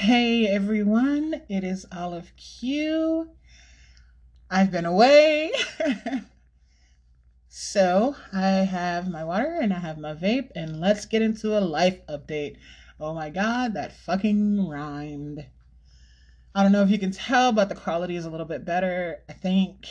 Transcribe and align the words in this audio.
Hey 0.00 0.46
everyone, 0.46 1.42
it 1.48 1.64
is 1.64 1.84
Olive 1.90 2.30
Q. 2.36 3.30
I've 4.48 4.70
been 4.70 4.86
away. 4.86 5.50
so 7.48 8.14
I 8.32 8.46
have 8.46 9.10
my 9.10 9.24
water 9.24 9.58
and 9.60 9.74
I 9.74 9.80
have 9.80 9.98
my 9.98 10.14
vape, 10.14 10.50
and 10.54 10.78
let's 10.78 11.04
get 11.04 11.20
into 11.20 11.58
a 11.58 11.60
life 11.60 11.98
update. 12.06 12.58
Oh 13.00 13.12
my 13.12 13.28
god, 13.28 13.74
that 13.74 13.92
fucking 13.92 14.68
rhymed. 14.68 15.44
I 16.54 16.62
don't 16.62 16.70
know 16.70 16.84
if 16.84 16.90
you 16.90 17.00
can 17.00 17.10
tell, 17.10 17.50
but 17.50 17.68
the 17.68 17.74
quality 17.74 18.14
is 18.14 18.24
a 18.24 18.30
little 18.30 18.46
bit 18.46 18.64
better. 18.64 19.24
I 19.28 19.32
think 19.32 19.84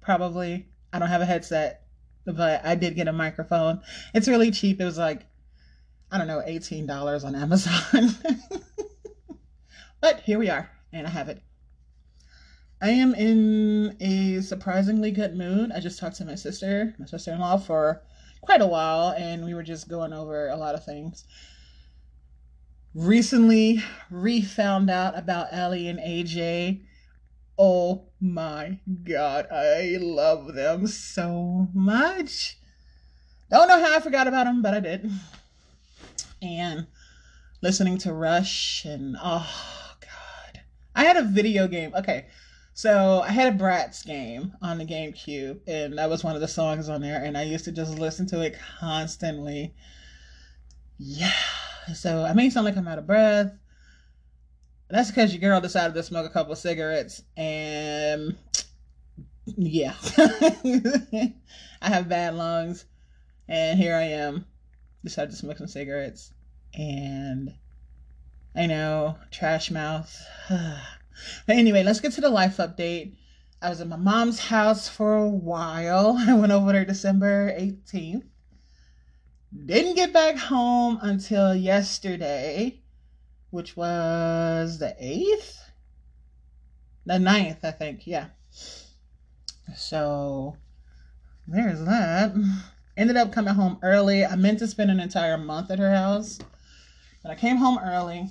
probably. 0.00 0.66
I 0.92 0.98
don't 0.98 1.10
have 1.10 1.22
a 1.22 1.26
headset, 1.26 1.84
but 2.24 2.66
I 2.66 2.74
did 2.74 2.96
get 2.96 3.06
a 3.06 3.12
microphone. 3.12 3.82
It's 4.14 4.26
really 4.26 4.50
cheap. 4.50 4.80
It 4.80 4.84
was 4.84 4.98
like, 4.98 5.28
I 6.10 6.18
don't 6.18 6.26
know, 6.26 6.42
$18 6.44 7.24
on 7.24 7.36
Amazon. 7.36 8.10
but 10.06 10.20
here 10.20 10.38
we 10.38 10.48
are, 10.48 10.70
and 10.92 11.04
I 11.04 11.10
have 11.10 11.28
it. 11.28 11.42
I 12.80 12.90
am 12.90 13.12
in 13.12 13.96
a 13.98 14.40
surprisingly 14.40 15.10
good 15.10 15.34
mood. 15.34 15.72
I 15.74 15.80
just 15.80 15.98
talked 15.98 16.14
to 16.18 16.24
my 16.24 16.36
sister, 16.36 16.94
my 16.96 17.06
sister 17.06 17.32
in 17.32 17.40
law, 17.40 17.56
for 17.56 18.02
quite 18.40 18.60
a 18.60 18.68
while, 18.68 19.08
and 19.18 19.44
we 19.44 19.52
were 19.52 19.64
just 19.64 19.88
going 19.88 20.12
over 20.12 20.48
a 20.48 20.54
lot 20.54 20.76
of 20.76 20.84
things. 20.84 21.24
Recently, 22.94 23.82
re 24.08 24.42
found 24.42 24.90
out 24.90 25.18
about 25.18 25.52
Aly 25.52 25.88
and 25.88 25.98
AJ. 25.98 26.82
Oh 27.58 28.04
my 28.20 28.78
god, 29.02 29.48
I 29.50 29.96
love 30.00 30.54
them 30.54 30.86
so 30.86 31.66
much. 31.74 32.58
Don't 33.50 33.66
know 33.66 33.84
how 33.84 33.96
I 33.96 33.98
forgot 33.98 34.28
about 34.28 34.44
them, 34.44 34.62
but 34.62 34.72
I 34.72 34.78
did. 34.78 35.10
And 36.40 36.86
listening 37.60 37.98
to 37.98 38.12
Rush 38.12 38.84
and 38.84 39.16
oh. 39.20 39.82
I 40.96 41.04
had 41.04 41.18
a 41.18 41.22
video 41.22 41.68
game. 41.68 41.92
Okay. 41.94 42.26
So 42.72 43.20
I 43.20 43.30
had 43.30 43.54
a 43.54 43.56
Bratz 43.56 44.04
game 44.04 44.52
on 44.60 44.78
the 44.78 44.84
GameCube, 44.84 45.60
and 45.66 45.96
that 45.98 46.10
was 46.10 46.24
one 46.24 46.34
of 46.34 46.40
the 46.40 46.48
songs 46.48 46.88
on 46.88 47.00
there, 47.00 47.22
and 47.22 47.38
I 47.38 47.42
used 47.44 47.64
to 47.66 47.72
just 47.72 47.98
listen 47.98 48.26
to 48.26 48.42
it 48.42 48.56
constantly. 48.80 49.74
Yeah. 50.98 51.32
So 51.94 52.22
I 52.24 52.32
may 52.34 52.50
sound 52.50 52.66
like 52.66 52.76
I'm 52.76 52.88
out 52.88 52.98
of 52.98 53.06
breath. 53.06 53.52
That's 54.88 55.10
because 55.10 55.32
your 55.32 55.40
girl 55.40 55.60
decided 55.60 55.94
to 55.94 56.02
smoke 56.02 56.26
a 56.26 56.32
couple 56.32 56.52
of 56.52 56.58
cigarettes, 56.58 57.22
and 57.36 58.36
yeah, 59.46 59.94
I 60.16 61.32
have 61.80 62.08
bad 62.08 62.34
lungs, 62.34 62.84
and 63.48 63.78
here 63.78 63.96
I 63.96 64.02
am, 64.02 64.44
decided 65.02 65.30
to 65.30 65.36
smoke 65.36 65.58
some 65.58 65.66
cigarettes, 65.66 66.32
and 66.74 67.54
I 68.56 68.66
know, 68.66 69.18
trash 69.30 69.70
mouth. 69.70 70.26
But 71.46 71.56
anyway, 71.56 71.82
let's 71.82 72.00
get 72.00 72.12
to 72.12 72.20
the 72.20 72.28
life 72.28 72.58
update. 72.58 73.14
I 73.62 73.70
was 73.70 73.80
at 73.80 73.88
my 73.88 73.96
mom's 73.96 74.38
house 74.38 74.88
for 74.88 75.16
a 75.16 75.28
while. 75.28 76.16
I 76.28 76.34
went 76.34 76.52
over 76.52 76.72
there 76.72 76.84
December 76.84 77.52
18th. 77.58 78.24
Didn't 79.64 79.94
get 79.94 80.12
back 80.12 80.36
home 80.36 80.98
until 81.00 81.54
yesterday, 81.54 82.80
which 83.50 83.76
was 83.76 84.78
the 84.78 84.94
8th? 85.02 85.56
The 87.06 87.14
9th, 87.14 87.64
I 87.64 87.70
think. 87.70 88.06
Yeah. 88.06 88.26
So 89.74 90.56
there's 91.46 91.82
that. 91.84 92.34
Ended 92.96 93.16
up 93.16 93.32
coming 93.32 93.54
home 93.54 93.78
early. 93.82 94.24
I 94.24 94.36
meant 94.36 94.58
to 94.58 94.66
spend 94.66 94.90
an 94.90 95.00
entire 95.00 95.38
month 95.38 95.70
at 95.70 95.78
her 95.78 95.94
house, 95.94 96.38
but 97.22 97.30
I 97.30 97.34
came 97.34 97.56
home 97.56 97.78
early 97.82 98.28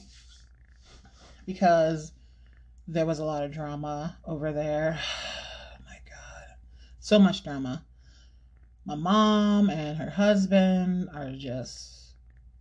because 1.46 2.12
there 2.88 3.06
was 3.06 3.20
a 3.20 3.26
lot 3.26 3.44
of 3.44 3.52
drama 3.52 4.18
over 4.26 4.52
there. 4.52 5.00
Oh 5.00 5.78
my 5.86 5.98
God. 6.10 6.56
So 7.00 7.20
much 7.20 7.44
drama. 7.44 7.86
My 8.86 8.96
mom 8.96 9.70
and 9.70 9.98
her 9.98 10.12
husband 10.12 11.10
are 11.14 11.32
just 11.32 12.14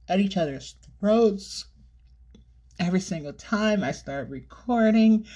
at 0.09 0.21
each 0.21 0.37
other's 0.37 0.77
throats 1.01 1.67
every 2.81 3.01
single 3.01 3.33
time 3.33 3.85
I 3.85 3.93
start 3.93 4.29
recording. 4.31 5.27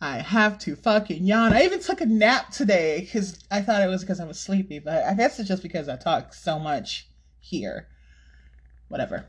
I 0.00 0.18
have 0.18 0.58
to 0.60 0.76
fucking 0.76 1.24
yawn. 1.24 1.52
I 1.52 1.62
even 1.62 1.80
took 1.80 2.00
a 2.00 2.06
nap 2.06 2.50
today 2.50 3.00
because 3.00 3.38
I 3.50 3.62
thought 3.62 3.82
it 3.82 3.88
was 3.88 4.02
because 4.02 4.20
I 4.20 4.24
was 4.24 4.38
sleepy, 4.38 4.78
but 4.78 5.04
I 5.04 5.14
guess 5.14 5.38
it's 5.38 5.48
just 5.48 5.62
because 5.62 5.88
I 5.88 5.96
talk 5.96 6.34
so 6.34 6.58
much 6.58 7.08
here. 7.40 7.88
Whatever. 8.88 9.26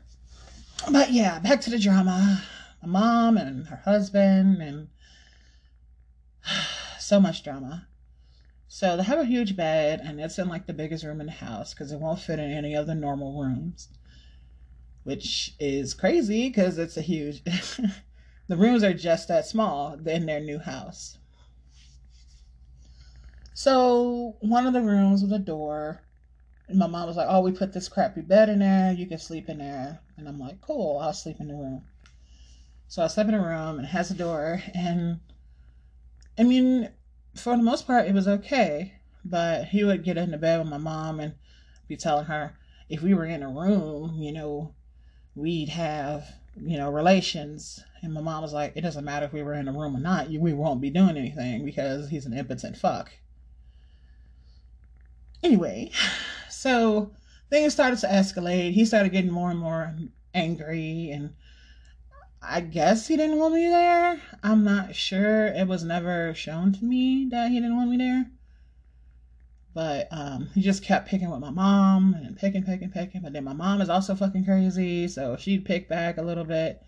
But 0.90 1.10
yeah, 1.10 1.38
back 1.40 1.60
to 1.62 1.70
the 1.70 1.78
drama. 1.78 2.42
My 2.82 2.88
mom 2.88 3.36
and 3.36 3.66
her 3.66 3.76
husband 3.84 4.62
and 4.62 4.88
so 6.98 7.20
much 7.20 7.42
drama. 7.42 7.88
So 8.68 8.96
they 8.96 9.02
have 9.02 9.18
a 9.18 9.24
huge 9.24 9.56
bed, 9.56 10.00
and 10.04 10.20
it's 10.20 10.38
in 10.38 10.48
like 10.48 10.66
the 10.66 10.74
biggest 10.74 11.02
room 11.02 11.20
in 11.20 11.26
the 11.26 11.32
house 11.32 11.72
because 11.72 11.90
it 11.90 12.00
won't 12.00 12.20
fit 12.20 12.38
in 12.38 12.50
any 12.50 12.74
of 12.74 12.86
the 12.86 12.94
normal 12.94 13.40
rooms, 13.40 13.88
which 15.04 15.54
is 15.58 15.94
crazy 15.94 16.48
because 16.48 16.76
it's 16.76 16.98
a 16.98 17.02
huge. 17.02 17.42
the 18.48 18.56
rooms 18.56 18.84
are 18.84 18.92
just 18.92 19.28
that 19.28 19.46
small 19.46 19.94
in 19.94 20.26
their 20.26 20.40
new 20.40 20.58
house. 20.58 21.16
So 23.54 24.36
one 24.40 24.66
of 24.66 24.74
the 24.74 24.82
rooms 24.82 25.22
with 25.22 25.32
a 25.32 25.38
door, 25.38 26.02
and 26.68 26.78
my 26.78 26.86
mom 26.86 27.08
was 27.08 27.16
like, 27.16 27.26
"Oh, 27.28 27.40
we 27.40 27.52
put 27.52 27.72
this 27.72 27.88
crappy 27.88 28.20
bed 28.20 28.50
in 28.50 28.58
there. 28.58 28.92
You 28.92 29.06
can 29.06 29.18
sleep 29.18 29.48
in 29.48 29.58
there." 29.58 30.00
And 30.18 30.28
I'm 30.28 30.38
like, 30.38 30.60
"Cool, 30.60 30.98
I'll 30.98 31.14
sleep 31.14 31.40
in 31.40 31.48
the 31.48 31.54
room." 31.54 31.86
So 32.88 33.04
I 33.04 33.06
slept 33.06 33.28
in 33.28 33.34
a 33.34 33.40
room 33.40 33.76
and 33.76 33.84
it 33.84 33.90
has 33.90 34.10
a 34.10 34.14
door, 34.14 34.62
and 34.74 35.20
I 36.38 36.42
mean, 36.42 36.90
for 37.36 37.56
the 37.56 37.62
most 37.62 37.86
part, 37.86 38.06
it 38.06 38.14
was 38.14 38.26
okay. 38.26 38.94
But 39.24 39.66
he 39.66 39.84
would 39.84 40.04
get 40.04 40.16
into 40.16 40.38
bed 40.38 40.60
with 40.60 40.68
my 40.68 40.78
mom 40.78 41.20
and 41.20 41.34
be 41.86 41.96
telling 41.96 42.24
her 42.26 42.56
if 42.88 43.02
we 43.02 43.12
were 43.12 43.26
in 43.26 43.42
a 43.42 43.48
room, 43.48 44.14
you 44.18 44.32
know, 44.32 44.74
we'd 45.34 45.68
have, 45.68 46.24
you 46.56 46.78
know, 46.78 46.90
relations. 46.90 47.80
And 48.02 48.14
my 48.14 48.22
mom 48.22 48.42
was 48.42 48.54
like, 48.54 48.72
it 48.74 48.80
doesn't 48.80 49.04
matter 49.04 49.26
if 49.26 49.32
we 49.32 49.42
were 49.42 49.52
in 49.52 49.68
a 49.68 49.72
room 49.72 49.96
or 49.96 50.00
not, 50.00 50.30
we 50.30 50.52
won't 50.54 50.80
be 50.80 50.88
doing 50.88 51.16
anything 51.16 51.64
because 51.64 52.08
he's 52.08 52.24
an 52.24 52.32
impotent 52.32 52.76
fuck. 52.76 53.10
Anyway, 55.42 55.90
so 56.48 57.12
things 57.50 57.74
started 57.74 57.98
to 57.98 58.06
escalate. 58.06 58.72
He 58.72 58.86
started 58.86 59.12
getting 59.12 59.30
more 59.30 59.50
and 59.50 59.60
more 59.60 59.94
angry 60.32 61.10
and 61.10 61.34
I 62.50 62.60
guess 62.62 63.06
he 63.08 63.16
didn't 63.16 63.36
want 63.38 63.54
me 63.54 63.68
there. 63.68 64.18
I'm 64.42 64.64
not 64.64 64.94
sure. 64.94 65.48
It 65.48 65.68
was 65.68 65.84
never 65.84 66.32
shown 66.34 66.72
to 66.72 66.84
me 66.84 67.26
that 67.30 67.50
he 67.50 67.60
didn't 67.60 67.76
want 67.76 67.90
me 67.90 67.98
there. 67.98 68.30
But 69.74 70.08
um, 70.10 70.48
he 70.54 70.62
just 70.62 70.82
kept 70.82 71.08
picking 71.08 71.30
with 71.30 71.40
my 71.40 71.50
mom 71.50 72.14
and 72.14 72.36
picking, 72.36 72.62
picking, 72.64 72.88
picking. 72.88 73.20
But 73.20 73.34
then 73.34 73.44
my 73.44 73.52
mom 73.52 73.82
is 73.82 73.90
also 73.90 74.14
fucking 74.14 74.46
crazy, 74.46 75.08
so 75.08 75.36
she'd 75.36 75.66
pick 75.66 75.88
back 75.88 76.16
a 76.16 76.22
little 76.22 76.44
bit. 76.44 76.82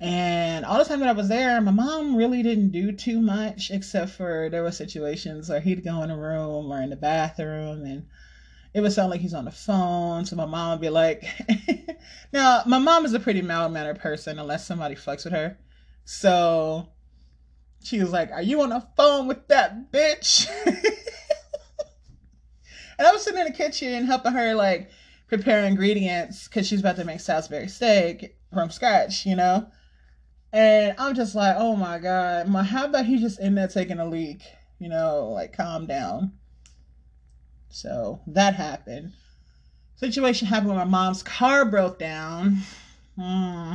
And 0.00 0.64
all 0.64 0.78
the 0.78 0.84
time 0.86 1.00
that 1.00 1.10
I 1.10 1.12
was 1.12 1.28
there, 1.28 1.60
my 1.60 1.70
mom 1.70 2.16
really 2.16 2.42
didn't 2.42 2.70
do 2.70 2.90
too 2.90 3.20
much, 3.20 3.70
except 3.70 4.12
for 4.12 4.48
there 4.50 4.62
were 4.62 4.72
situations 4.72 5.50
where 5.50 5.60
he'd 5.60 5.84
go 5.84 6.02
in 6.02 6.10
a 6.10 6.16
room 6.16 6.72
or 6.72 6.80
in 6.80 6.88
the 6.88 6.96
bathroom 6.96 7.84
and 7.84 8.06
it 8.72 8.80
would 8.80 8.92
sound 8.92 9.10
like 9.10 9.20
he's 9.20 9.34
on 9.34 9.44
the 9.44 9.50
phone. 9.50 10.24
So 10.24 10.36
my 10.36 10.46
mom 10.46 10.72
would 10.72 10.80
be 10.80 10.90
like, 10.90 11.24
now 12.32 12.62
my 12.66 12.78
mom 12.78 13.04
is 13.04 13.14
a 13.14 13.20
pretty 13.20 13.42
mild 13.42 13.72
mannered 13.72 13.98
person 13.98 14.38
unless 14.38 14.66
somebody 14.66 14.94
fucks 14.94 15.24
with 15.24 15.32
her. 15.32 15.58
So 16.04 16.88
she 17.82 18.00
was 18.00 18.12
like, 18.12 18.30
Are 18.30 18.42
you 18.42 18.60
on 18.62 18.70
the 18.70 18.86
phone 18.96 19.26
with 19.26 19.48
that 19.48 19.92
bitch? 19.92 20.48
and 20.66 20.76
I 23.06 23.12
was 23.12 23.22
sitting 23.22 23.40
in 23.40 23.46
the 23.46 23.52
kitchen 23.52 24.04
helping 24.04 24.32
her 24.32 24.54
like 24.54 24.90
prepare 25.26 25.64
ingredients 25.64 26.46
because 26.46 26.66
she's 26.66 26.80
about 26.80 26.96
to 26.96 27.04
make 27.04 27.20
Salisbury 27.20 27.68
steak 27.68 28.36
from 28.52 28.70
scratch, 28.70 29.26
you 29.26 29.36
know? 29.36 29.66
And 30.52 30.94
I'm 30.98 31.14
just 31.14 31.34
like, 31.34 31.56
oh 31.58 31.76
my 31.76 31.98
God, 31.98 32.48
my, 32.48 32.64
how 32.64 32.86
about 32.86 33.06
he 33.06 33.18
just 33.18 33.38
in 33.38 33.54
there 33.54 33.68
taking 33.68 34.00
a 34.00 34.06
leak? 34.06 34.42
You 34.80 34.88
know, 34.88 35.30
like 35.32 35.56
calm 35.56 35.86
down. 35.86 36.32
So 37.70 38.20
that 38.26 38.54
happened. 38.54 39.12
Situation 39.94 40.48
happened 40.48 40.70
when 40.70 40.78
my 40.78 40.84
mom's 40.84 41.22
car 41.22 41.64
broke 41.64 41.98
down. 41.98 42.58
Hmm. 43.16 43.74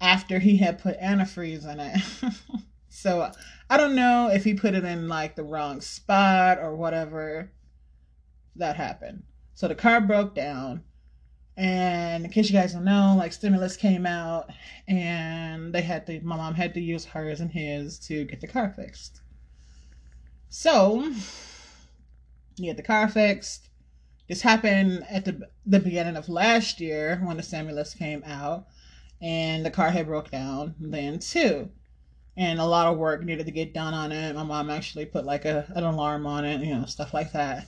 After 0.00 0.38
he 0.38 0.56
had 0.56 0.78
put 0.78 0.98
antifreeze 0.98 1.70
in 1.70 1.78
it. 1.78 2.00
so 2.88 3.30
I 3.68 3.76
don't 3.76 3.94
know 3.94 4.30
if 4.32 4.44
he 4.44 4.54
put 4.54 4.74
it 4.74 4.84
in 4.84 5.08
like 5.08 5.36
the 5.36 5.44
wrong 5.44 5.80
spot 5.80 6.58
or 6.58 6.74
whatever. 6.74 7.52
That 8.56 8.76
happened. 8.76 9.24
So 9.54 9.68
the 9.68 9.74
car 9.74 10.00
broke 10.00 10.34
down. 10.34 10.82
And 11.56 12.24
in 12.24 12.30
case 12.30 12.48
you 12.48 12.58
guys 12.58 12.72
don't 12.72 12.84
know, 12.84 13.14
like 13.18 13.34
stimulus 13.34 13.76
came 13.76 14.06
out 14.06 14.50
and 14.88 15.74
they 15.74 15.82
had 15.82 16.06
to 16.06 16.18
my 16.22 16.36
mom 16.36 16.54
had 16.54 16.72
to 16.74 16.80
use 16.80 17.04
hers 17.04 17.40
and 17.40 17.50
his 17.50 17.98
to 18.06 18.24
get 18.24 18.40
the 18.40 18.46
car 18.46 18.72
fixed. 18.74 19.20
So 20.48 21.12
he 22.56 22.68
had 22.68 22.76
the 22.76 22.82
car 22.82 23.08
fixed. 23.08 23.68
This 24.28 24.42
happened 24.42 25.04
at 25.10 25.24
the 25.24 25.48
the 25.66 25.80
beginning 25.80 26.16
of 26.16 26.28
last 26.28 26.80
year 26.80 27.20
when 27.24 27.36
the 27.36 27.42
stimulus 27.42 27.94
came 27.94 28.22
out, 28.24 28.66
and 29.20 29.64
the 29.64 29.70
car 29.70 29.90
had 29.90 30.06
broke 30.06 30.30
down 30.30 30.74
then 30.78 31.18
too. 31.18 31.70
And 32.36 32.60
a 32.60 32.64
lot 32.64 32.86
of 32.86 32.96
work 32.96 33.24
needed 33.24 33.46
to 33.46 33.52
get 33.52 33.74
done 33.74 33.92
on 33.92 34.12
it. 34.12 34.34
My 34.34 34.44
mom 34.44 34.70
actually 34.70 35.06
put 35.06 35.24
like 35.24 35.44
a, 35.44 35.70
an 35.74 35.84
alarm 35.84 36.26
on 36.26 36.44
it 36.44 36.60
you 36.64 36.74
know 36.74 36.86
stuff 36.86 37.12
like 37.12 37.32
that. 37.32 37.66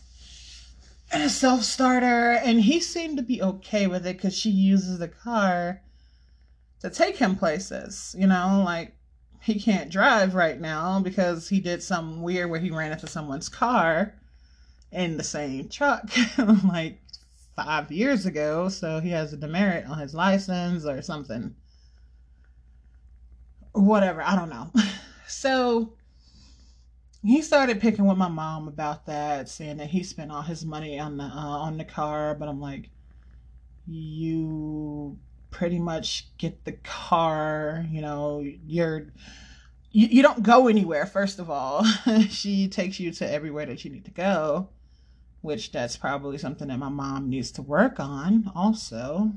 And 1.11 1.23
a 1.23 1.29
self 1.29 1.63
starter 1.63 2.33
and 2.33 2.61
he 2.61 2.81
seemed 2.81 3.19
to 3.19 3.23
be 3.23 3.43
okay 3.43 3.87
with 3.87 4.07
it 4.07 4.17
because 4.17 4.37
she 4.37 4.51
uses 4.51 4.99
the 4.99 5.09
car 5.09 5.83
to 6.81 6.91
take 6.91 7.17
him 7.17 7.37
places 7.37 8.15
you 8.19 8.27
know 8.27 8.63
like 8.65 8.97
he 9.43 9.59
can't 9.61 9.91
drive 9.91 10.35
right 10.35 10.61
now 10.61 11.01
because 11.01 11.49
he 11.49 11.61
did 11.61 11.83
something 11.83 12.23
weird 12.23 12.49
where 12.49 12.61
he 12.61 12.71
ran 12.71 12.93
into 12.93 13.07
someone's 13.07 13.49
car 13.49 14.15
in 14.93 15.17
the 15.17 15.25
same 15.25 15.69
truck 15.69 16.05
like 16.65 17.01
five 17.57 17.91
years 17.91 18.27
ago, 18.27 18.69
so 18.69 19.01
he 19.01 19.11
has 19.11 19.33
a 19.33 19.37
demerit 19.37 19.87
on 19.87 19.99
his 19.99 20.15
license 20.15 20.85
or 20.85 21.03
something. 21.03 21.55
Whatever, 23.73 24.23
I 24.23 24.37
don't 24.37 24.51
know. 24.51 24.71
So 25.29 25.95
he 27.25 27.41
started 27.41 27.81
picking 27.81 28.07
with 28.07 28.19
my 28.19 28.29
mom 28.29 28.69
about 28.69 29.07
that, 29.07 29.49
saying 29.49 29.79
that 29.79 29.89
he 29.89 30.03
spent 30.03 30.31
all 30.31 30.43
his 30.43 30.63
money 30.63 31.01
on 31.01 31.17
the 31.17 31.25
uh, 31.25 31.59
on 31.59 31.79
the 31.79 31.85
car. 31.85 32.35
But 32.35 32.51
I'm 32.51 32.61
like, 32.61 32.91
you 33.87 35.19
pretty 35.51 35.79
much 35.79 36.37
get 36.37 36.67
the 36.67 36.73
car. 36.73 37.87
You 37.91 38.03
know, 38.03 38.45
you're 38.67 39.07
you, 39.91 40.09
you 40.09 40.23
don't 40.23 40.43
go 40.43 40.69
anywhere. 40.69 41.07
First 41.07 41.39
of 41.39 41.49
all, 41.49 41.83
she 42.29 42.69
takes 42.69 43.01
you 43.01 43.11
to 43.13 43.29
everywhere 43.29 43.65
that 43.65 43.87
you 43.87 43.91
need 43.91 44.05
to 44.05 44.11
go 44.11 44.69
which 45.43 45.73
that's 45.73 45.97
probably 45.97 46.39
something 46.39 46.69
that 46.69 46.79
my 46.79 46.89
mom 46.89 47.29
needs 47.29 47.51
to 47.53 47.63
work 47.63 48.01
on 48.01 48.51
also. 48.55 49.33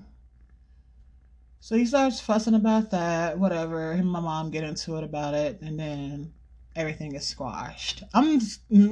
So 1.60 1.76
he 1.76 1.86
starts 1.86 2.22
fussing 2.22 2.54
about 2.54 2.92
that, 2.92 3.40
whatever. 3.40 3.94
Him 3.94 4.02
and 4.02 4.12
my 4.12 4.20
mom 4.20 4.52
get 4.52 4.64
into 4.64 4.98
it 4.98 5.04
about 5.04 5.34
it, 5.34 5.60
and 5.62 5.80
then 5.80 6.32
everything 6.76 7.16
is 7.16 7.26
squashed. 7.26 8.04
I'm 8.14 8.40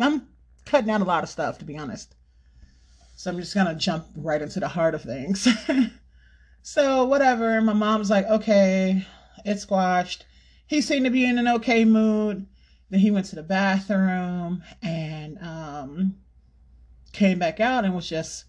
I'm 0.01 0.27
cutting 0.65 0.89
out 0.89 1.01
a 1.01 1.06
lot 1.06 1.24
of 1.24 1.30
stuff 1.30 1.60
to 1.60 1.65
be 1.65 1.77
honest. 1.77 2.15
So 3.16 3.30
I'm 3.30 3.38
just 3.38 3.54
gonna 3.54 3.75
jump 3.75 4.07
right 4.16 4.42
into 4.42 4.59
the 4.59 4.68
heart 4.68 4.95
of 4.95 5.04
things. 5.04 5.48
so 6.63 7.06
whatever. 7.06 7.62
My 7.62 7.74
mom's 7.74 8.09
like, 8.09 8.25
okay, 8.25 9.06
it's 9.45 9.62
squashed. 9.62 10.25
He 10.66 10.81
seemed 10.81 11.06
to 11.06 11.12
be 11.12 11.25
in 11.25 11.38
an 11.38 11.48
okay 11.48 11.86
mood. 11.86 12.48
Then 12.89 13.01
he 13.01 13.12
went 13.12 13.27
to 13.27 13.36
the 13.36 13.44
bathroom 13.44 14.63
and 14.81 15.38
um 15.42 16.16
came 17.13 17.39
back 17.39 17.60
out 17.60 17.86
and 17.86 17.95
was 17.95 18.10
just 18.10 18.45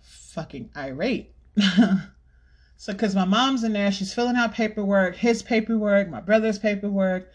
fucking 0.00 0.70
irate. 0.76 1.34
so, 2.76 2.92
because 2.92 3.14
my 3.14 3.24
mom's 3.24 3.64
in 3.64 3.72
there, 3.72 3.92
she's 3.92 4.12
filling 4.12 4.36
out 4.36 4.52
paperwork, 4.52 5.16
his 5.16 5.42
paperwork, 5.42 6.10
my 6.10 6.20
brother's 6.20 6.58
paperwork, 6.58 7.30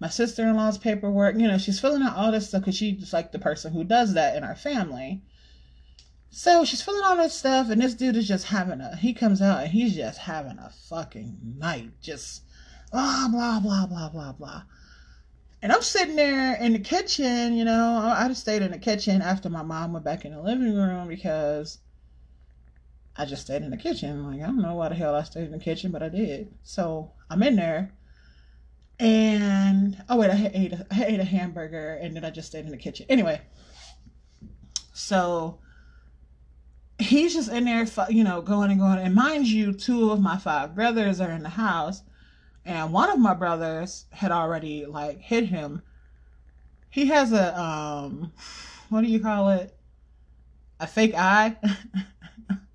my 0.00 0.08
sister 0.08 0.42
in 0.42 0.56
law's 0.56 0.78
paperwork. 0.78 1.36
You 1.36 1.48
know, 1.48 1.58
she's 1.58 1.80
filling 1.80 2.02
out 2.02 2.16
all 2.16 2.32
this 2.32 2.48
stuff 2.48 2.62
because 2.62 2.76
she's 2.76 3.12
like 3.12 3.32
the 3.32 3.38
person 3.38 3.72
who 3.72 3.84
does 3.84 4.14
that 4.14 4.36
in 4.36 4.44
our 4.44 4.56
family. 4.56 5.22
So 6.30 6.64
she's 6.64 6.82
filling 6.82 7.04
all 7.04 7.16
this 7.16 7.34
stuff, 7.34 7.70
and 7.70 7.80
this 7.80 7.94
dude 7.94 8.16
is 8.16 8.28
just 8.28 8.46
having 8.46 8.80
a. 8.80 8.96
He 8.96 9.14
comes 9.14 9.40
out 9.40 9.62
and 9.62 9.70
he's 9.72 9.94
just 9.94 10.18
having 10.18 10.58
a 10.58 10.70
fucking 10.88 11.38
night, 11.56 11.90
just 12.02 12.42
ah, 12.92 13.28
blah 13.30 13.60
blah 13.60 13.86
blah 13.86 14.08
blah 14.08 14.08
blah 14.10 14.32
blah. 14.32 14.62
And 15.62 15.72
I'm 15.72 15.82
sitting 15.82 16.16
there 16.16 16.54
in 16.56 16.74
the 16.74 16.78
kitchen, 16.78 17.54
you 17.54 17.64
know, 17.64 18.12
I 18.14 18.28
just 18.28 18.42
stayed 18.42 18.62
in 18.62 18.70
the 18.70 18.78
kitchen 18.78 19.22
after 19.22 19.48
my 19.48 19.62
mom 19.62 19.92
went 19.92 20.04
back 20.04 20.24
in 20.24 20.32
the 20.32 20.40
living 20.40 20.74
room 20.74 21.08
because 21.08 21.78
I 23.16 23.24
just 23.24 23.42
stayed 23.42 23.62
in 23.62 23.70
the 23.70 23.76
kitchen. 23.76 24.30
Like, 24.30 24.42
I 24.42 24.46
don't 24.46 24.60
know 24.60 24.74
why 24.74 24.90
the 24.90 24.94
hell 24.94 25.14
I 25.14 25.22
stayed 25.22 25.46
in 25.46 25.52
the 25.52 25.58
kitchen, 25.58 25.90
but 25.90 26.02
I 26.02 26.08
did. 26.10 26.52
So 26.62 27.12
I'm 27.30 27.42
in 27.42 27.56
there. 27.56 27.92
And, 28.98 30.02
oh, 30.08 30.18
wait, 30.18 30.30
I 30.30 30.50
ate, 30.52 30.72
a, 30.72 30.86
I 30.90 31.04
ate 31.06 31.20
a 31.20 31.24
hamburger 31.24 31.94
and 31.94 32.14
then 32.14 32.24
I 32.24 32.30
just 32.30 32.48
stayed 32.48 32.64
in 32.64 32.70
the 32.70 32.76
kitchen. 32.76 33.06
Anyway, 33.08 33.40
so 34.92 35.58
he's 36.98 37.34
just 37.34 37.50
in 37.50 37.64
there, 37.64 37.86
you 38.08 38.24
know, 38.24 38.42
going 38.42 38.70
and 38.70 38.80
going. 38.80 38.98
And 38.98 39.14
mind 39.14 39.46
you, 39.46 39.72
two 39.72 40.10
of 40.10 40.20
my 40.20 40.36
five 40.36 40.74
brothers 40.74 41.20
are 41.20 41.30
in 41.30 41.42
the 41.42 41.50
house 41.50 42.02
and 42.66 42.92
one 42.92 43.10
of 43.10 43.18
my 43.18 43.32
brothers 43.32 44.06
had 44.10 44.32
already 44.32 44.84
like 44.86 45.20
hit 45.20 45.46
him. 45.46 45.82
He 46.90 47.06
has 47.06 47.32
a 47.32 47.58
um, 47.58 48.32
what 48.88 49.02
do 49.02 49.06
you 49.06 49.20
call 49.20 49.50
it? 49.50 49.74
A 50.80 50.86
fake 50.86 51.14
eye. 51.14 51.56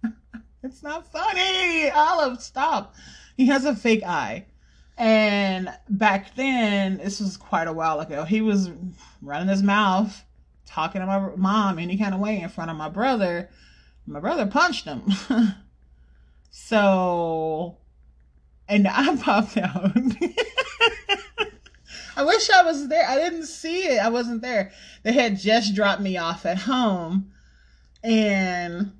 it's 0.63 0.81
not 0.81 1.11
funny. 1.11 1.89
Olive, 1.91 2.41
stop. 2.41 2.95
He 3.35 3.47
has 3.47 3.65
a 3.65 3.75
fake 3.75 4.03
eye. 4.03 4.45
And 4.97 5.69
back 5.89 6.35
then, 6.35 6.97
this 6.97 7.19
was 7.19 7.35
quite 7.35 7.67
a 7.67 7.73
while 7.73 7.99
ago, 7.99 8.23
he 8.23 8.41
was 8.41 8.69
running 9.21 9.47
his 9.47 9.63
mouth, 9.63 10.23
talking 10.65 11.01
to 11.01 11.07
my 11.07 11.35
mom 11.35 11.79
any 11.79 11.97
kind 11.97 12.13
of 12.13 12.19
way 12.19 12.39
in 12.39 12.49
front 12.49 12.71
of 12.71 12.77
my 12.77 12.89
brother. 12.89 13.49
My 14.05 14.19
brother 14.19 14.45
punched 14.45 14.85
him. 14.85 15.03
so 16.51 17.77
and 18.71 18.87
I 18.87 19.15
popped 19.17 19.57
out. 19.57 19.91
I 22.15 22.23
wish 22.23 22.49
I 22.49 22.63
was 22.63 22.87
there. 22.87 23.07
I 23.07 23.15
didn't 23.15 23.45
see 23.45 23.83
it. 23.83 23.99
I 23.99 24.09
wasn't 24.09 24.41
there. 24.41 24.71
They 25.03 25.11
had 25.11 25.37
just 25.37 25.75
dropped 25.75 26.01
me 26.01 26.17
off 26.17 26.45
at 26.45 26.57
home, 26.57 27.31
and 28.01 28.93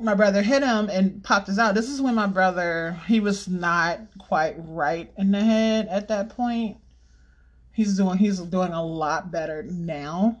my 0.00 0.14
brother 0.14 0.42
hit 0.42 0.62
him 0.62 0.88
and 0.90 1.22
popped 1.24 1.48
us 1.48 1.58
out. 1.58 1.74
This 1.74 1.88
is 1.88 2.00
when 2.00 2.14
my 2.14 2.28
brother 2.28 3.00
he 3.06 3.18
was 3.18 3.48
not 3.48 4.00
quite 4.18 4.54
right 4.58 5.10
in 5.18 5.32
the 5.32 5.42
head 5.42 5.88
at 5.90 6.08
that 6.08 6.30
point. 6.30 6.76
He's 7.72 7.96
doing 7.96 8.18
he's 8.18 8.38
doing 8.38 8.72
a 8.72 8.84
lot 8.84 9.32
better 9.32 9.64
now. 9.64 10.40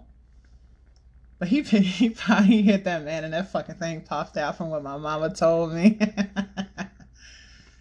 But 1.40 1.48
he 1.48 1.62
he, 1.62 2.08
he 2.08 2.62
hit 2.62 2.84
that 2.84 3.04
man 3.04 3.24
and 3.24 3.32
that 3.32 3.50
fucking 3.50 3.76
thing 3.76 4.02
popped 4.02 4.36
out 4.36 4.56
from 4.56 4.70
what 4.70 4.84
my 4.84 4.96
mama 4.96 5.34
told 5.34 5.72
me. 5.72 5.98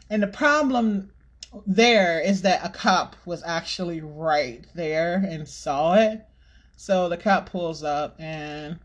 And 0.10 0.24
the 0.24 0.28
problem 0.28 1.12
there 1.66 2.20
is 2.20 2.42
that 2.42 2.66
a 2.66 2.70
cop 2.70 3.16
was 3.26 3.44
actually 3.46 4.02
right 4.02 4.66
there 4.76 5.16
and 5.16 5.48
saw 5.48 5.96
it. 5.96 6.26
So 6.76 7.10
the 7.10 7.18
cop 7.18 7.50
pulls 7.50 7.84
up 7.84 8.16
and 8.20 8.80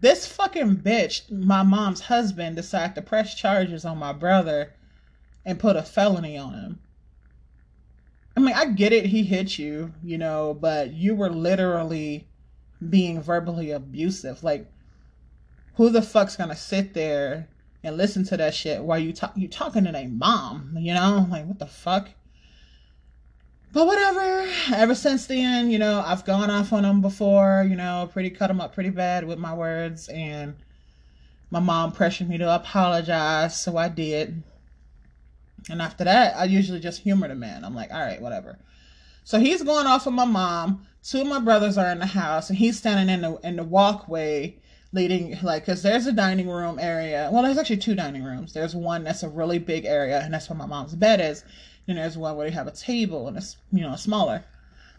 this 0.00 0.26
fucking 0.26 0.78
bitch, 0.78 1.30
my 1.30 1.62
mom's 1.62 2.00
husband, 2.00 2.56
decided 2.56 2.96
to 2.96 3.02
press 3.02 3.34
charges 3.34 3.84
on 3.84 3.98
my 3.98 4.12
brother 4.12 4.74
and 5.44 5.60
put 5.60 5.76
a 5.76 5.82
felony 5.82 6.36
on 6.36 6.54
him. 6.54 6.78
I 8.36 8.40
mean, 8.40 8.54
I 8.54 8.66
get 8.66 8.92
it, 8.92 9.06
he 9.06 9.22
hit 9.22 9.58
you, 9.58 9.92
you 10.02 10.18
know, 10.18 10.54
but 10.54 10.92
you 10.92 11.14
were 11.14 11.30
literally 11.30 12.26
being 12.90 13.22
verbally 13.22 13.70
abusive. 13.70 14.42
Like, 14.42 14.66
who 15.74 15.90
the 15.90 16.02
fuck's 16.02 16.36
gonna 16.36 16.56
sit 16.56 16.94
there 16.94 17.48
and 17.82 17.96
listen 17.96 18.24
to 18.24 18.36
that 18.36 18.54
shit 18.54 18.82
while 18.82 18.98
you 18.98 19.12
talk 19.12 19.32
you 19.36 19.48
talking 19.48 19.84
to 19.84 19.92
their 19.92 20.08
mom, 20.08 20.76
you 20.78 20.94
know? 20.94 21.26
Like 21.30 21.46
what 21.46 21.58
the 21.58 21.66
fuck? 21.66 22.08
But 23.72 23.86
whatever. 23.86 24.48
Ever 24.74 24.94
since 24.94 25.26
then, 25.26 25.70
you 25.70 25.78
know, 25.78 26.02
I've 26.04 26.24
gone 26.24 26.50
off 26.50 26.72
on 26.72 26.82
them 26.82 27.00
before, 27.00 27.66
you 27.68 27.76
know, 27.76 28.08
pretty 28.12 28.30
cut 28.30 28.48
them 28.48 28.60
up 28.60 28.74
pretty 28.74 28.90
bad 28.90 29.26
with 29.26 29.38
my 29.38 29.54
words 29.54 30.08
and 30.08 30.56
my 31.52 31.60
mom 31.60 31.92
pressured 31.92 32.30
me 32.30 32.38
to 32.38 32.54
apologize, 32.54 33.60
so 33.60 33.76
I 33.76 33.90
did. 33.90 34.42
And 35.68 35.82
after 35.82 36.04
that, 36.04 36.34
I 36.34 36.44
usually 36.44 36.80
just 36.80 37.02
humor 37.02 37.28
the 37.28 37.34
man. 37.34 37.62
I'm 37.62 37.74
like, 37.74 37.92
all 37.92 38.00
right, 38.00 38.20
whatever. 38.20 38.58
So 39.24 39.38
he's 39.38 39.62
going 39.62 39.86
off 39.86 40.06
with 40.06 40.14
my 40.14 40.24
mom. 40.24 40.86
Two 41.04 41.20
of 41.20 41.26
my 41.26 41.40
brothers 41.40 41.76
are 41.76 41.90
in 41.90 41.98
the 41.98 42.06
house, 42.06 42.48
and 42.48 42.58
he's 42.58 42.78
standing 42.78 43.12
in 43.12 43.20
the 43.20 43.36
in 43.46 43.56
the 43.56 43.64
walkway 43.64 44.56
leading 44.92 45.38
like 45.42 45.64
because 45.64 45.82
there's 45.82 46.06
a 46.06 46.12
dining 46.12 46.48
room 46.48 46.78
area. 46.78 47.30
Well 47.32 47.42
there's 47.42 47.58
actually 47.58 47.78
two 47.78 47.94
dining 47.94 48.24
rooms. 48.24 48.52
There's 48.52 48.74
one 48.74 49.04
that's 49.04 49.22
a 49.22 49.28
really 49.28 49.58
big 49.58 49.84
area 49.84 50.20
and 50.20 50.32
that's 50.32 50.48
where 50.48 50.56
my 50.56 50.66
mom's 50.66 50.94
bed 50.94 51.20
is. 51.20 51.44
And 51.88 51.98
there's 51.98 52.16
one 52.16 52.36
where 52.36 52.46
you 52.46 52.52
have 52.52 52.66
a 52.66 52.72
table 52.72 53.28
and 53.28 53.36
it's 53.36 53.56
you 53.72 53.80
know 53.82 53.96
smaller. 53.96 54.44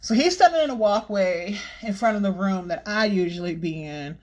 So 0.01 0.13
he's 0.13 0.35
standing 0.35 0.63
in 0.63 0.69
a 0.69 0.75
walkway 0.75 1.57
in 1.81 1.93
front 1.93 2.17
of 2.17 2.23
the 2.23 2.31
room 2.31 2.67
that 2.67 2.83
i 2.85 3.05
usually 3.05 3.55
be 3.55 3.83
in 3.83 4.17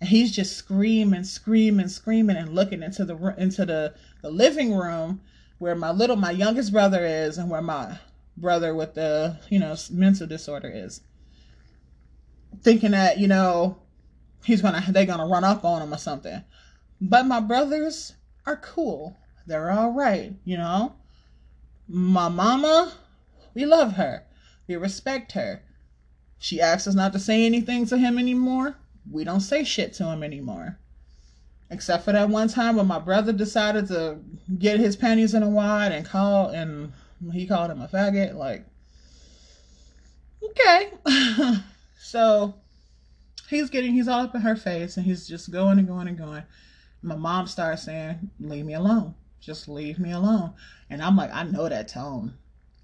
and 0.00 0.08
he's 0.08 0.34
just 0.34 0.56
screaming 0.56 1.24
screaming 1.24 1.88
screaming 1.88 2.36
and 2.36 2.54
looking 2.54 2.82
into 2.82 3.04
the 3.04 3.34
into 3.36 3.66
the, 3.66 3.94
the 4.22 4.30
living 4.30 4.74
room 4.74 5.20
where 5.58 5.74
my 5.74 5.90
little 5.90 6.16
my 6.16 6.30
youngest 6.30 6.72
brother 6.72 7.04
is 7.04 7.38
and 7.38 7.50
where 7.50 7.62
my 7.62 7.98
brother 8.36 8.74
with 8.74 8.94
the 8.94 9.38
you 9.48 9.58
know 9.58 9.74
mental 9.90 10.26
disorder 10.26 10.70
is. 10.72 11.00
Thinking 12.62 12.92
that 12.92 13.18
you 13.18 13.28
know 13.28 13.78
he's 14.46 14.62
gonna 14.62 14.82
they're 14.90 15.04
gonna 15.04 15.26
run 15.26 15.44
up 15.44 15.64
on 15.64 15.82
him 15.82 15.92
or 15.92 15.98
something. 15.98 16.42
But 17.00 17.26
my 17.26 17.40
brothers 17.40 18.14
are 18.46 18.56
cool. 18.56 19.16
They're 19.46 19.70
all 19.70 19.90
right, 19.90 20.32
you 20.44 20.56
know. 20.56 20.94
My 21.88 22.28
mama, 22.28 22.92
we 23.54 23.66
love 23.66 23.94
her. 23.94 24.24
We 24.68 24.76
respect 24.76 25.32
her. 25.32 25.62
She 26.38 26.60
asks 26.60 26.86
us 26.86 26.94
not 26.94 27.12
to 27.12 27.18
say 27.18 27.44
anything 27.44 27.86
to 27.86 27.98
him 27.98 28.18
anymore. 28.18 28.76
We 29.10 29.24
don't 29.24 29.40
say 29.40 29.64
shit 29.64 29.92
to 29.94 30.04
him 30.04 30.22
anymore. 30.22 30.78
Except 31.70 32.04
for 32.04 32.12
that 32.12 32.28
one 32.28 32.48
time 32.48 32.76
when 32.76 32.86
my 32.86 33.00
brother 33.00 33.32
decided 33.32 33.88
to 33.88 34.18
get 34.58 34.78
his 34.78 34.96
panties 34.96 35.34
in 35.34 35.42
a 35.42 35.48
wad 35.48 35.90
and 35.90 36.06
call 36.06 36.48
and 36.48 36.92
he 37.32 37.46
called 37.46 37.70
him 37.70 37.82
a 37.82 37.88
faggot. 37.88 38.34
Like, 38.34 38.64
okay. 40.42 40.90
so 41.98 42.54
he's 43.48 43.70
getting, 43.70 43.92
he's 43.92 44.08
all 44.08 44.20
up 44.20 44.34
in 44.34 44.40
her 44.42 44.56
face 44.56 44.96
and 44.96 45.06
he's 45.06 45.26
just 45.26 45.50
going 45.50 45.78
and 45.78 45.88
going 45.88 46.08
and 46.08 46.18
going. 46.18 46.42
My 47.02 47.16
mom 47.16 47.46
starts 47.46 47.84
saying, 47.84 48.30
Leave 48.40 48.64
me 48.64 48.74
alone. 48.74 49.14
Just 49.40 49.68
leave 49.68 49.98
me 49.98 50.12
alone. 50.12 50.54
And 50.90 51.02
I'm 51.02 51.16
like, 51.16 51.32
I 51.32 51.44
know 51.44 51.68
that 51.68 51.88
tone. 51.88 52.34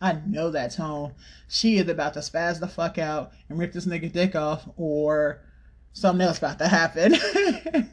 I 0.01 0.21
know 0.27 0.51
that 0.51 0.73
tone. 0.73 1.15
She 1.49 1.79
is 1.79 1.89
about 1.89 2.15
to 2.15 2.21
spaz 2.21 2.59
the 2.59 2.69
fuck 2.69 2.99
out 2.99 3.33
and 3.49 3.59
rip 3.59 3.73
this 3.73 3.87
nigga 3.87 4.13
dick 4.13 4.35
off, 4.35 4.69
or 4.77 5.41
something 5.93 6.27
else 6.27 6.39
about 6.39 6.59
to 6.59 6.69
happen. 6.69 7.15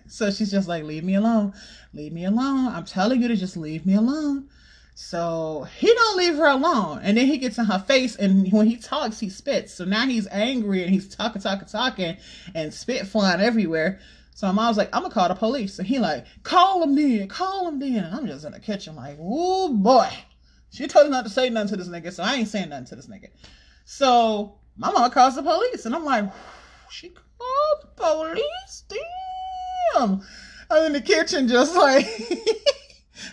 so 0.07 0.31
she's 0.31 0.51
just 0.51 0.67
like, 0.67 0.83
leave 0.83 1.03
me 1.03 1.15
alone. 1.15 1.53
Leave 1.93 2.13
me 2.13 2.25
alone. 2.25 2.67
I'm 2.67 2.85
telling 2.85 3.21
you 3.21 3.27
to 3.27 3.35
just 3.35 3.57
leave 3.57 3.85
me 3.85 3.95
alone. 3.95 4.49
So 5.01 5.65
he 5.77 5.87
don't 5.87 6.17
leave 6.17 6.35
her 6.35 6.47
alone. 6.47 6.99
And 7.01 7.17
then 7.17 7.25
he 7.25 7.37
gets 7.37 7.57
in 7.57 7.63
her 7.65 7.79
face 7.79 8.17
and 8.17 8.51
when 8.51 8.67
he 8.67 8.75
talks, 8.75 9.17
he 9.17 9.29
spits. 9.29 9.73
So 9.73 9.85
now 9.85 10.05
he's 10.05 10.27
angry 10.27 10.83
and 10.83 10.91
he's 10.91 11.07
talking, 11.07 11.41
talking, 11.41 11.69
talking 11.69 12.17
and 12.53 12.73
spit 12.73 13.07
flying 13.07 13.39
everywhere. 13.39 14.01
So 14.35 14.47
my 14.47 14.51
mom's 14.51 14.75
like, 14.75 14.89
I'm 14.91 15.03
gonna 15.03 15.13
call 15.13 15.29
the 15.29 15.35
police. 15.35 15.79
And 15.79 15.87
he 15.87 15.99
like, 15.99 16.25
call 16.43 16.83
him 16.83 16.95
then, 16.95 17.29
call 17.29 17.69
him 17.69 17.79
then. 17.79 18.03
And 18.03 18.13
I'm 18.13 18.27
just 18.27 18.43
in 18.43 18.51
the 18.51 18.59
kitchen 18.59 18.97
like, 18.97 19.17
oh 19.21 19.73
boy. 19.73 20.09
She 20.69 20.85
told 20.85 21.05
him 21.05 21.13
not 21.13 21.23
to 21.23 21.29
say 21.29 21.49
nothing 21.49 21.69
to 21.69 21.77
this 21.77 21.87
nigga, 21.87 22.11
so 22.11 22.21
I 22.21 22.35
ain't 22.35 22.49
saying 22.49 22.67
nothing 22.67 22.87
to 22.87 22.95
this 22.97 23.07
nigga. 23.07 23.29
So 23.85 24.59
my 24.75 24.91
mom 24.91 25.09
calls 25.11 25.37
the 25.37 25.43
police 25.43 25.85
and 25.85 25.95
I'm 25.95 26.03
like, 26.03 26.25
she 26.91 27.07
called 27.09 27.79
the 27.83 27.87
police? 27.95 28.83
Damn. 28.89 30.21
I'm 30.69 30.87
in 30.87 30.93
the 30.93 31.01
kitchen 31.01 31.47
just 31.47 31.73
like 31.77 32.05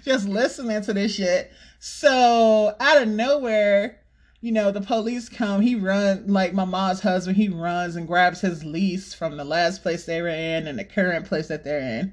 just 0.05 0.28
listening 0.28 0.83
to 0.83 0.93
this 0.93 1.14
shit. 1.14 1.52
So 1.78 2.75
out 2.81 3.02
of 3.02 3.09
nowhere, 3.09 4.00
you 4.40 4.52
know, 4.52 4.71
the 4.71 4.81
police 4.81 5.28
come, 5.28 5.61
he 5.61 5.75
run 5.75 6.25
like 6.26 6.52
my 6.52 6.64
mom's 6.64 7.00
husband, 7.00 7.37
he 7.37 7.49
runs 7.49 7.97
and 7.97 8.07
grabs 8.07 8.40
his 8.40 8.64
lease 8.64 9.14
from 9.14 9.37
the 9.37 9.45
last 9.45 9.83
place 9.83 10.05
they 10.05 10.23
were 10.23 10.28
in 10.28 10.66
and 10.66 10.78
the 10.78 10.85
current 10.85 11.26
place 11.26 11.49
that 11.49 11.64
they're 11.64 11.81
in. 11.81 12.12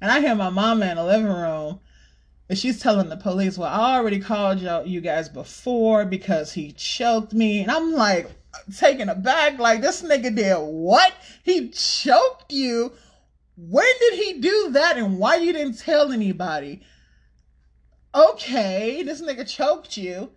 And 0.00 0.10
I 0.10 0.20
hear 0.20 0.34
my 0.34 0.50
mama 0.50 0.86
in 0.86 0.96
the 0.96 1.04
living 1.04 1.26
room 1.26 1.80
and 2.48 2.58
she's 2.58 2.80
telling 2.80 3.08
the 3.08 3.16
police, 3.16 3.56
Well, 3.56 3.72
I 3.72 3.96
already 3.96 4.20
called 4.20 4.60
you, 4.60 4.82
you 4.84 5.00
guys 5.00 5.28
before 5.28 6.04
because 6.04 6.52
he 6.52 6.72
choked 6.72 7.32
me. 7.32 7.60
And 7.60 7.70
I'm 7.70 7.92
like 7.92 8.30
taken 8.76 9.08
aback, 9.08 9.58
like 9.58 9.80
this 9.80 10.02
nigga 10.02 10.34
did 10.34 10.56
what? 10.58 11.14
He 11.42 11.70
choked 11.70 12.52
you. 12.52 12.92
When 13.56 13.86
did 14.00 14.14
he 14.14 14.40
do 14.40 14.70
that 14.72 14.98
and 14.98 15.18
why 15.18 15.36
you 15.36 15.52
didn't 15.52 15.78
tell 15.78 16.12
anybody? 16.12 16.82
Okay, 18.14 19.02
this 19.02 19.20
nigga 19.20 19.48
choked 19.48 19.96
you. 19.96 20.30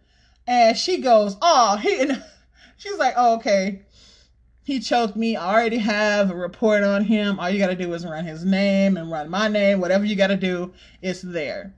And 0.47 0.77
she 0.77 0.99
goes, 0.99 1.35
oh, 1.41 1.77
he, 1.77 1.99
and 1.99 2.23
she's 2.77 2.97
like, 2.97 3.13
oh, 3.17 3.35
okay, 3.35 3.81
he 4.63 4.79
choked 4.79 5.15
me. 5.15 5.35
I 5.35 5.53
already 5.53 5.77
have 5.77 6.31
a 6.31 6.35
report 6.35 6.83
on 6.83 7.05
him. 7.05 7.39
All 7.39 7.49
you 7.49 7.59
got 7.59 7.67
to 7.67 7.75
do 7.75 7.93
is 7.93 8.05
run 8.05 8.25
his 8.25 8.43
name 8.43 8.97
and 8.97 9.11
run 9.11 9.29
my 9.29 9.47
name. 9.47 9.79
Whatever 9.79 10.05
you 10.05 10.15
got 10.15 10.27
to 10.27 10.37
do, 10.37 10.73
it's 11.01 11.21
there. 11.21 11.73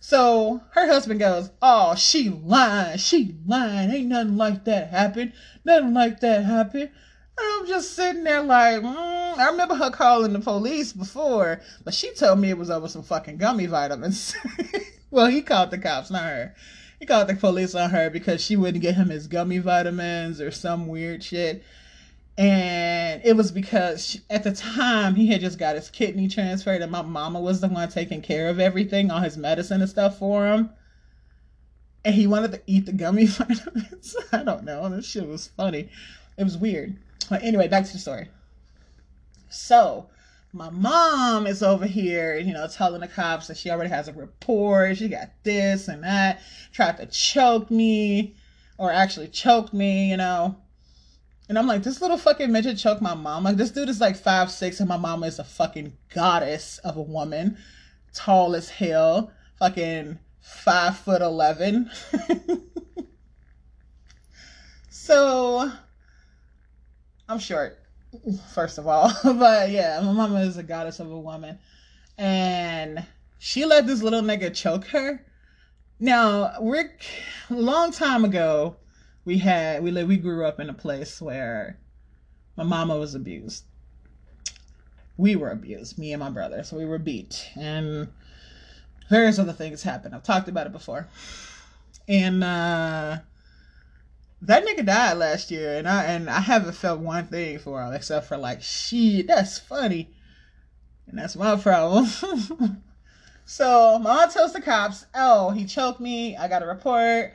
So 0.00 0.60
her 0.72 0.86
husband 0.86 1.20
goes, 1.20 1.50
Oh, 1.60 1.94
she 1.94 2.28
lying. 2.28 2.98
She 2.98 3.36
lying. 3.46 3.90
Ain't 3.90 4.08
nothing 4.08 4.36
like 4.36 4.64
that 4.64 4.90
happened. 4.90 5.32
Nothing 5.64 5.94
like 5.94 6.20
that 6.20 6.44
happened. 6.44 6.90
And 7.38 7.60
I'm 7.60 7.66
just 7.66 7.94
sitting 7.94 8.24
there 8.24 8.42
like, 8.42 8.82
mm, 8.82 9.38
I 9.38 9.48
remember 9.50 9.74
her 9.74 9.90
calling 9.90 10.32
the 10.32 10.40
police 10.40 10.92
before, 10.92 11.60
but 11.84 11.94
she 11.94 12.12
told 12.14 12.40
me 12.40 12.50
it 12.50 12.58
was 12.58 12.70
over 12.70 12.88
some 12.88 13.02
fucking 13.02 13.38
gummy 13.38 13.66
vitamins. 13.66 14.34
Well, 15.12 15.26
he 15.26 15.42
called 15.42 15.70
the 15.70 15.76
cops, 15.76 16.10
not 16.10 16.24
her. 16.24 16.54
He 16.98 17.04
called 17.04 17.28
the 17.28 17.34
police 17.34 17.74
on 17.74 17.90
her 17.90 18.08
because 18.08 18.42
she 18.42 18.56
wouldn't 18.56 18.80
get 18.80 18.94
him 18.94 19.10
his 19.10 19.26
gummy 19.26 19.58
vitamins 19.58 20.40
or 20.40 20.50
some 20.50 20.86
weird 20.86 21.22
shit. 21.22 21.62
And 22.38 23.20
it 23.22 23.36
was 23.36 23.52
because 23.52 24.06
she, 24.06 24.20
at 24.30 24.42
the 24.42 24.52
time 24.52 25.14
he 25.14 25.26
had 25.26 25.42
just 25.42 25.58
got 25.58 25.76
his 25.76 25.90
kidney 25.90 26.28
transferred, 26.28 26.80
and 26.80 26.90
my 26.90 27.02
mama 27.02 27.40
was 27.40 27.60
the 27.60 27.68
one 27.68 27.90
taking 27.90 28.22
care 28.22 28.48
of 28.48 28.58
everything, 28.58 29.10
all 29.10 29.20
his 29.20 29.36
medicine 29.36 29.82
and 29.82 29.90
stuff 29.90 30.18
for 30.18 30.46
him. 30.46 30.70
And 32.06 32.14
he 32.14 32.26
wanted 32.26 32.52
to 32.52 32.62
eat 32.66 32.86
the 32.86 32.92
gummy 32.92 33.26
vitamins. 33.26 34.16
I 34.32 34.42
don't 34.42 34.64
know. 34.64 34.88
This 34.88 35.04
shit 35.04 35.28
was 35.28 35.48
funny. 35.48 35.90
It 36.38 36.44
was 36.44 36.56
weird. 36.56 36.96
But 37.28 37.42
anyway, 37.42 37.68
back 37.68 37.84
to 37.84 37.92
the 37.92 37.98
story. 37.98 38.28
So, 39.50 40.08
my 40.52 40.68
mom 40.68 41.46
is 41.46 41.62
over 41.62 41.86
here, 41.86 42.36
you 42.36 42.52
know, 42.52 42.68
telling 42.68 43.00
the 43.00 43.08
cops 43.08 43.46
that 43.46 43.56
she 43.56 43.70
already 43.70 43.88
has 43.88 44.08
a 44.08 44.12
report. 44.12 44.98
She 44.98 45.08
got 45.08 45.30
this 45.44 45.88
and 45.88 46.04
that, 46.04 46.42
tried 46.72 46.98
to 46.98 47.06
choke 47.06 47.70
me, 47.70 48.36
or 48.76 48.92
actually 48.92 49.28
choked 49.28 49.72
me, 49.72 50.10
you 50.10 50.18
know. 50.18 50.56
And 51.48 51.58
I'm 51.58 51.66
like, 51.66 51.82
this 51.82 52.02
little 52.02 52.18
fucking 52.18 52.52
midget 52.52 52.76
choked 52.76 53.00
my 53.00 53.14
mom. 53.14 53.44
Like, 53.44 53.56
this 53.56 53.70
dude 53.70 53.88
is 53.88 54.00
like 54.00 54.16
five 54.16 54.50
six, 54.50 54.78
and 54.78 54.88
my 54.88 54.98
mama 54.98 55.26
is 55.26 55.38
a 55.38 55.44
fucking 55.44 55.94
goddess 56.14 56.78
of 56.78 56.96
a 56.96 57.02
woman, 57.02 57.56
tall 58.14 58.54
as 58.54 58.68
hell, 58.68 59.32
fucking 59.58 60.18
five 60.40 60.98
foot 60.98 61.22
eleven. 61.22 61.90
so, 64.90 65.72
I'm 67.26 67.38
short 67.38 67.81
first 68.52 68.78
of 68.78 68.86
all. 68.86 69.12
but 69.24 69.70
yeah, 69.70 70.00
my 70.02 70.12
mama 70.12 70.40
is 70.40 70.56
a 70.56 70.62
goddess 70.62 71.00
of 71.00 71.10
a 71.10 71.18
woman. 71.18 71.58
And 72.18 73.04
she 73.38 73.64
let 73.64 73.86
this 73.86 74.02
little 74.02 74.22
nigga 74.22 74.54
choke 74.54 74.86
her. 74.86 75.24
Now, 75.98 76.54
Rick, 76.60 77.04
a 77.50 77.54
long 77.54 77.92
time 77.92 78.24
ago, 78.24 78.76
we 79.24 79.38
had, 79.38 79.82
we 79.82 79.90
lived, 79.90 80.08
we 80.08 80.16
grew 80.16 80.44
up 80.44 80.58
in 80.58 80.68
a 80.68 80.74
place 80.74 81.20
where 81.20 81.78
my 82.56 82.64
mama 82.64 82.96
was 82.96 83.14
abused. 83.14 83.64
We 85.16 85.36
were 85.36 85.50
abused, 85.50 85.98
me 85.98 86.12
and 86.12 86.20
my 86.20 86.30
brother. 86.30 86.64
So 86.64 86.76
we 86.76 86.84
were 86.84 86.98
beat. 86.98 87.48
And 87.56 88.08
various 89.08 89.38
other 89.38 89.52
things 89.52 89.82
happened. 89.82 90.14
I've 90.14 90.22
talked 90.22 90.48
about 90.48 90.66
it 90.66 90.72
before. 90.72 91.08
And, 92.08 92.42
uh, 92.42 93.18
that 94.42 94.64
nigga 94.66 94.84
died 94.84 95.18
last 95.18 95.50
year, 95.50 95.76
and 95.78 95.88
I 95.88 96.04
and 96.04 96.28
I 96.28 96.40
haven't 96.40 96.74
felt 96.74 97.00
one 97.00 97.28
thing 97.28 97.58
for 97.58 97.82
him 97.82 97.92
except 97.94 98.26
for 98.26 98.36
like, 98.36 98.60
shit, 98.60 99.28
that's 99.28 99.58
funny, 99.58 100.10
and 101.06 101.18
that's 101.18 101.36
my 101.36 101.56
problem. 101.56 102.06
so 103.44 103.98
my 104.00 104.22
aunt 104.22 104.32
tells 104.32 104.52
the 104.52 104.60
cops, 104.60 105.06
"Oh, 105.14 105.50
he 105.50 105.64
choked 105.64 106.00
me. 106.00 106.36
I 106.36 106.48
got 106.48 106.64
a 106.64 106.66
report," 106.66 107.34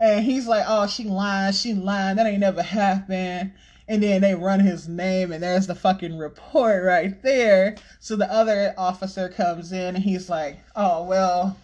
and 0.00 0.24
he's 0.24 0.46
like, 0.46 0.64
"Oh, 0.66 0.86
she 0.86 1.04
lying, 1.04 1.52
she 1.52 1.74
lying. 1.74 2.16
That 2.16 2.26
ain't 2.26 2.40
never 2.40 2.62
happened." 2.62 3.52
And 3.86 4.02
then 4.02 4.20
they 4.20 4.34
run 4.34 4.60
his 4.60 4.88
name, 4.88 5.32
and 5.32 5.42
there's 5.42 5.66
the 5.66 5.74
fucking 5.74 6.18
report 6.18 6.82
right 6.82 7.22
there. 7.22 7.76
So 8.00 8.16
the 8.16 8.30
other 8.30 8.74
officer 8.78 9.28
comes 9.28 9.72
in, 9.72 9.96
and 9.96 10.04
he's 10.04 10.30
like, 10.30 10.60
"Oh 10.74 11.04
well." 11.04 11.58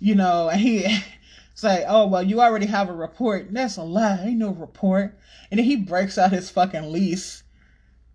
You 0.00 0.14
know, 0.14 0.48
and 0.48 0.60
he 0.60 1.02
say, 1.54 1.84
oh, 1.88 2.06
well, 2.08 2.22
you 2.22 2.40
already 2.40 2.66
have 2.66 2.88
a 2.88 2.92
report. 2.92 3.52
That's 3.52 3.76
a 3.76 3.82
lie. 3.82 4.20
Ain't 4.24 4.38
no 4.38 4.50
report. 4.50 5.16
And 5.50 5.58
then 5.58 5.64
he 5.64 5.76
breaks 5.76 6.18
out 6.18 6.32
his 6.32 6.50
fucking 6.50 6.92
lease 6.92 7.44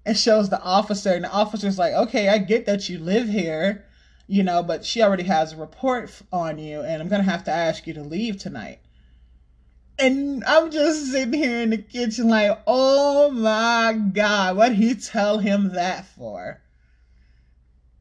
and 0.06 0.18
shows 0.18 0.50
the 0.50 0.62
officer. 0.62 1.14
And 1.14 1.24
the 1.24 1.32
officer's 1.32 1.80
like, 1.80 1.94
okay, 1.94 2.30
I 2.30 2.38
get 2.38 2.66
that 2.66 2.90
you 2.90 3.00
live 3.00 3.30
here, 3.30 3.86
you 4.28 4.44
know, 4.44 4.62
but 4.62 4.86
she 4.86 5.02
already 5.02 5.24
has 5.24 5.54
a 5.54 5.58
report 5.58 6.12
on 6.32 6.60
you. 6.60 6.82
And 6.82 7.02
I'm 7.02 7.08
going 7.08 7.24
to 7.24 7.32
have 7.32 7.46
to 7.46 7.52
ask 7.52 7.88
you 7.88 7.94
to 7.94 8.04
leave 8.04 8.38
tonight. 8.38 8.80
And 9.98 10.44
I'm 10.46 10.72
just 10.72 11.12
sitting 11.12 11.34
here 11.34 11.62
in 11.62 11.72
the 11.72 11.78
kitchen 11.78 12.30
like, 12.30 12.62
oh 12.68 13.32
my 13.32 13.94
God, 14.14 14.56
what 14.56 14.76
he 14.76 14.96
tell 14.96 15.40
him 15.40 15.74
that 15.74 16.06
for? 16.06 16.62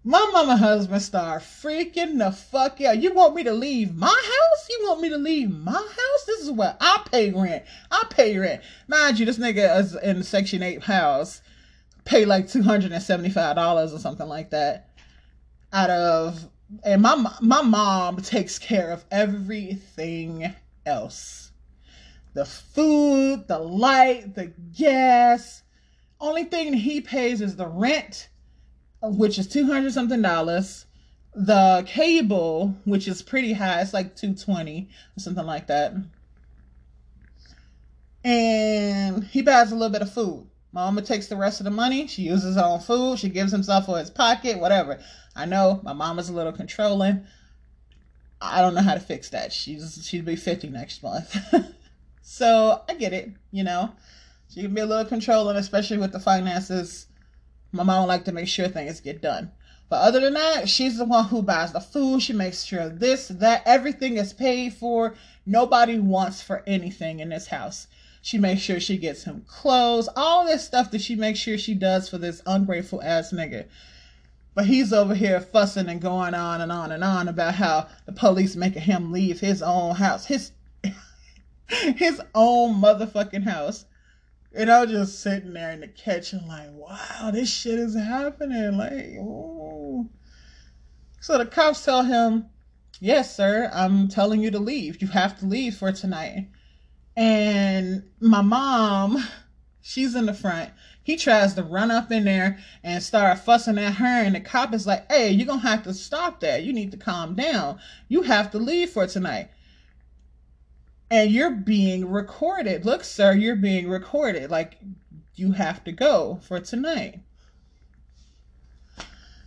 My 0.09 0.27
mama 0.33 0.57
husband 0.57 1.03
start 1.03 1.43
freaking 1.43 2.17
the 2.17 2.33
fuck 2.33 2.81
out. 2.81 2.97
You 2.97 3.13
want 3.13 3.35
me 3.35 3.45
to 3.45 3.53
leave 3.53 3.95
my 3.95 4.07
house? 4.07 4.69
You 4.71 4.87
want 4.89 5.03
me 5.03 5.11
to 5.11 5.19
leave 5.19 5.51
my 5.51 5.73
house? 5.73 6.25
This 6.27 6.41
is 6.41 6.51
where 6.51 6.79
I 6.81 7.05
pay 7.13 7.31
rent. 7.31 7.65
I 7.91 8.07
pay 8.09 8.39
rent. 8.39 8.63
Mind 8.87 9.19
you, 9.19 9.27
this 9.27 9.37
nigga 9.37 9.79
is 9.79 9.95
in 9.97 10.23
Section 10.23 10.63
8 10.63 10.83
house. 10.85 11.43
Pay 12.07 12.25
like 12.25 12.47
$275 12.47 13.95
or 13.95 13.99
something 13.99 14.27
like 14.27 14.49
that. 14.49 14.89
Out 15.75 15.91
of 15.91 16.49
and 16.85 17.03
my 17.03 17.31
my 17.43 17.61
mom 17.61 18.17
takes 18.17 18.59
care 18.59 18.91
of 18.91 19.05
everything 19.11 20.55
else. 20.87 21.53
The 22.33 22.47
food, 22.47 23.47
the 23.47 23.59
light, 23.59 24.35
the 24.35 24.55
gas. 24.75 25.65
Only 26.19 26.45
thing 26.45 26.73
he 26.73 27.03
pays 27.03 27.43
is 27.43 27.57
the 27.57 27.69
rent 27.69 28.31
which 29.03 29.39
is 29.39 29.47
200 29.47 29.93
something 29.93 30.23
dollars. 30.23 30.87
The 31.35 31.85
cable, 31.87 32.77
which 32.85 33.07
is 33.07 33.23
pretty 33.23 33.53
high, 33.53 33.81
it's 33.81 33.95
like 33.95 34.17
220 34.17 34.89
or 35.17 35.21
something 35.21 35.47
like 35.47 35.69
that. 35.69 35.95
And 38.25 39.25
he 39.25 39.43
buys 39.43 39.71
a 39.71 39.75
little 39.75 39.93
bit 39.93 40.03
of 40.03 40.13
food. 40.13 40.49
Mama 40.73 41.03
takes 41.03 41.29
the 41.29 41.37
rest 41.37 41.61
of 41.61 41.65
the 41.65 41.71
money. 41.71 42.07
She 42.07 42.23
uses 42.23 42.57
her 42.57 42.63
own 42.63 42.81
food. 42.81 43.19
She 43.19 43.29
gives 43.29 43.53
himself 43.53 43.87
for 43.87 43.99
his 43.99 44.11
pocket, 44.11 44.59
whatever. 44.59 45.01
I 45.35 45.47
know 45.47 45.81
my 45.83 45.93
mama's 45.93 46.29
a 46.29 46.33
little 46.33 46.53
controlling. 46.53 47.27
I 48.41 48.61
don't 48.61 48.75
know 48.75 48.83
how 48.83 48.95
to 48.95 49.01
fix 49.01 49.31
that. 49.31 49.53
She's 49.53 50.07
she'd 50.07 50.25
be 50.25 50.37
50 50.37 50.69
next 50.69 51.03
month. 51.03 51.37
so 52.23 52.83
I 52.89 52.95
get 52.95 53.13
it, 53.13 53.31
you 53.51 53.65
know. 53.65 53.93
She 54.53 54.63
can 54.63 54.75
be 54.75 54.81
a 54.81 54.87
little 54.87 55.05
controlling, 55.05 55.57
especially 55.57 55.99
with 55.99 56.13
the 56.13 56.21
finances. 56.21 57.08
My 57.73 57.83
mom 57.83 58.07
like 58.07 58.25
to 58.25 58.33
make 58.33 58.49
sure 58.49 58.69
things 58.69 59.01
get 59.01 59.21
done. 59.21 59.51
But 59.89 60.03
other 60.03 60.21
than 60.21 60.35
that, 60.35 60.69
she's 60.69 60.99
the 60.99 61.05
one 61.05 61.27
who 61.27 61.43
buys 61.43 61.73
the 61.73 61.81
food. 61.81 62.23
She 62.23 62.33
makes 62.33 62.63
sure 62.63 62.89
this, 62.89 63.29
that, 63.29 63.63
everything 63.65 64.17
is 64.19 64.33
paid 64.33 64.75
for. 64.75 65.15
Nobody 65.47 65.99
wants 65.99 66.43
for 66.43 66.63
anything 66.67 67.21
in 67.21 67.31
this 67.31 67.47
house. 67.49 67.89
She 68.21 68.37
makes 68.37 68.61
sure 68.61 68.81
she 68.81 68.99
gets 68.99 69.25
him 69.25 69.45
clothes, 69.47 70.09
all 70.15 70.45
this 70.45 70.65
stuff 70.65 70.91
that 70.91 71.01
she 71.01 71.15
makes 71.15 71.39
sure 71.39 71.57
she 71.57 71.75
does 71.75 72.09
for 72.09 72.19
this 72.19 72.43
ungrateful 72.45 73.03
ass 73.03 73.33
nigga. 73.33 73.65
But 74.55 74.67
he's 74.67 74.93
over 74.93 75.15
here 75.15 75.41
fussing 75.41 75.89
and 75.89 76.01
going 76.01 76.35
on 76.35 76.61
and 76.61 76.73
on 76.73 76.93
and 76.93 77.05
on 77.05 77.29
about 77.29 77.55
how 77.55 77.87
the 78.07 78.13
police 78.13 78.57
making 78.57 78.83
him 78.83 79.13
leave 79.13 79.41
his 79.41 79.63
own 79.63 79.95
house, 79.95 80.27
his 80.27 80.51
his 81.69 82.21
own 82.35 82.81
motherfucking 82.81 83.45
house. 83.45 83.87
And 84.55 84.71
I 84.71 84.83
was 84.83 84.91
just 84.91 85.21
sitting 85.21 85.53
there 85.53 85.71
in 85.73 85.81
the 85.81 85.89
kitchen 85.89 86.47
like, 86.49 86.71
wow, 86.73 87.31
this 87.33 87.51
shit 87.51 87.79
is 87.79 87.95
happening. 87.95 88.77
Like, 88.77 89.17
ooh. 89.17 90.09
So 91.21 91.37
the 91.37 91.47
cops 91.47 91.85
tell 91.85 92.03
him, 92.05 92.47
yes, 93.01 93.37
sir, 93.37 93.71
I'm 93.73 94.09
telling 94.09 94.41
you 94.41 94.51
to 94.53 94.59
leave. 94.59 95.03
You 95.03 95.09
have 95.09 95.39
to 95.41 95.47
leave 95.47 95.77
for 95.77 95.93
tonight. 95.93 96.49
And 97.17 98.05
my 98.21 98.43
mom, 98.43 99.23
she's 99.83 100.15
in 100.15 100.27
the 100.27 100.35
front. 100.35 100.71
He 101.03 101.17
tries 101.17 101.55
to 101.55 101.63
run 101.63 101.91
up 101.91 102.13
in 102.13 102.25
there 102.25 102.59
and 102.85 103.03
start 103.03 103.39
fussing 103.39 103.79
at 103.79 103.95
her, 103.95 104.23
and 104.23 104.35
the 104.35 104.41
cop 104.41 104.75
is 104.75 104.87
like, 104.87 105.11
Hey, 105.11 105.31
you're 105.31 105.47
gonna 105.47 105.61
have 105.61 105.83
to 105.85 105.95
stop 105.95 106.41
that. 106.41 106.65
You 106.65 106.73
need 106.73 106.91
to 106.93 106.97
calm 106.97 107.35
down. 107.35 107.81
You 108.09 108.23
have 108.23 108.51
to 108.53 108.59
leave 108.59 108.91
for 108.91 109.07
tonight. 109.07 109.49
And 111.11 111.31
you're 111.31 111.51
being 111.51 112.11
recorded. 112.11 112.85
Look, 112.85 113.03
sir, 113.05 113.33
you're 113.33 113.57
being 113.57 113.89
recorded. 113.89 114.51
Like, 114.51 114.79
you 115.35 115.53
have 115.53 115.85
to 115.85 115.93
go 115.93 116.41
for 116.43 116.61
tonight. 116.61 117.21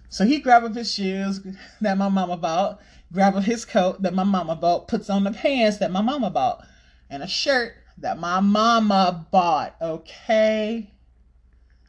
So 0.10 0.26
he 0.26 0.40
grab 0.40 0.64
up 0.64 0.76
his 0.76 0.94
shoes 0.94 1.40
that 1.80 1.98
my 1.98 2.10
mama 2.10 2.36
bought, 2.36 2.82
grab 3.14 3.36
up 3.36 3.44
his 3.44 3.64
coat 3.64 4.02
that 4.02 4.14
my 4.14 4.24
mama 4.24 4.56
bought, 4.56 4.88
puts 4.88 5.10
on 5.10 5.24
the 5.24 5.32
pants 5.32 5.78
that 5.78 5.92
my 5.92 6.02
mama 6.02 6.30
bought, 6.30 6.66
and 7.10 7.24
a 7.24 7.28
shirt 7.28 7.76
that 7.98 8.20
my 8.20 8.40
mama 8.40 9.26
bought, 9.32 9.76
okay? 9.82 10.92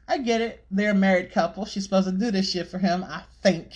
I 0.06 0.18
get 0.18 0.40
it. 0.40 0.64
They're 0.70 0.90
a 0.90 0.94
married 0.94 1.32
couple. 1.32 1.64
She's 1.64 1.84
supposed 1.84 2.06
to 2.06 2.12
do 2.12 2.30
this 2.30 2.50
shit 2.50 2.68
for 2.68 2.78
him, 2.78 3.02
I 3.04 3.22
think. 3.42 3.72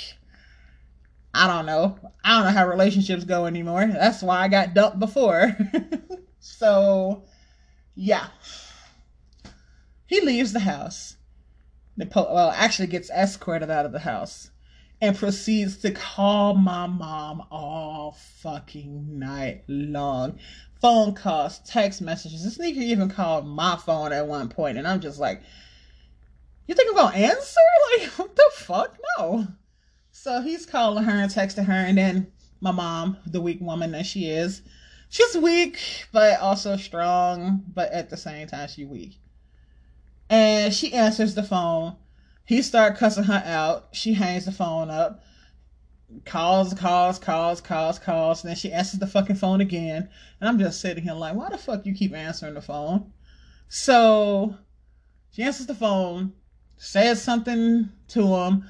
I 1.37 1.47
don't 1.47 1.67
know. 1.67 1.99
I 2.25 2.37
don't 2.37 2.45
know 2.47 2.59
how 2.59 2.67
relationships 2.67 3.25
go 3.25 3.45
anymore. 3.45 3.87
That's 3.87 4.23
why 4.23 4.41
I 4.41 4.49
got 4.49 4.73
dumped 4.73 4.99
before. 4.99 5.55
so, 6.41 7.25
yeah. 7.95 8.29
He 10.07 10.23
leaves 10.23 10.55
the 10.55 10.61
house. 10.61 11.17
Well, 12.15 12.53
actually 12.57 12.89
gets 12.89 13.11
escorted 13.11 13.71
out 13.71 13.85
of 13.85 13.93
the 13.93 13.99
house 13.99 14.51
and 15.01 15.17
proceeds 15.17 15.77
to 15.79 15.91
call 15.91 16.55
my 16.55 16.87
mom 16.87 17.43
all 17.51 18.17
fucking 18.41 19.19
night 19.19 19.65
long. 19.69 20.39
Phone 20.81 21.15
calls, 21.15 21.59
text 21.67 22.01
messages. 22.01 22.45
This 22.45 22.59
nigga 22.59 22.79
even 22.79 23.11
called 23.11 23.47
my 23.47 23.77
phone 23.77 24.13
at 24.13 24.27
one 24.27 24.49
point, 24.49 24.79
and 24.79 24.89
I'm 24.89 25.01
just 25.01 25.19
like, 25.19 25.43
you 26.67 26.75
think 26.75 26.89
I'm 26.91 26.97
gonna 26.97 27.17
answer? 27.17 27.61
Like, 27.99 28.11
what 28.19 28.35
the 28.35 28.51
fuck? 28.53 28.99
No. 29.19 29.47
So 30.27 30.41
he's 30.41 30.67
calling 30.67 31.05
her 31.05 31.13
and 31.13 31.31
texting 31.31 31.67
her, 31.67 31.73
and 31.73 31.97
then 31.97 32.33
my 32.61 32.73
mom, 32.73 33.17
the 33.27 33.41
weak 33.41 33.61
woman 33.61 33.93
that 33.93 34.07
she 34.07 34.29
is, 34.29 34.61
she's 35.09 35.37
weak, 35.37 35.79
but 36.11 36.41
also 36.41 36.77
strong, 36.77 37.63
but 37.73 37.93
at 37.93 38.11
the 38.11 38.17
same 38.17 38.49
time, 38.49 38.67
she 38.67 38.85
weak. 38.85 39.21
And 40.29 40.75
she 40.75 40.93
answers 40.93 41.37
the 41.37 41.45
phone. 41.45 41.95
He 42.45 42.61
start 42.63 42.97
cussing 42.97 43.23
her 43.23 43.41
out. 43.47 43.91
She 43.93 44.15
hangs 44.15 44.47
the 44.47 44.51
phone 44.51 44.91
up. 44.91 45.23
Calls, 46.25 46.75
calls, 46.75 47.21
calls, 47.21 47.61
calls, 47.61 48.01
calls. 48.01 48.43
And 48.43 48.49
then 48.49 48.57
she 48.57 48.73
answers 48.73 48.99
the 48.99 49.07
fucking 49.07 49.37
phone 49.37 49.61
again. 49.61 50.09
And 50.41 50.49
I'm 50.49 50.59
just 50.59 50.81
sitting 50.81 51.05
here 51.05 51.13
like, 51.13 51.37
why 51.37 51.51
the 51.51 51.57
fuck 51.57 51.87
you 51.87 51.95
keep 51.95 52.13
answering 52.13 52.55
the 52.55 52.61
phone? 52.61 53.13
So 53.69 54.57
she 55.31 55.45
answers 55.45 55.69
the 55.69 55.75
phone 55.77 56.33
says 56.79 57.23
something 57.23 57.91
to 58.09 58.27
him. 58.27 58.65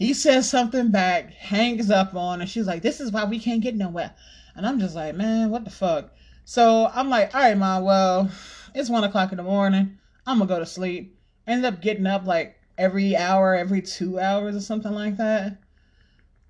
He 0.00 0.14
says 0.14 0.48
something 0.48 0.90
back, 0.90 1.30
hangs 1.34 1.90
up 1.90 2.14
on, 2.14 2.40
and 2.40 2.48
she's 2.48 2.66
like, 2.66 2.80
This 2.80 3.00
is 3.00 3.12
why 3.12 3.24
we 3.24 3.38
can't 3.38 3.60
get 3.60 3.76
nowhere. 3.76 4.14
And 4.56 4.66
I'm 4.66 4.80
just 4.80 4.94
like, 4.94 5.14
Man, 5.14 5.50
what 5.50 5.64
the 5.64 5.70
fuck? 5.70 6.14
So 6.46 6.90
I'm 6.94 7.10
like, 7.10 7.34
All 7.34 7.42
right, 7.42 7.54
mom, 7.54 7.84
well, 7.84 8.30
it's 8.74 8.88
one 8.88 9.04
o'clock 9.04 9.30
in 9.30 9.36
the 9.36 9.42
morning. 9.42 9.98
I'm 10.26 10.38
gonna 10.38 10.48
go 10.48 10.58
to 10.58 10.64
sleep. 10.64 11.18
Ended 11.46 11.66
up 11.66 11.82
getting 11.82 12.06
up 12.06 12.24
like 12.24 12.56
every 12.78 13.14
hour, 13.14 13.54
every 13.54 13.82
two 13.82 14.18
hours, 14.18 14.56
or 14.56 14.62
something 14.62 14.92
like 14.92 15.18
that. 15.18 15.58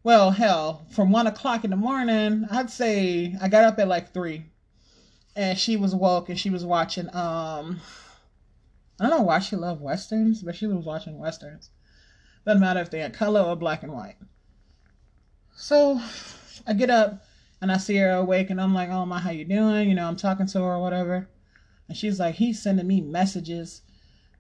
Well, 0.05 0.31
hell, 0.31 0.87
from 0.93 1.11
one 1.11 1.27
o'clock 1.27 1.65
in 1.65 1.71
the 1.71 1.77
morning, 1.77 2.47
I'd 2.53 2.71
say 2.71 3.35
I 3.43 3.49
got 3.49 3.65
up 3.65 3.81
at 3.81 3.89
like 3.89 4.15
three. 4.15 4.45
And 5.35 5.59
she 5.59 5.77
was 5.77 5.93
woke 5.93 6.29
and 6.29 6.39
she 6.39 6.51
was 6.51 6.65
watching 6.65 7.09
um 7.17 7.81
I 9.01 9.09
don't 9.09 9.11
know 9.11 9.23
why 9.23 9.41
she 9.41 9.57
loved 9.57 9.83
westerns, 9.83 10.41
but 10.41 10.55
she 10.55 10.69
was 10.69 10.87
watching 10.87 11.19
westerns. 11.19 11.71
Doesn't 12.45 12.61
matter 12.61 12.81
if 12.81 12.91
they're 12.91 13.11
color 13.11 13.41
or 13.41 13.57
black 13.57 13.83
and 13.83 13.93
white. 13.93 14.17
So 15.55 16.01
I 16.67 16.73
get 16.73 16.91
up 16.91 17.25
and 17.61 17.71
I 17.71 17.77
see 17.77 17.97
her 17.97 18.11
awake 18.11 18.51
and 18.51 18.61
I'm 18.61 18.75
like, 18.75 18.89
oh 18.89 19.05
my, 19.05 19.19
how 19.21 19.31
you 19.31 19.45
doing? 19.45 19.89
You 19.89 19.95
know, 19.95 20.07
I'm 20.07 20.17
talking 20.17 20.47
to 20.47 20.59
her 20.59 20.75
or 20.75 20.81
whatever. 20.81 21.29
And 21.89 21.97
she's 21.97 22.19
like, 22.19 22.37
he's 22.37 22.63
sending 22.63 22.87
me 22.87 23.01
messages, 23.01 23.83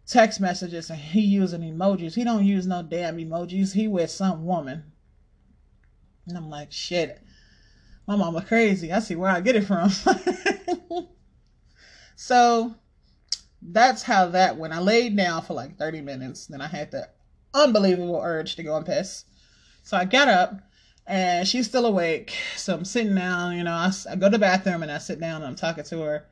text 0.07 0.41
messages, 0.41 0.89
and 0.89 0.99
he 0.99 1.21
using 1.21 1.63
emojis. 1.63 2.15
He 2.15 2.25
don't 2.25 2.47
use 2.47 2.67
no 2.67 2.83
damn 2.83 3.19
emojis. 3.19 3.75
He 3.75 3.89
with 3.89 4.11
some 4.11 4.47
woman. 4.47 4.85
And 6.27 6.37
I'm 6.37 6.49
like, 6.49 6.73
shit. 6.73 7.21
My 8.07 8.17
mama 8.17 8.43
crazy. 8.43 8.93
I 8.93 9.01
see 9.01 9.17
where 9.17 9.31
I 9.31 9.41
get 9.41 9.57
it 9.57 9.65
from. 9.65 9.91
so 12.17 12.75
that's 13.61 14.03
how 14.03 14.27
that 14.27 14.57
went. 14.57 14.73
I 14.73 14.81
laid 14.81 15.17
down 15.17 15.43
for 15.43 15.55
like 15.55 15.77
30 15.77 16.01
minutes. 16.01 16.47
Then 16.47 16.61
I 16.61 16.69
had 16.69 16.91
the 16.93 17.09
unbelievable 17.55 18.21
urge 18.23 18.57
to 18.57 18.63
go 18.63 18.77
and 18.77 18.87
piss. 18.87 19.25
So 19.83 19.97
I 19.97 20.05
got 20.05 20.29
up 20.29 20.61
and 21.07 21.47
she's 21.47 21.67
still 21.67 21.87
awake. 21.87 22.37
So 22.57 22.75
I'm 22.75 22.85
sitting 22.85 23.15
down, 23.15 23.57
you 23.57 23.65
know, 23.65 23.73
I, 23.73 23.91
I 24.11 24.17
go 24.17 24.27
to 24.27 24.33
the 24.33 24.39
bathroom 24.39 24.83
and 24.83 24.93
I 24.93 24.99
sit 24.99 25.21
down 25.21 25.43
and 25.43 25.47
I'm 25.47 25.57
talking 25.57 25.85
to 25.85 26.01
her. 26.03 26.25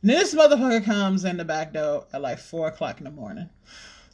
And 0.00 0.10
then 0.10 0.18
this 0.18 0.34
motherfucker 0.34 0.84
comes 0.84 1.24
in 1.24 1.36
the 1.36 1.44
back 1.44 1.72
door 1.72 2.06
at 2.12 2.20
like 2.20 2.38
four 2.38 2.68
o'clock 2.68 2.98
in 2.98 3.04
the 3.04 3.10
morning, 3.10 3.48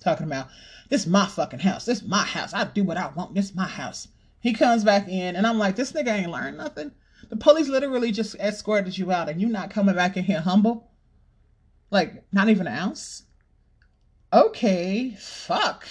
talking 0.01 0.27
about 0.27 0.49
this 0.89 1.03
is 1.03 1.07
my 1.07 1.27
fucking 1.27 1.61
house. 1.61 1.85
This 1.85 2.03
is 2.03 2.09
my 2.09 2.25
house. 2.25 2.55
I 2.55 2.65
do 2.65 2.85
what 2.85 2.97
I 2.97 3.09
want. 3.09 3.35
This 3.35 3.47
is 3.47 3.55
my 3.55 3.67
house. 3.67 4.09
He 4.41 4.53
comes 4.53 4.85
back 4.85 5.09
in 5.09 5.37
and 5.37 5.47
I'm 5.47 5.59
like, 5.59 5.77
this 5.77 5.93
nigga 5.93 6.09
ain't 6.09 6.31
learned 6.31 6.59
nothing. 6.59 6.93
The 7.29 7.37
police 7.37 7.69
literally 7.69 8.13
just 8.13 8.37
escorted 8.37 8.97
you 8.97 9.13
out 9.13 9.29
and 9.29 9.41
you 9.41 9.49
not 9.49 9.71
coming 9.71 9.95
back 9.95 10.17
in 10.17 10.25
here 10.25 10.41
humble. 10.41 10.91
Like, 11.91 12.25
not 12.33 12.49
even 12.49 12.67
an 12.67 12.75
ounce? 12.75 13.25
Okay, 14.33 15.17
fuck. 15.19 15.87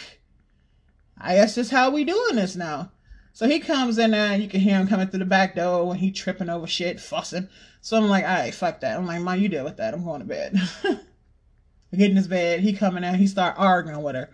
I 1.17 1.36
guess 1.36 1.56
that's 1.56 1.71
how 1.71 1.89
we 1.89 2.04
doing 2.04 2.36
this 2.36 2.56
now. 2.56 2.91
So 3.34 3.47
he 3.47 3.60
comes 3.60 3.97
in 3.97 4.12
there 4.12 4.32
and 4.34 4.41
you 4.41 4.50
can 4.50 4.60
hear 4.60 4.78
him 4.78 4.88
coming 4.88 5.08
through 5.08 5.19
the 5.19 5.26
back 5.26 5.56
door 5.56 5.88
when 5.88 5.97
he 5.97 6.12
tripping 6.12 6.50
over 6.50 6.67
shit, 6.67 7.00
fussing. 7.00 7.50
So 7.82 7.97
I'm 7.97 8.08
like, 8.08 8.23
all 8.23 8.30
right, 8.30 8.54
fuck 8.54 8.82
that. 8.82 8.97
I'm 8.97 9.06
like, 9.06 9.21
Ma, 9.21 9.34
you 9.34 9.50
deal 9.50 9.63
with 9.63 9.78
that. 9.78 9.93
I'm 9.93 10.04
going 10.04 10.21
to 10.21 10.26
bed. 10.26 10.56
I 10.84 11.95
get 11.95 12.10
in 12.12 12.17
his 12.17 12.28
bed. 12.28 12.60
He 12.60 12.73
coming 12.73 13.04
out. 13.04 13.15
He 13.15 13.28
start 13.28 13.56
arguing 13.58 14.02
with 14.04 14.15
her. 14.15 14.30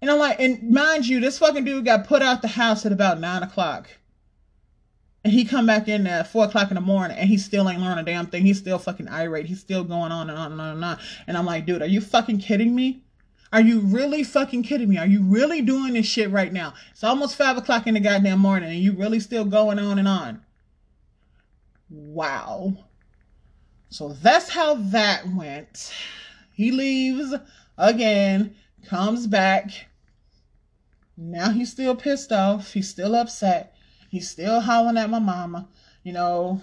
And 0.00 0.10
I'm 0.10 0.18
like, 0.18 0.40
and 0.40 0.70
mind 0.70 1.06
you, 1.06 1.20
this 1.20 1.38
fucking 1.38 1.64
dude 1.64 1.84
got 1.84 2.06
put 2.06 2.22
out 2.22 2.42
the 2.42 2.48
house 2.48 2.84
at 2.84 2.92
about 2.92 3.20
nine 3.20 3.42
o'clock 3.42 3.88
and 5.24 5.32
he 5.32 5.44
come 5.44 5.66
back 5.66 5.86
in 5.86 6.06
at 6.06 6.26
four 6.26 6.46
o'clock 6.46 6.70
in 6.70 6.74
the 6.74 6.80
morning 6.80 7.16
and 7.16 7.28
he 7.28 7.38
still 7.38 7.68
ain't 7.68 7.80
learning 7.80 7.98
a 7.98 8.04
damn 8.04 8.26
thing. 8.26 8.44
He's 8.44 8.58
still 8.58 8.78
fucking 8.78 9.08
irate. 9.08 9.46
He's 9.46 9.60
still 9.60 9.84
going 9.84 10.10
on 10.10 10.28
and 10.28 10.38
on 10.38 10.52
and 10.52 10.60
on 10.60 10.74
and 10.74 10.84
on. 10.84 10.98
And 11.26 11.36
I'm 11.36 11.46
like, 11.46 11.64
dude, 11.64 11.82
are 11.82 11.86
you 11.86 12.00
fucking 12.00 12.38
kidding 12.38 12.74
me? 12.74 13.04
Are 13.52 13.60
you 13.60 13.80
really 13.80 14.24
fucking 14.24 14.64
kidding 14.64 14.88
me? 14.88 14.98
Are 14.98 15.06
you 15.06 15.22
really 15.22 15.62
doing 15.62 15.92
this 15.92 16.06
shit 16.06 16.30
right 16.30 16.52
now? 16.52 16.74
It's 16.90 17.04
almost 17.04 17.36
five 17.36 17.56
o'clock 17.56 17.86
in 17.86 17.94
the 17.94 18.00
goddamn 18.00 18.40
morning 18.40 18.70
and 18.70 18.80
you 18.80 18.92
really 18.94 19.20
still 19.20 19.44
going 19.44 19.78
on 19.78 19.98
and 19.98 20.08
on. 20.08 20.42
Wow. 21.88 22.78
So 23.90 24.08
that's 24.08 24.48
how 24.48 24.74
that 24.74 25.28
went. 25.28 25.92
He 26.52 26.72
leaves 26.72 27.34
again, 27.78 28.56
comes 28.86 29.26
back. 29.28 29.70
Now 31.16 31.50
he's 31.50 31.70
still 31.70 31.94
pissed 31.94 32.32
off. 32.32 32.72
He's 32.72 32.88
still 32.88 33.14
upset 33.14 33.76
He's 34.12 34.28
still 34.28 34.60
howling 34.60 34.98
at 34.98 35.08
my 35.08 35.20
mama. 35.20 35.66
You 36.02 36.12
know, 36.12 36.60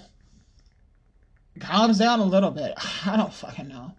calms 1.59 1.97
down 1.97 2.19
a 2.19 2.23
little 2.23 2.51
bit. 2.51 2.75
I 3.07 3.17
don't 3.17 3.33
fucking 3.33 3.67
know. 3.67 3.93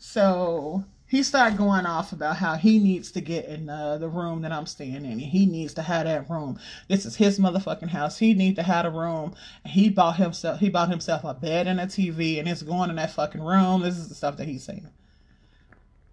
So 0.00 0.82
he 1.06 1.22
started 1.22 1.56
going 1.56 1.86
off 1.86 2.10
about 2.10 2.38
how 2.38 2.56
he 2.56 2.80
needs 2.80 3.12
to 3.12 3.20
get 3.20 3.44
in 3.44 3.68
uh, 3.68 3.98
the 3.98 4.08
room 4.08 4.42
that 4.42 4.50
I'm 4.50 4.66
staying 4.66 5.04
in. 5.04 5.20
He 5.20 5.46
needs 5.46 5.74
to 5.74 5.82
have 5.82 6.06
that 6.06 6.28
room. 6.28 6.58
This 6.88 7.06
is 7.06 7.14
his 7.14 7.38
motherfucking 7.38 7.90
house. 7.90 8.18
He 8.18 8.34
needs 8.34 8.56
to 8.56 8.64
have 8.64 8.84
a 8.84 8.90
room. 8.90 9.36
He 9.64 9.90
bought 9.90 10.16
himself. 10.16 10.58
He 10.58 10.68
bought 10.68 10.90
himself 10.90 11.22
a 11.22 11.34
bed 11.34 11.68
and 11.68 11.78
a 11.78 11.86
TV, 11.86 12.40
and 12.40 12.48
it's 12.48 12.62
going 12.62 12.90
in 12.90 12.96
that 12.96 13.12
fucking 13.12 13.44
room. 13.44 13.82
This 13.82 13.96
is 13.96 14.08
the 14.08 14.16
stuff 14.16 14.38
that 14.38 14.48
he's 14.48 14.64
saying. 14.64 14.88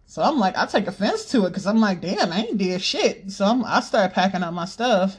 So 0.05 0.21
I'm 0.21 0.37
like, 0.37 0.55
I 0.55 0.67
take 0.67 0.85
offense 0.85 1.25
to 1.31 1.47
it 1.47 1.49
because 1.49 1.65
I'm 1.65 1.81
like, 1.81 2.01
damn, 2.01 2.31
I 2.31 2.41
ain't 2.41 2.59
did 2.59 2.79
shit. 2.79 3.31
So 3.31 3.43
I'm, 3.43 3.65
I 3.65 3.79
start 3.79 4.13
packing 4.13 4.43
up 4.43 4.53
my 4.53 4.65
stuff. 4.65 5.17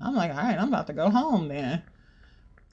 I'm 0.00 0.14
like, 0.14 0.30
all 0.30 0.36
right, 0.36 0.58
I'm 0.58 0.68
about 0.68 0.86
to 0.88 0.92
go 0.92 1.10
home 1.10 1.48
then. 1.48 1.82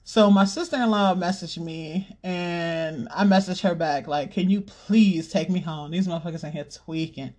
So 0.08 0.30
my 0.30 0.44
sister-in-law 0.44 1.16
messaged 1.16 1.58
me 1.58 2.16
and 2.22 3.08
I 3.10 3.24
messaged 3.24 3.62
her 3.62 3.74
back 3.74 4.06
like, 4.06 4.32
"Can 4.32 4.48
you 4.48 4.60
please 4.60 5.28
take 5.28 5.50
me 5.50 5.58
home? 5.58 5.90
These 5.90 6.06
motherfuckers 6.06 6.44
in 6.44 6.52
here 6.52 6.64
tweaking." 6.64 7.34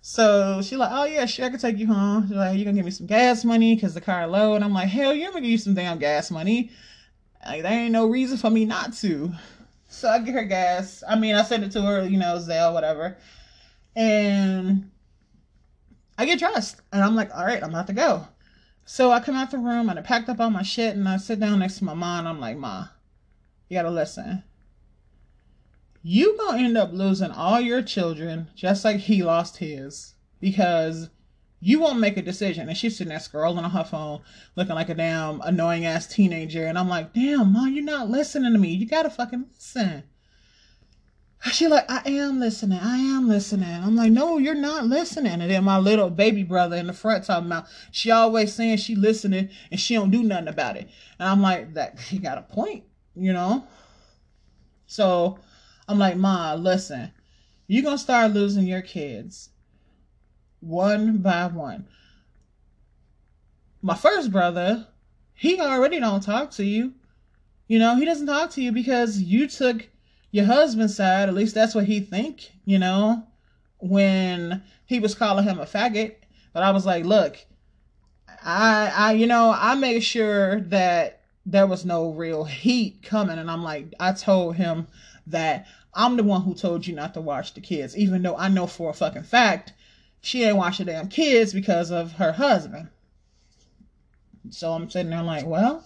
So 0.00 0.60
she 0.60 0.76
like, 0.76 0.90
"Oh 0.92 1.04
yeah, 1.04 1.24
sure, 1.26 1.46
I 1.46 1.50
can 1.50 1.60
take 1.60 1.78
you 1.78 1.86
home." 1.86 2.26
She's 2.26 2.36
like, 2.36 2.58
"You 2.58 2.64
gonna 2.64 2.76
give 2.76 2.84
me 2.84 2.90
some 2.90 3.06
gas 3.06 3.44
money 3.44 3.76
because 3.76 3.94
the 3.94 4.00
car 4.00 4.26
low?" 4.26 4.56
And 4.56 4.64
I'm 4.64 4.72
like, 4.72 4.88
"Hell, 4.88 5.14
yeah, 5.14 5.26
I'm 5.26 5.32
gonna 5.34 5.42
give 5.42 5.52
you 5.52 5.58
some 5.58 5.74
damn 5.74 6.00
gas 6.00 6.32
money. 6.32 6.72
Like 7.46 7.62
there 7.62 7.72
ain't 7.72 7.92
no 7.92 8.06
reason 8.08 8.38
for 8.38 8.50
me 8.50 8.64
not 8.64 8.92
to." 8.94 9.32
So 9.88 10.08
I 10.08 10.18
get 10.18 10.34
her 10.34 10.44
gas. 10.44 11.04
I 11.08 11.14
mean, 11.14 11.36
I 11.36 11.42
send 11.44 11.62
it 11.62 11.70
to 11.72 11.82
her, 11.82 12.04
you 12.04 12.18
know, 12.18 12.38
Zelle, 12.38 12.74
whatever. 12.74 13.16
And 13.94 14.90
I 16.18 16.26
get 16.26 16.40
dressed 16.40 16.80
and 16.92 17.04
I'm 17.04 17.14
like, 17.14 17.32
"All 17.32 17.44
right, 17.44 17.62
I'm 17.62 17.70
about 17.70 17.86
to 17.86 17.92
go." 17.92 18.26
So 18.84 19.10
I 19.10 19.20
come 19.20 19.34
out 19.34 19.50
the 19.50 19.58
room 19.58 19.88
and 19.88 19.98
I 19.98 20.02
packed 20.02 20.28
up 20.28 20.40
all 20.40 20.50
my 20.50 20.62
shit 20.62 20.94
and 20.94 21.08
I 21.08 21.16
sit 21.16 21.40
down 21.40 21.60
next 21.60 21.78
to 21.78 21.84
my 21.84 21.94
mom. 21.94 22.20
and 22.20 22.28
I'm 22.28 22.40
like, 22.40 22.58
Ma, 22.58 22.88
you 23.68 23.76
gotta 23.76 23.90
listen. 23.90 24.42
You 26.02 26.36
gonna 26.36 26.62
end 26.62 26.76
up 26.76 26.92
losing 26.92 27.30
all 27.30 27.60
your 27.60 27.80
children 27.80 28.48
just 28.54 28.84
like 28.84 28.98
he 28.98 29.22
lost 29.22 29.56
his 29.56 30.14
because 30.38 31.08
you 31.60 31.80
won't 31.80 31.98
make 31.98 32.18
a 32.18 32.22
decision. 32.22 32.68
And 32.68 32.76
she's 32.76 32.98
sitting 32.98 33.08
there 33.08 33.18
scrolling 33.18 33.62
on 33.62 33.70
her 33.70 33.84
phone, 33.84 34.20
looking 34.54 34.74
like 34.74 34.90
a 34.90 34.94
damn 34.94 35.40
annoying 35.40 35.86
ass 35.86 36.06
teenager. 36.06 36.66
And 36.66 36.78
I'm 36.78 36.90
like, 36.90 37.14
damn, 37.14 37.54
Ma, 37.54 37.64
you're 37.64 37.82
not 37.82 38.10
listening 38.10 38.52
to 38.52 38.58
me. 38.58 38.74
You 38.74 38.86
gotta 38.86 39.08
fucking 39.08 39.46
listen. 39.54 40.02
She 41.52 41.68
like, 41.68 41.90
I 41.90 42.02
am 42.06 42.40
listening. 42.40 42.78
I 42.78 42.96
am 42.96 43.28
listening. 43.28 43.68
I'm 43.68 43.94
like, 43.94 44.10
no, 44.10 44.38
you're 44.38 44.54
not 44.54 44.86
listening. 44.86 45.40
And 45.40 45.50
then 45.50 45.64
my 45.64 45.78
little 45.78 46.08
baby 46.08 46.42
brother 46.42 46.76
in 46.76 46.86
the 46.86 46.92
front 46.94 47.24
talking 47.24 47.46
about, 47.46 47.66
she 47.90 48.10
always 48.10 48.52
saying 48.54 48.78
she 48.78 48.94
listening 48.94 49.50
and 49.70 49.78
she 49.78 49.94
don't 49.94 50.10
do 50.10 50.22
nothing 50.22 50.48
about 50.48 50.76
it. 50.76 50.88
And 51.18 51.28
I'm 51.28 51.42
like, 51.42 51.74
that 51.74 52.00
he 52.08 52.18
got 52.18 52.38
a 52.38 52.42
point, 52.42 52.84
you 53.14 53.32
know? 53.32 53.66
So 54.86 55.38
I'm 55.86 55.98
like, 55.98 56.16
Ma, 56.16 56.54
listen, 56.54 57.12
you're 57.66 57.82
gonna 57.82 57.98
start 57.98 58.32
losing 58.32 58.66
your 58.66 58.82
kids 58.82 59.50
one 60.60 61.18
by 61.18 61.46
one. 61.46 61.86
My 63.82 63.94
first 63.94 64.32
brother, 64.32 64.86
he 65.34 65.60
already 65.60 66.00
don't 66.00 66.22
talk 66.22 66.52
to 66.52 66.64
you. 66.64 66.94
You 67.68 67.78
know, 67.78 67.96
he 67.96 68.06
doesn't 68.06 68.26
talk 68.26 68.50
to 68.52 68.62
you 68.62 68.72
because 68.72 69.20
you 69.20 69.46
took 69.46 69.88
your 70.34 70.46
husband's 70.46 70.96
side, 70.96 71.28
at 71.28 71.34
least 71.36 71.54
that's 71.54 71.76
what 71.76 71.84
he 71.84 72.00
think, 72.00 72.50
you 72.64 72.76
know, 72.76 73.24
when 73.78 74.64
he 74.84 74.98
was 74.98 75.14
calling 75.14 75.44
him 75.44 75.60
a 75.60 75.64
faggot. 75.64 76.16
But 76.52 76.64
I 76.64 76.72
was 76.72 76.84
like, 76.84 77.04
look, 77.04 77.38
I 78.42 78.92
I 78.96 79.12
you 79.12 79.28
know, 79.28 79.54
I 79.56 79.76
made 79.76 80.00
sure 80.00 80.60
that 80.62 81.20
there 81.46 81.68
was 81.68 81.84
no 81.84 82.10
real 82.10 82.42
heat 82.42 83.00
coming 83.04 83.38
and 83.38 83.48
I'm 83.48 83.62
like 83.62 83.94
I 84.00 84.10
told 84.10 84.56
him 84.56 84.88
that 85.28 85.68
I'm 85.94 86.16
the 86.16 86.24
one 86.24 86.42
who 86.42 86.54
told 86.54 86.84
you 86.84 86.96
not 86.96 87.14
to 87.14 87.20
watch 87.20 87.54
the 87.54 87.60
kids, 87.60 87.96
even 87.96 88.22
though 88.22 88.36
I 88.36 88.48
know 88.48 88.66
for 88.66 88.90
a 88.90 88.94
fucking 88.94 89.22
fact 89.22 89.72
she 90.20 90.42
ain't 90.42 90.56
watch 90.56 90.78
the 90.78 90.84
damn 90.84 91.06
kids 91.06 91.52
because 91.52 91.92
of 91.92 92.10
her 92.14 92.32
husband. 92.32 92.88
So 94.50 94.72
I'm 94.72 94.90
sitting 94.90 95.10
there 95.10 95.22
like, 95.22 95.46
well, 95.46 95.84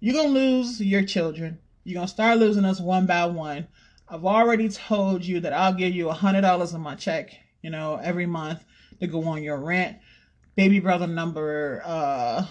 you're 0.00 0.14
gonna 0.14 0.28
lose 0.28 0.80
your 0.80 1.04
children 1.04 1.58
you're 1.86 1.94
going 1.94 2.08
to 2.08 2.12
start 2.12 2.38
losing 2.38 2.64
us 2.64 2.80
one 2.80 3.06
by 3.06 3.24
one. 3.26 3.68
I've 4.08 4.24
already 4.24 4.68
told 4.68 5.24
you 5.24 5.38
that 5.40 5.52
I'll 5.52 5.72
give 5.72 5.94
you 5.94 6.10
a 6.10 6.14
$100 6.14 6.74
in 6.74 6.80
my 6.80 6.96
check, 6.96 7.30
you 7.62 7.70
know, 7.70 8.00
every 8.02 8.26
month 8.26 8.64
to 8.98 9.06
go 9.06 9.22
on 9.22 9.44
your 9.44 9.58
rent. 9.58 9.96
Baby 10.56 10.80
brother 10.80 11.06
number 11.06 11.82
uh 11.84 12.44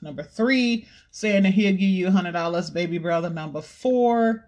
number 0.00 0.22
3 0.22 0.86
saying 1.10 1.42
that 1.42 1.50
he'll 1.50 1.72
give 1.72 1.82
you 1.82 2.06
a 2.06 2.10
$100. 2.10 2.72
Baby 2.72 2.96
brother 2.96 3.28
number 3.28 3.60
4 3.60 4.44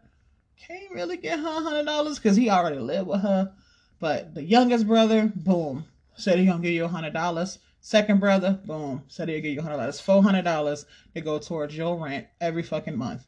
can't 0.66 0.90
really 0.90 1.18
get 1.18 1.38
her 1.38 1.84
$100 1.84 2.22
cuz 2.22 2.36
he 2.36 2.48
already 2.48 2.78
lived 2.78 3.08
with 3.08 3.20
her. 3.20 3.52
But 3.98 4.34
the 4.34 4.42
youngest 4.42 4.86
brother, 4.86 5.30
boom, 5.36 5.84
said 6.14 6.38
he 6.38 6.46
going 6.46 6.62
to 6.62 6.66
give 6.66 6.74
you 6.74 6.86
a 6.86 6.88
$100. 6.88 7.58
Second 7.82 8.20
brother, 8.20 8.58
boom, 8.64 9.02
said 9.08 9.28
he'll 9.28 9.42
give 9.42 9.52
you 9.52 9.60
a 9.60 9.64
$100. 9.64 10.00
$400 10.00 10.84
to 11.14 11.20
go 11.20 11.38
towards 11.38 11.76
your 11.76 12.02
rent 12.02 12.26
every 12.40 12.62
fucking 12.62 12.96
month. 12.96 13.26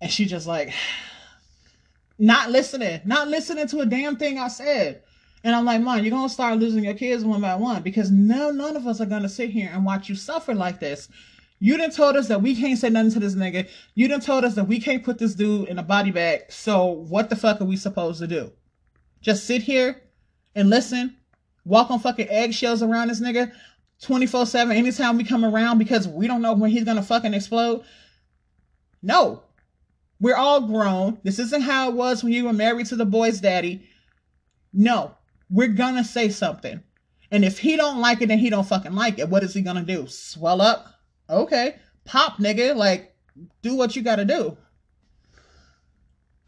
And 0.00 0.10
she 0.10 0.26
just 0.26 0.46
like, 0.46 0.72
not 2.18 2.50
listening, 2.50 3.00
not 3.04 3.28
listening 3.28 3.66
to 3.68 3.80
a 3.80 3.86
damn 3.86 4.16
thing 4.16 4.38
I 4.38 4.48
said. 4.48 5.02
And 5.44 5.54
I'm 5.54 5.64
like, 5.64 5.80
Mom, 5.80 6.02
you're 6.02 6.10
gonna 6.10 6.28
start 6.28 6.58
losing 6.58 6.84
your 6.84 6.94
kids 6.94 7.24
one 7.24 7.40
by 7.40 7.54
one 7.54 7.82
because 7.82 8.10
no, 8.10 8.50
none 8.50 8.76
of 8.76 8.86
us 8.86 9.00
are 9.00 9.06
gonna 9.06 9.28
sit 9.28 9.50
here 9.50 9.70
and 9.72 9.84
watch 9.84 10.08
you 10.08 10.14
suffer 10.14 10.54
like 10.54 10.80
this. 10.80 11.08
You 11.60 11.76
done 11.76 11.90
told 11.90 12.16
us 12.16 12.28
that 12.28 12.42
we 12.42 12.54
can't 12.54 12.78
say 12.78 12.88
nothing 12.88 13.12
to 13.12 13.20
this 13.20 13.34
nigga. 13.34 13.68
You 13.94 14.08
done 14.08 14.20
told 14.20 14.44
us 14.44 14.54
that 14.54 14.68
we 14.68 14.80
can't 14.80 15.04
put 15.04 15.18
this 15.18 15.34
dude 15.34 15.68
in 15.68 15.78
a 15.78 15.82
body 15.82 16.10
bag. 16.10 16.42
So 16.50 16.86
what 16.86 17.30
the 17.30 17.36
fuck 17.36 17.60
are 17.60 17.64
we 17.64 17.76
supposed 17.76 18.20
to 18.20 18.26
do? 18.26 18.52
Just 19.20 19.46
sit 19.46 19.62
here 19.62 20.02
and 20.54 20.70
listen, 20.70 21.16
walk 21.64 21.90
on 21.90 21.98
fucking 21.98 22.28
eggshells 22.28 22.82
around 22.82 23.08
this 23.08 23.20
nigga 23.20 23.52
24 24.02 24.46
7 24.46 24.76
anytime 24.76 25.16
we 25.16 25.24
come 25.24 25.44
around 25.44 25.78
because 25.78 26.06
we 26.06 26.26
don't 26.26 26.42
know 26.42 26.54
when 26.54 26.70
he's 26.70 26.84
gonna 26.84 27.02
fucking 27.02 27.34
explode? 27.34 27.84
No. 29.02 29.42
We're 30.20 30.36
all 30.36 30.66
grown. 30.66 31.18
This 31.22 31.38
isn't 31.38 31.62
how 31.62 31.90
it 31.90 31.94
was 31.94 32.24
when 32.24 32.32
you 32.32 32.44
were 32.44 32.52
married 32.52 32.86
to 32.86 32.96
the 32.96 33.06
boy's 33.06 33.40
daddy. 33.40 33.88
No, 34.72 35.14
we're 35.48 35.68
gonna 35.68 36.04
say 36.04 36.28
something. 36.28 36.82
And 37.30 37.44
if 37.44 37.58
he 37.58 37.76
don't 37.76 38.00
like 38.00 38.22
it, 38.22 38.28
then 38.28 38.38
he 38.38 38.50
don't 38.50 38.66
fucking 38.66 38.94
like 38.94 39.18
it. 39.18 39.28
What 39.28 39.44
is 39.44 39.54
he 39.54 39.62
gonna 39.62 39.82
do? 39.82 40.06
Swell 40.06 40.60
up? 40.60 40.86
Okay. 41.28 41.76
Pop, 42.04 42.38
nigga. 42.38 42.74
Like, 42.74 43.14
do 43.62 43.74
what 43.74 43.94
you 43.94 44.02
gotta 44.02 44.24
do. 44.24 44.56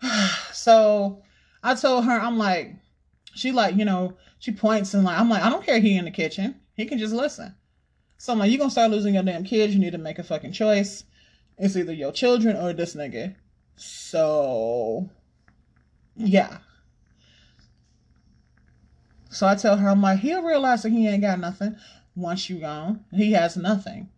so 0.53 1.23
I 1.63 1.75
told 1.75 2.05
her, 2.07 2.19
I'm 2.19 2.39
like, 2.39 2.75
she 3.35 3.53
like, 3.53 3.77
you 3.77 3.85
know, 3.85 4.17
she 4.39 4.53
points 4.53 4.95
and 4.95 5.05
like, 5.05 5.19
I'm 5.19 5.29
like, 5.29 5.43
I 5.43 5.51
don't 5.51 5.65
care 5.65 5.79
he 5.79 5.97
in 5.97 6.07
the 6.07 6.11
kitchen. 6.11 6.57
He 6.75 6.87
can 6.87 6.99
just 6.99 7.15
listen. 7.15 7.55
So 8.19 8.33
I'm 8.33 8.39
like, 8.39 8.51
you 8.51 8.59
gonna 8.59 8.71
start 8.71 8.91
losing 8.91 9.15
your 9.15 9.23
damn 9.23 9.45
kids. 9.45 9.75
You 9.75 9.81
need 9.81 9.93
to 9.93 9.99
make 9.99 10.19
a 10.19 10.25
fucking 10.25 10.53
choice. 10.53 11.05
It's 11.59 11.77
either 11.77 11.93
your 11.93 12.13
children 12.13 12.57
or 12.57 12.73
this 12.73 12.95
nigga. 12.95 13.35
So, 13.81 15.09
yeah. 16.15 16.59
So 19.31 19.47
I 19.47 19.55
tell 19.55 19.79
her, 19.79 19.89
I'm 19.89 20.03
like, 20.03 20.19
he'll 20.19 20.43
realize 20.43 20.83
that 20.83 20.91
he 20.91 21.09
ain't 21.09 21.23
got 21.23 21.41
nothing 21.41 21.77
once 22.15 22.51
you 22.51 22.59
gone. 22.61 23.05
He 23.11 23.33
has 23.33 23.57
nothing. 23.57 24.11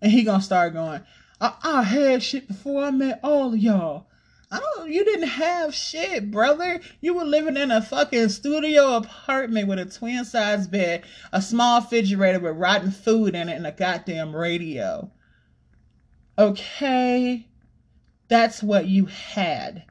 And 0.00 0.10
he 0.10 0.24
gonna 0.24 0.42
start 0.42 0.72
going, 0.72 1.02
I, 1.40 1.54
I 1.62 1.82
had 1.82 2.24
shit 2.24 2.48
before 2.48 2.82
I 2.82 2.90
met 2.90 3.20
all 3.22 3.52
of 3.52 3.58
y'all. 3.58 4.08
I 4.50 4.58
don't, 4.58 4.90
you 4.90 5.04
didn't 5.04 5.28
have 5.28 5.72
shit, 5.72 6.32
brother. 6.32 6.80
You 7.00 7.14
were 7.14 7.24
living 7.24 7.56
in 7.56 7.70
a 7.70 7.80
fucking 7.80 8.30
studio 8.30 8.96
apartment 8.96 9.68
with 9.68 9.78
a 9.78 9.86
twin 9.86 10.24
size 10.24 10.66
bed, 10.66 11.04
a 11.32 11.40
small 11.40 11.80
refrigerator 11.80 12.40
with 12.40 12.56
rotten 12.56 12.90
food 12.90 13.36
in 13.36 13.48
it, 13.48 13.56
and 13.56 13.66
a 13.66 13.72
goddamn 13.72 14.34
radio. 14.34 15.10
Okay? 16.36 17.46
That's 18.32 18.62
what 18.62 18.86
you 18.86 19.04
had. 19.04 19.84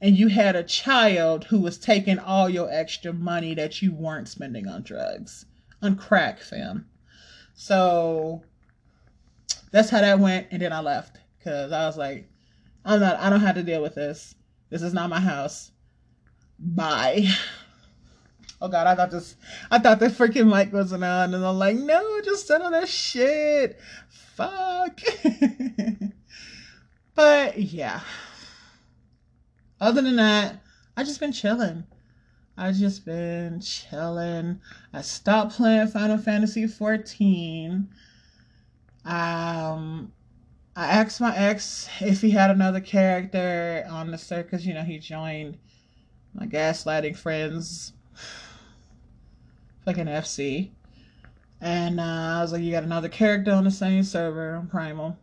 And 0.00 0.18
you 0.18 0.26
had 0.26 0.56
a 0.56 0.64
child 0.64 1.44
who 1.44 1.60
was 1.60 1.78
taking 1.78 2.18
all 2.18 2.48
your 2.48 2.68
extra 2.68 3.12
money 3.12 3.54
that 3.54 3.80
you 3.80 3.94
weren't 3.94 4.26
spending 4.26 4.66
on 4.66 4.82
drugs, 4.82 5.46
on 5.80 5.94
crack, 5.94 6.40
fam. 6.40 6.86
So 7.54 8.42
that's 9.70 9.88
how 9.88 10.00
that 10.00 10.18
went. 10.18 10.48
And 10.50 10.60
then 10.60 10.72
I 10.72 10.80
left 10.80 11.18
because 11.38 11.70
I 11.70 11.86
was 11.86 11.96
like, 11.96 12.28
I'm 12.84 12.98
not, 12.98 13.20
I 13.20 13.30
don't 13.30 13.38
have 13.38 13.54
to 13.54 13.62
deal 13.62 13.82
with 13.82 13.94
this. 13.94 14.34
This 14.68 14.82
is 14.82 14.92
not 14.92 15.08
my 15.08 15.20
house. 15.20 15.70
Bye. 16.58 17.28
Oh 18.60 18.68
god, 18.68 18.86
I 18.86 18.94
thought 18.94 19.10
this, 19.10 19.34
I 19.72 19.80
thought 19.80 19.98
the 19.98 20.06
freaking 20.06 20.48
mic 20.48 20.72
wasn't 20.72 21.02
on, 21.02 21.34
and 21.34 21.44
I'm 21.44 21.58
like, 21.58 21.74
no, 21.74 22.20
just 22.20 22.46
settle 22.46 22.70
that 22.70 22.88
shit. 22.88 23.76
Fuck. 24.08 25.00
But 27.14 27.58
yeah. 27.58 28.00
Other 29.80 30.02
than 30.02 30.16
that, 30.16 30.62
I 30.96 31.04
just 31.04 31.20
been 31.20 31.32
chilling. 31.32 31.84
I 32.56 32.72
just 32.72 33.04
been 33.04 33.60
chilling. 33.60 34.60
I 34.92 35.02
stopped 35.02 35.56
playing 35.56 35.88
Final 35.88 36.18
Fantasy 36.18 36.66
14. 36.66 37.88
Um 39.04 40.12
I 40.74 40.86
asked 40.86 41.20
my 41.20 41.36
ex 41.36 41.88
if 42.00 42.22
he 42.22 42.30
had 42.30 42.50
another 42.50 42.80
character 42.80 43.84
on 43.90 44.10
the 44.10 44.16
circus. 44.16 44.64
You 44.64 44.72
know, 44.72 44.82
he 44.82 44.98
joined 44.98 45.58
my 46.34 46.46
gaslighting 46.46 47.16
friends, 47.16 47.92
fucking 49.84 50.06
FC. 50.06 50.70
And 51.60 52.00
uh, 52.00 52.02
I 52.02 52.40
was 52.40 52.52
like, 52.52 52.62
you 52.62 52.72
got 52.72 52.84
another 52.84 53.10
character 53.10 53.52
on 53.52 53.64
the 53.64 53.70
same 53.70 54.02
server 54.02 54.56
on 54.56 54.66
Primal. 54.66 55.18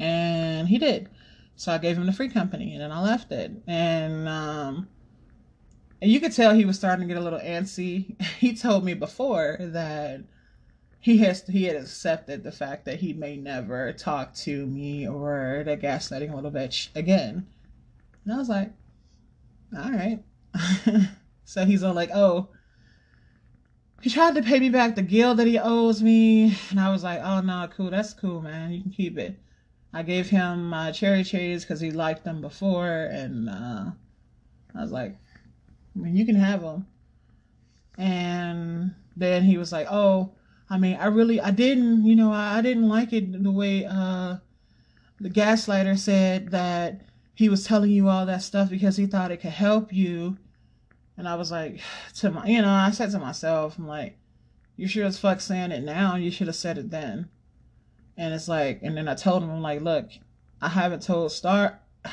And 0.00 0.68
he 0.68 0.78
did. 0.78 1.08
So 1.56 1.72
I 1.72 1.78
gave 1.78 1.96
him 1.96 2.06
the 2.06 2.12
free 2.12 2.28
company 2.28 2.72
and 2.72 2.82
then 2.82 2.90
I 2.90 3.02
left 3.02 3.30
it. 3.32 3.52
And 3.66 4.28
um 4.28 4.88
and 6.02 6.10
you 6.10 6.18
could 6.18 6.32
tell 6.32 6.54
he 6.54 6.64
was 6.64 6.76
starting 6.76 7.06
to 7.06 7.14
get 7.14 7.20
a 7.20 7.24
little 7.24 7.38
antsy. 7.40 8.16
He 8.38 8.54
told 8.54 8.84
me 8.84 8.94
before 8.94 9.58
that 9.60 10.22
he 10.98 11.18
has 11.18 11.46
he 11.46 11.64
had 11.64 11.76
accepted 11.76 12.42
the 12.42 12.52
fact 12.52 12.86
that 12.86 13.00
he 13.00 13.12
may 13.12 13.36
never 13.36 13.92
talk 13.92 14.34
to 14.34 14.66
me 14.66 15.06
or 15.06 15.62
the 15.64 15.76
gaslighting 15.76 16.34
little 16.34 16.50
bitch 16.50 16.88
again. 16.94 17.46
And 18.24 18.34
I 18.34 18.36
was 18.36 18.48
like, 18.48 18.72
all 19.76 19.90
right. 19.90 20.22
so 21.44 21.64
he's 21.64 21.82
all 21.82 21.94
like, 21.94 22.10
oh, 22.12 22.48
he 24.00 24.10
tried 24.10 24.34
to 24.34 24.42
pay 24.42 24.58
me 24.58 24.70
back 24.70 24.94
the 24.94 25.02
gil 25.02 25.34
that 25.34 25.46
he 25.46 25.58
owes 25.58 26.02
me. 26.02 26.56
And 26.70 26.80
I 26.80 26.90
was 26.90 27.04
like, 27.04 27.20
oh, 27.22 27.40
no, 27.40 27.68
cool. 27.74 27.90
That's 27.90 28.14
cool, 28.14 28.40
man. 28.40 28.72
You 28.72 28.82
can 28.82 28.90
keep 28.90 29.18
it. 29.18 29.38
I 29.92 30.02
gave 30.02 30.30
him 30.30 30.68
my 30.68 30.92
cherry 30.92 31.24
trees 31.24 31.64
because 31.64 31.80
he 31.80 31.90
liked 31.90 32.24
them 32.24 32.40
before. 32.40 33.08
And 33.10 33.48
uh, 33.48 33.90
I 34.74 34.80
was 34.80 34.92
like, 34.92 35.16
I 35.94 35.98
mean, 35.98 36.16
you 36.16 36.24
can 36.24 36.36
have 36.36 36.62
them. 36.62 36.86
And 37.98 38.94
then 39.16 39.42
he 39.42 39.58
was 39.58 39.72
like, 39.72 39.88
oh, 39.90 40.32
I 40.68 40.78
mean, 40.78 40.96
I 40.96 41.06
really, 41.06 41.40
I 41.40 41.50
didn't, 41.50 42.04
you 42.04 42.14
know, 42.14 42.32
I, 42.32 42.58
I 42.58 42.62
didn't 42.62 42.88
like 42.88 43.12
it 43.12 43.42
the 43.42 43.50
way 43.50 43.84
uh, 43.84 44.36
the 45.20 45.28
gaslighter 45.28 45.98
said 45.98 46.50
that 46.50 47.02
he 47.34 47.48
was 47.48 47.64
telling 47.64 47.90
you 47.90 48.08
all 48.08 48.26
that 48.26 48.42
stuff 48.42 48.70
because 48.70 48.96
he 48.96 49.06
thought 49.06 49.32
it 49.32 49.38
could 49.38 49.50
help 49.50 49.92
you. 49.92 50.38
And 51.16 51.28
I 51.28 51.34
was 51.34 51.50
like, 51.50 51.80
to 52.16 52.30
my, 52.30 52.46
you 52.46 52.62
know, 52.62 52.70
I 52.70 52.90
said 52.92 53.10
to 53.10 53.18
myself, 53.18 53.76
I'm 53.76 53.88
like, 53.88 54.16
you 54.76 54.86
sure 54.88 55.04
as 55.04 55.18
fuck 55.18 55.40
saying 55.40 55.72
it 55.72 55.82
now. 55.84 56.16
You 56.16 56.30
should 56.30 56.46
have 56.46 56.56
said 56.56 56.78
it 56.78 56.90
then. 56.90 57.28
And 58.20 58.34
it's 58.34 58.48
like, 58.48 58.80
and 58.82 58.94
then 58.98 59.08
I 59.08 59.14
told 59.14 59.42
him, 59.42 59.50
I'm 59.50 59.62
like, 59.62 59.80
look, 59.80 60.10
I 60.60 60.68
haven't 60.68 61.00
told 61.00 61.32
Star, 61.32 61.80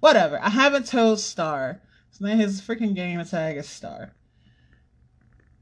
whatever. 0.00 0.36
I 0.42 0.50
haven't 0.50 0.88
told 0.88 1.20
Star. 1.20 1.80
So 2.10 2.24
name, 2.24 2.38
his 2.38 2.60
freaking 2.60 2.92
game 2.92 3.24
tag 3.24 3.56
is 3.56 3.68
Star. 3.68 4.16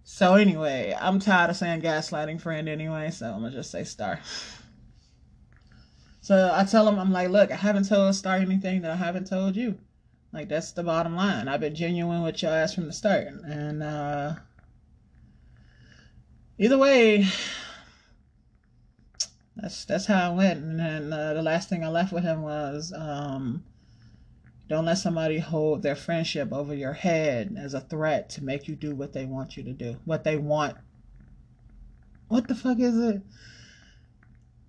So 0.02 0.36
anyway, 0.36 0.96
I'm 0.98 1.18
tired 1.18 1.50
of 1.50 1.56
saying 1.56 1.82
gaslighting 1.82 2.40
friend 2.40 2.70
anyway, 2.70 3.10
so 3.10 3.26
I'm 3.26 3.42
gonna 3.42 3.50
just 3.50 3.70
say 3.70 3.84
Star. 3.84 4.18
So 6.22 6.50
I 6.50 6.64
tell 6.64 6.88
him, 6.88 6.98
I'm 6.98 7.12
like, 7.12 7.28
look, 7.28 7.50
I 7.52 7.56
haven't 7.56 7.90
told 7.90 8.14
Star 8.14 8.36
anything 8.36 8.80
that 8.80 8.92
I 8.92 8.96
haven't 8.96 9.26
told 9.26 9.56
you. 9.56 9.76
Like 10.32 10.48
that's 10.48 10.72
the 10.72 10.84
bottom 10.84 11.14
line. 11.16 11.48
I've 11.48 11.60
been 11.60 11.74
genuine 11.74 12.22
with 12.22 12.40
your 12.40 12.52
ass 12.52 12.74
from 12.74 12.86
the 12.86 12.94
start, 12.94 13.26
and 13.26 13.82
uh, 13.82 14.36
either 16.56 16.78
way, 16.78 17.26
that's 19.62 19.84
that's 19.84 20.06
how 20.06 20.32
it 20.32 20.36
went. 20.36 20.62
And 20.62 20.78
then 20.80 21.12
uh, 21.12 21.34
the 21.34 21.42
last 21.42 21.68
thing 21.68 21.84
I 21.84 21.88
left 21.88 22.12
with 22.12 22.24
him 22.24 22.42
was, 22.42 22.92
um, 22.94 23.62
don't 24.68 24.84
let 24.84 24.98
somebody 24.98 25.38
hold 25.38 25.82
their 25.82 25.94
friendship 25.94 26.52
over 26.52 26.74
your 26.74 26.92
head 26.92 27.56
as 27.56 27.72
a 27.72 27.80
threat 27.80 28.28
to 28.30 28.44
make 28.44 28.66
you 28.66 28.74
do 28.74 28.94
what 28.94 29.12
they 29.12 29.24
want 29.24 29.56
you 29.56 29.62
to 29.62 29.72
do, 29.72 29.96
what 30.04 30.24
they 30.24 30.36
want. 30.36 30.76
What 32.26 32.48
the 32.48 32.56
fuck 32.56 32.80
is 32.80 32.96
it? 32.96 33.22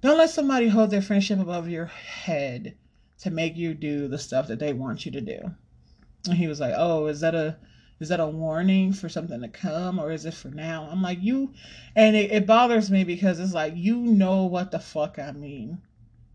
Don't 0.02 0.18
let 0.18 0.30
somebody 0.30 0.68
hold 0.68 0.92
their 0.92 1.02
friendship 1.02 1.40
above 1.40 1.70
your 1.70 1.86
head 1.86 2.76
to 3.20 3.32
make 3.32 3.56
you 3.56 3.74
do 3.74 4.08
the 4.08 4.18
stuff 4.20 4.48
that 4.48 4.60
they 4.60 4.74
want 4.74 5.06
you 5.06 5.12
to 5.14 5.22
do. 5.22 5.40
And 6.28 6.38
he 6.38 6.48
was 6.48 6.60
like, 6.60 6.74
"Oh, 6.78 7.08
is 7.08 7.22
that 7.22 7.34
a 7.34 7.58
is 8.00 8.10
that 8.10 8.20
a 8.20 8.28
warning 8.28 8.94
for 8.94 9.10
something 9.10 9.42
to 9.42 9.48
come 9.48 10.00
or 10.00 10.12
is 10.12 10.26
it 10.26 10.34
for 10.34 10.50
now?" 10.50 10.88
I'm 10.92 11.02
like, 11.02 11.22
"You," 11.22 11.54
and 11.96 12.16
it, 12.16 12.32
it 12.32 12.48
bothers 12.48 12.92
me 12.92 13.04
because 13.04 13.40
it's 13.40 13.54
like 13.54 13.74
you 13.76 13.98
know 13.98 14.46
what 14.46 14.72
the 14.72 14.80
fuck 14.80 15.20
I 15.20 15.32
mean. 15.32 15.80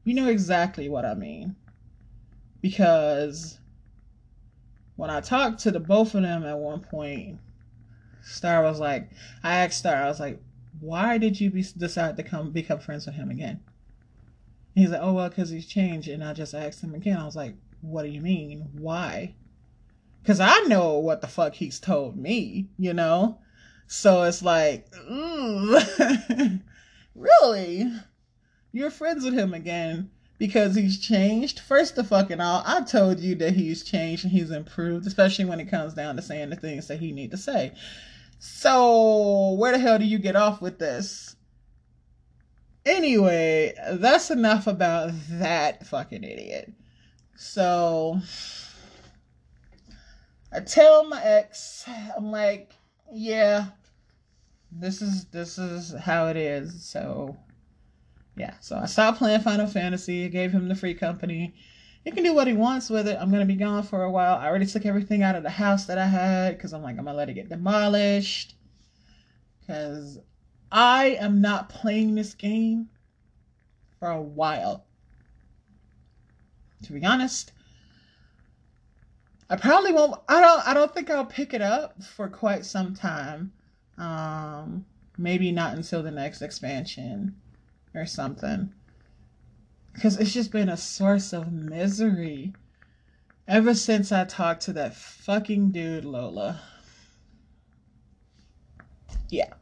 You 0.05 0.15
know 0.15 0.29
exactly 0.29 0.89
what 0.89 1.05
I 1.05 1.15
mean 1.15 1.57
because 2.61 3.59
when 4.97 5.11
I 5.11 5.21
talked 5.21 5.61
to 5.61 5.71
the 5.71 5.81
both 5.81 6.15
of 6.15 6.23
them 6.23 6.45
at 6.45 6.59
one 6.59 6.81
point, 6.81 7.39
Star 8.23 8.63
was 8.63 8.81
like, 8.81 9.11
I 9.43 9.59
asked 9.59 9.79
Star, 9.79 9.95
I 9.95 10.09
was 10.09 10.21
like, 10.21 10.43
why 10.81 11.19
did 11.19 11.41
you 11.41 11.51
be, 11.51 11.65
decide 11.77 12.17
to 12.17 12.23
come 12.23 12.51
become 12.51 12.79
friends 12.79 13.07
with 13.07 13.15
him 13.15 13.31
again? 13.31 13.61
He's 14.75 14.91
like, 14.91 15.01
oh 15.03 15.13
well, 15.13 15.29
because 15.29 15.51
he's 15.51 15.67
changed. 15.67 16.09
And 16.09 16.23
I 16.23 16.33
just 16.33 16.55
asked 16.55 16.83
him 16.83 16.95
again. 16.95 17.17
I 17.17 17.25
was 17.25 17.37
like, 17.37 17.55
what 17.81 18.03
do 18.03 18.09
you 18.09 18.21
mean? 18.21 18.69
Why? 18.73 19.35
Because 20.29 20.41
I 20.41 20.59
know 20.65 20.99
what 20.99 21.23
the 21.23 21.27
fuck 21.27 21.55
he's 21.55 21.81
told 21.81 22.19
me, 22.19 22.69
you 22.77 22.93
know. 22.93 23.39
So 23.87 24.25
it's 24.25 24.43
like, 24.43 24.91
mm, 24.91 26.61
really? 27.15 27.91
You're 28.71 28.91
friends 28.91 29.25
with 29.25 29.33
him 29.33 29.55
again? 29.55 30.11
because 30.39 30.77
he's 30.77 31.01
changed. 31.01 31.61
First 31.61 31.97
of 31.97 32.09
fucking 32.09 32.43
all, 32.43 32.63
I 32.67 32.83
told 32.83 33.21
you 33.21 33.37
that 33.37 33.55
he's 33.55 33.83
changed 33.83 34.25
and 34.25 34.33
he's 34.33 34.51
improved, 34.51 35.07
especially 35.07 35.47
when 35.47 35.61
it 35.61 35.71
comes 35.71 35.95
down 35.95 36.17
to 36.17 36.23
saying 36.23 36.51
the 36.51 36.57
things 36.57 36.89
that 36.89 37.01
he 37.01 37.11
need 37.11 37.31
to 37.31 37.39
say. 37.39 37.73
So 38.39 39.53
where 39.53 39.73
the 39.73 39.79
hell 39.79 39.99
do 39.99 40.05
you 40.05 40.19
get 40.19 40.37
off 40.37 40.61
with 40.61 40.79
this? 40.79 41.37
Anyway, 42.85 43.73
that's 43.93 44.31
enough 44.31 44.67
about 44.67 45.11
that 45.31 45.87
fucking 45.87 46.23
idiot. 46.23 46.71
So 47.35 48.21
I 50.53 50.61
tell 50.61 51.05
my 51.07 51.23
ex, 51.23 51.85
I'm 52.17 52.31
like, 52.31 52.73
yeah, 53.13 53.67
this 54.73 55.03
is 55.03 55.27
this 55.27 55.59
is 55.59 55.95
how 55.95 56.29
it 56.29 56.37
is. 56.37 56.85
So 56.85 57.37
yeah, 58.37 58.55
so 58.61 58.77
I 58.77 58.87
stopped 58.87 59.19
playing 59.19 59.41
Final 59.41 59.67
Fantasy. 59.67 60.25
I 60.25 60.29
gave 60.29 60.53
him 60.53 60.69
the 60.69 60.75
free 60.75 60.95
company. 60.95 61.55
He 62.05 62.11
can 62.13 62.25
do 62.25 62.35
what 62.35 62.47
he 62.47 62.55
wants 62.55 62.89
with 62.89 63.09
it. 63.09 63.19
I'm 63.21 63.31
gonna 63.31 63.45
be 63.45 63.57
gone 63.57 63.83
for 63.83 64.05
a 64.05 64.11
while. 64.11 64.37
I 64.37 64.47
already 64.47 64.67
took 64.67 64.87
everything 64.87 65.23
out 65.23 65.35
of 65.35 65.43
the 65.43 65.51
house 65.51 65.87
that 65.87 65.99
I 65.99 66.07
had 66.07 66.57
because 66.57 66.73
I'm 66.73 66.83
like 66.83 66.99
I'm 66.99 67.05
gonna 67.05 67.17
let 67.17 67.29
it 67.29 67.35
get 67.35 67.49
demolished. 67.49 68.55
Because 69.61 70.19
I 70.73 71.17
am 71.21 71.41
not 71.41 71.69
playing 71.69 72.15
this 72.15 72.35
game 72.35 72.89
for 73.99 74.09
a 74.09 74.21
while. 74.21 74.87
To 76.85 76.93
be 76.93 77.05
honest, 77.05 77.53
I 79.51 79.57
probably 79.57 79.93
won't. 79.93 80.21
I 80.29 80.41
don't. 80.41 80.69
I 80.69 80.75
don't 80.75 80.93
think 80.93 81.11
I'll 81.11 81.25
pick 81.25 81.55
it 81.55 81.63
up 81.63 82.03
for 82.03 82.29
quite 82.29 82.65
some 82.65 82.95
time. 82.95 83.53
Um, 83.97 84.85
maybe 85.17 85.51
not 85.53 85.75
until 85.75 86.03
the 86.03 86.11
next 86.11 86.43
expansion 86.43 87.35
or 87.95 88.07
something. 88.07 88.73
Because 89.95 90.19
it's 90.19 90.33
just 90.33 90.53
been 90.53 90.69
a 90.69 90.77
source 90.77 91.33
of 91.33 91.53
misery 91.53 92.55
ever 93.49 93.75
since 93.75 94.13
I 94.13 94.25
talked 94.25 94.63
to 94.63 94.73
that 94.75 94.95
fucking 94.95 95.73
dude, 95.73 96.05
Lola. 96.05 96.61
Yeah. 99.31 99.53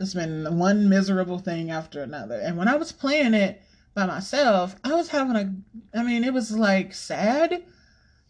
It's 0.00 0.14
been 0.14 0.58
one 0.58 0.88
miserable 0.88 1.38
thing 1.38 1.70
after 1.70 2.02
another. 2.02 2.40
And 2.40 2.56
when 2.56 2.66
I 2.66 2.74
was 2.74 2.90
playing 2.90 3.34
it 3.34 3.62
by 3.94 4.06
myself, 4.06 4.74
I 4.82 4.94
was 4.94 5.08
having 5.08 5.36
a, 5.36 5.54
I 5.96 6.02
mean, 6.02 6.24
it 6.24 6.32
was 6.32 6.50
like 6.50 6.92
sad 6.92 7.62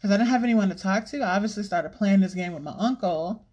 because 0.04 0.16
I 0.16 0.18
didn't 0.18 0.32
have 0.32 0.44
anyone 0.44 0.68
to 0.68 0.74
talk 0.74 1.06
to. 1.06 1.22
I 1.22 1.34
obviously 1.34 1.62
started 1.62 1.92
playing 1.94 2.20
this 2.20 2.34
game 2.34 2.52
with 2.52 2.62
my 2.62 2.74
uncle 2.76 3.46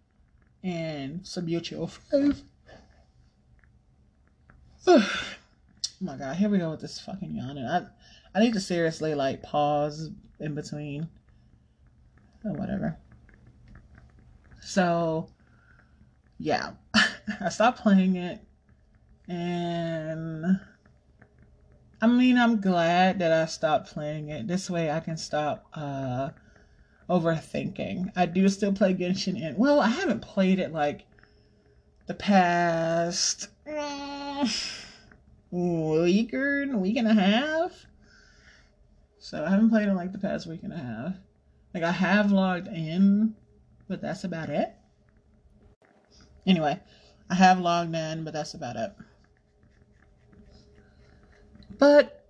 and 0.62 1.26
some 1.26 1.46
mutual 1.46 1.86
friends. 1.86 2.42
Oh 4.86 6.04
my 6.04 6.16
god, 6.16 6.36
here 6.36 6.50
we 6.50 6.58
go 6.58 6.72
with 6.72 6.80
this 6.80 7.00
fucking 7.00 7.36
yawning. 7.36 7.64
I 7.64 7.86
I 8.34 8.40
need 8.40 8.52
to 8.54 8.60
seriously 8.60 9.14
like 9.14 9.42
pause 9.42 10.10
in 10.40 10.54
between. 10.54 11.08
Or 12.44 12.52
whatever. 12.52 12.98
So 14.60 15.28
yeah. 16.38 16.72
I 17.40 17.48
stopped 17.48 17.80
playing 17.80 18.16
it 18.16 18.40
and 19.26 20.60
I 22.02 22.06
mean 22.08 22.36
I'm 22.36 22.60
glad 22.60 23.20
that 23.20 23.32
I 23.32 23.46
stopped 23.46 23.94
playing 23.94 24.28
it. 24.28 24.48
This 24.48 24.68
way 24.68 24.90
I 24.90 25.00
can 25.00 25.16
stop 25.16 25.66
uh 25.72 26.30
overthinking. 27.12 28.10
I 28.16 28.24
do 28.26 28.48
still 28.48 28.72
play 28.72 28.94
Genshin 28.94 29.40
and 29.44 29.58
well, 29.58 29.80
I 29.80 29.88
haven't 29.88 30.20
played 30.20 30.58
it 30.58 30.72
like 30.72 31.04
the 32.06 32.14
past 32.14 33.48
week 35.50 36.34
or 36.34 36.76
week 36.76 36.96
and 36.96 37.08
a 37.08 37.14
half. 37.14 37.86
So 39.18 39.44
I 39.44 39.50
haven't 39.50 39.68
played 39.68 39.88
in 39.88 39.94
like 39.94 40.12
the 40.12 40.18
past 40.18 40.46
week 40.46 40.62
and 40.62 40.72
a 40.72 40.78
half. 40.78 41.14
Like 41.74 41.82
I 41.82 41.92
have 41.92 42.32
logged 42.32 42.68
in, 42.68 43.34
but 43.88 44.00
that's 44.00 44.24
about 44.24 44.48
it. 44.48 44.74
Anyway, 46.46 46.80
I 47.28 47.34
have 47.34 47.60
logged 47.60 47.94
in, 47.94 48.24
but 48.24 48.32
that's 48.32 48.54
about 48.54 48.76
it. 48.76 48.92
But 51.78 52.24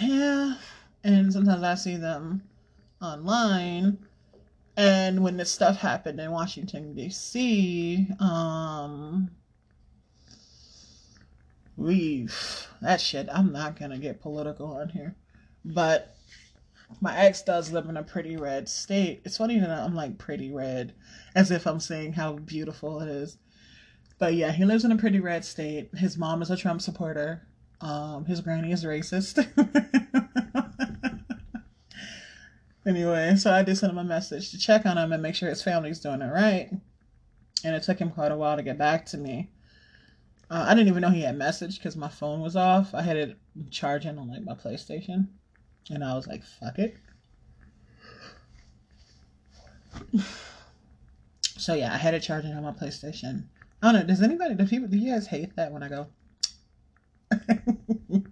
yeah, 0.00 0.56
and 1.04 1.32
sometimes 1.32 1.62
I 1.62 1.74
see 1.76 1.96
them 1.96 2.42
online. 3.00 4.05
And 4.76 5.22
when 5.22 5.36
this 5.38 5.50
stuff 5.50 5.78
happened 5.78 6.20
in 6.20 6.30
Washington, 6.30 6.94
D.C., 6.94 8.08
um, 8.20 9.30
we, 11.76 12.28
that 12.82 13.00
shit, 13.00 13.28
I'm 13.32 13.52
not 13.52 13.78
gonna 13.78 13.98
get 13.98 14.20
political 14.20 14.66
on 14.66 14.90
here. 14.90 15.16
But 15.64 16.14
my 17.00 17.16
ex 17.16 17.42
does 17.42 17.72
live 17.72 17.88
in 17.88 17.96
a 17.96 18.02
pretty 18.02 18.36
red 18.36 18.68
state. 18.68 19.22
It's 19.24 19.38
funny 19.38 19.58
that 19.58 19.70
I'm 19.70 19.94
like 19.94 20.18
pretty 20.18 20.52
red, 20.52 20.94
as 21.34 21.50
if 21.50 21.66
I'm 21.66 21.80
saying 21.80 22.12
how 22.14 22.34
beautiful 22.34 23.00
it 23.00 23.08
is. 23.08 23.38
But 24.18 24.34
yeah, 24.34 24.52
he 24.52 24.64
lives 24.64 24.84
in 24.84 24.92
a 24.92 24.96
pretty 24.96 25.20
red 25.20 25.44
state. 25.44 25.90
His 25.94 26.16
mom 26.16 26.42
is 26.42 26.50
a 26.50 26.56
Trump 26.56 26.80
supporter. 26.80 27.46
Um, 27.80 28.24
his 28.24 28.40
granny 28.40 28.72
is 28.72 28.84
racist. 28.84 29.46
anyway, 32.86 33.36
so 33.36 33.52
I 33.52 33.62
did 33.62 33.76
send 33.76 33.92
him 33.92 33.98
a 33.98 34.04
message 34.04 34.50
to 34.50 34.58
check 34.58 34.86
on 34.86 34.96
him 34.96 35.12
and 35.12 35.22
make 35.22 35.34
sure 35.34 35.48
his 35.48 35.62
family's 35.62 36.00
doing 36.00 36.22
it 36.22 36.32
right. 36.32 36.70
And 37.64 37.74
it 37.74 37.82
took 37.82 37.98
him 37.98 38.10
quite 38.10 38.32
a 38.32 38.36
while 38.36 38.56
to 38.56 38.62
get 38.62 38.78
back 38.78 39.06
to 39.06 39.18
me. 39.18 39.50
Uh, 40.48 40.64
I 40.68 40.74
didn't 40.74 40.88
even 40.88 41.02
know 41.02 41.10
he 41.10 41.22
had 41.22 41.36
messaged 41.36 41.78
because 41.78 41.96
my 41.96 42.08
phone 42.08 42.40
was 42.40 42.54
off. 42.54 42.94
I 42.94 43.02
had 43.02 43.16
it 43.16 43.36
charging 43.70 44.16
on 44.18 44.28
like 44.28 44.44
my 44.44 44.54
PlayStation, 44.54 45.26
and 45.90 46.04
I 46.04 46.14
was 46.14 46.28
like, 46.28 46.44
"Fuck 46.44 46.78
it." 46.78 46.96
so 51.42 51.74
yeah, 51.74 51.92
I 51.92 51.96
had 51.96 52.14
it 52.14 52.20
charging 52.20 52.52
on 52.52 52.62
my 52.62 52.70
PlayStation. 52.70 53.46
I 53.82 53.90
don't 53.90 54.02
know. 54.02 54.06
Does 54.06 54.22
anybody? 54.22 54.54
Do 54.54 54.66
people? 54.66 54.88
Do 54.88 54.96
you 54.96 55.12
guys 55.12 55.26
hate 55.26 55.56
that 55.56 55.72
when 55.72 55.82
I 55.82 55.88
go? 55.88 56.06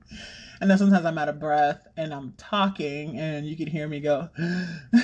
and 0.64 0.70
then 0.70 0.79
sometimes 0.79 1.05
I'm 1.05 1.18
out 1.18 1.29
of 1.29 1.38
breath 1.38 1.87
and 1.94 2.14
I'm 2.14 2.33
talking, 2.38 3.18
and 3.18 3.46
you 3.46 3.55
can 3.55 3.66
hear 3.66 3.87
me 3.87 4.00
go. 4.00 4.31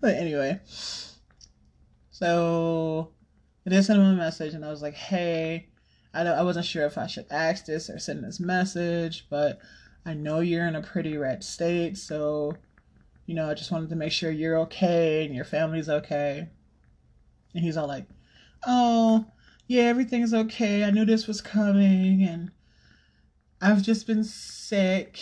but 0.00 0.14
anyway, 0.14 0.58
so 2.10 3.12
I 3.66 3.70
did 3.70 3.84
send 3.84 4.00
him 4.00 4.06
a 4.06 4.16
message 4.16 4.54
and 4.54 4.64
I 4.64 4.70
was 4.70 4.80
like, 4.80 4.94
hey, 4.94 5.68
I, 6.14 6.22
I 6.22 6.40
wasn't 6.44 6.64
sure 6.64 6.86
if 6.86 6.96
I 6.96 7.06
should 7.08 7.26
ask 7.30 7.66
this 7.66 7.90
or 7.90 7.98
send 7.98 8.24
this 8.24 8.40
message, 8.40 9.26
but 9.28 9.58
I 10.06 10.14
know 10.14 10.40
you're 10.40 10.66
in 10.66 10.74
a 10.74 10.80
pretty 10.80 11.18
red 11.18 11.44
state, 11.44 11.98
so, 11.98 12.54
you 13.26 13.34
know, 13.34 13.50
I 13.50 13.52
just 13.52 13.70
wanted 13.70 13.90
to 13.90 13.96
make 13.96 14.12
sure 14.12 14.30
you're 14.30 14.60
okay 14.60 15.26
and 15.26 15.34
your 15.34 15.44
family's 15.44 15.90
okay. 15.90 16.48
And 17.54 17.62
he's 17.62 17.76
all 17.76 17.86
like, 17.86 18.06
oh, 18.66 19.26
yeah, 19.66 19.82
everything's 19.82 20.32
okay. 20.32 20.84
I 20.84 20.90
knew 20.90 21.04
this 21.04 21.26
was 21.26 21.42
coming 21.42 22.22
and 22.22 22.50
I've 23.60 23.82
just 23.82 24.06
been 24.06 24.24
sick. 24.24 25.20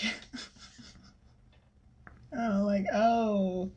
oh, 2.37 2.62
like, 2.66 2.87
oh. 2.92 3.70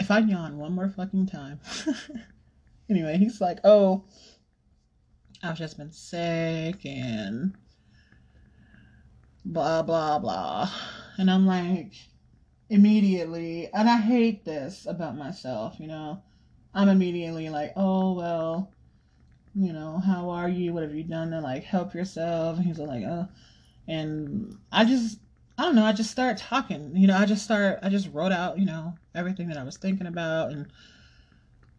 if 0.00 0.10
I 0.10 0.18
yawn 0.18 0.58
one 0.58 0.72
more 0.72 0.88
fucking 0.88 1.26
time. 1.26 1.60
anyway, 2.90 3.16
he's 3.18 3.40
like, 3.40 3.60
oh, 3.62 4.02
I've 5.40 5.56
just 5.56 5.78
been 5.78 5.92
sick 5.92 6.84
and 6.84 7.54
blah, 9.44 9.82
blah, 9.82 10.18
blah. 10.18 10.68
And 11.16 11.30
I'm 11.30 11.46
like, 11.46 11.92
immediately, 12.68 13.70
and 13.72 13.88
I 13.88 13.98
hate 13.98 14.44
this 14.44 14.86
about 14.86 15.16
myself, 15.16 15.78
you 15.78 15.86
know. 15.86 16.22
I'm 16.74 16.88
immediately 16.88 17.48
like, 17.48 17.72
oh, 17.76 18.14
well, 18.14 18.72
you 19.54 19.72
know, 19.72 19.98
how 19.98 20.30
are 20.30 20.48
you? 20.48 20.72
What 20.72 20.82
have 20.82 20.94
you 20.94 21.04
done 21.04 21.30
to 21.30 21.40
like 21.40 21.64
help 21.64 21.94
yourself? 21.94 22.56
And 22.56 22.66
he's 22.66 22.78
like, 22.78 23.02
oh, 23.04 23.28
and 23.88 24.56
I 24.70 24.84
just 24.84 25.18
I 25.58 25.64
don't 25.64 25.74
know, 25.74 25.84
I 25.84 25.92
just 25.92 26.10
started 26.10 26.38
talking. 26.38 26.92
You 26.94 27.06
know, 27.06 27.16
I 27.16 27.26
just 27.26 27.44
start 27.44 27.80
I 27.82 27.88
just 27.88 28.12
wrote 28.12 28.32
out, 28.32 28.58
you 28.58 28.64
know, 28.64 28.94
everything 29.14 29.48
that 29.48 29.58
I 29.58 29.64
was 29.64 29.76
thinking 29.76 30.06
about 30.06 30.52
and 30.52 30.68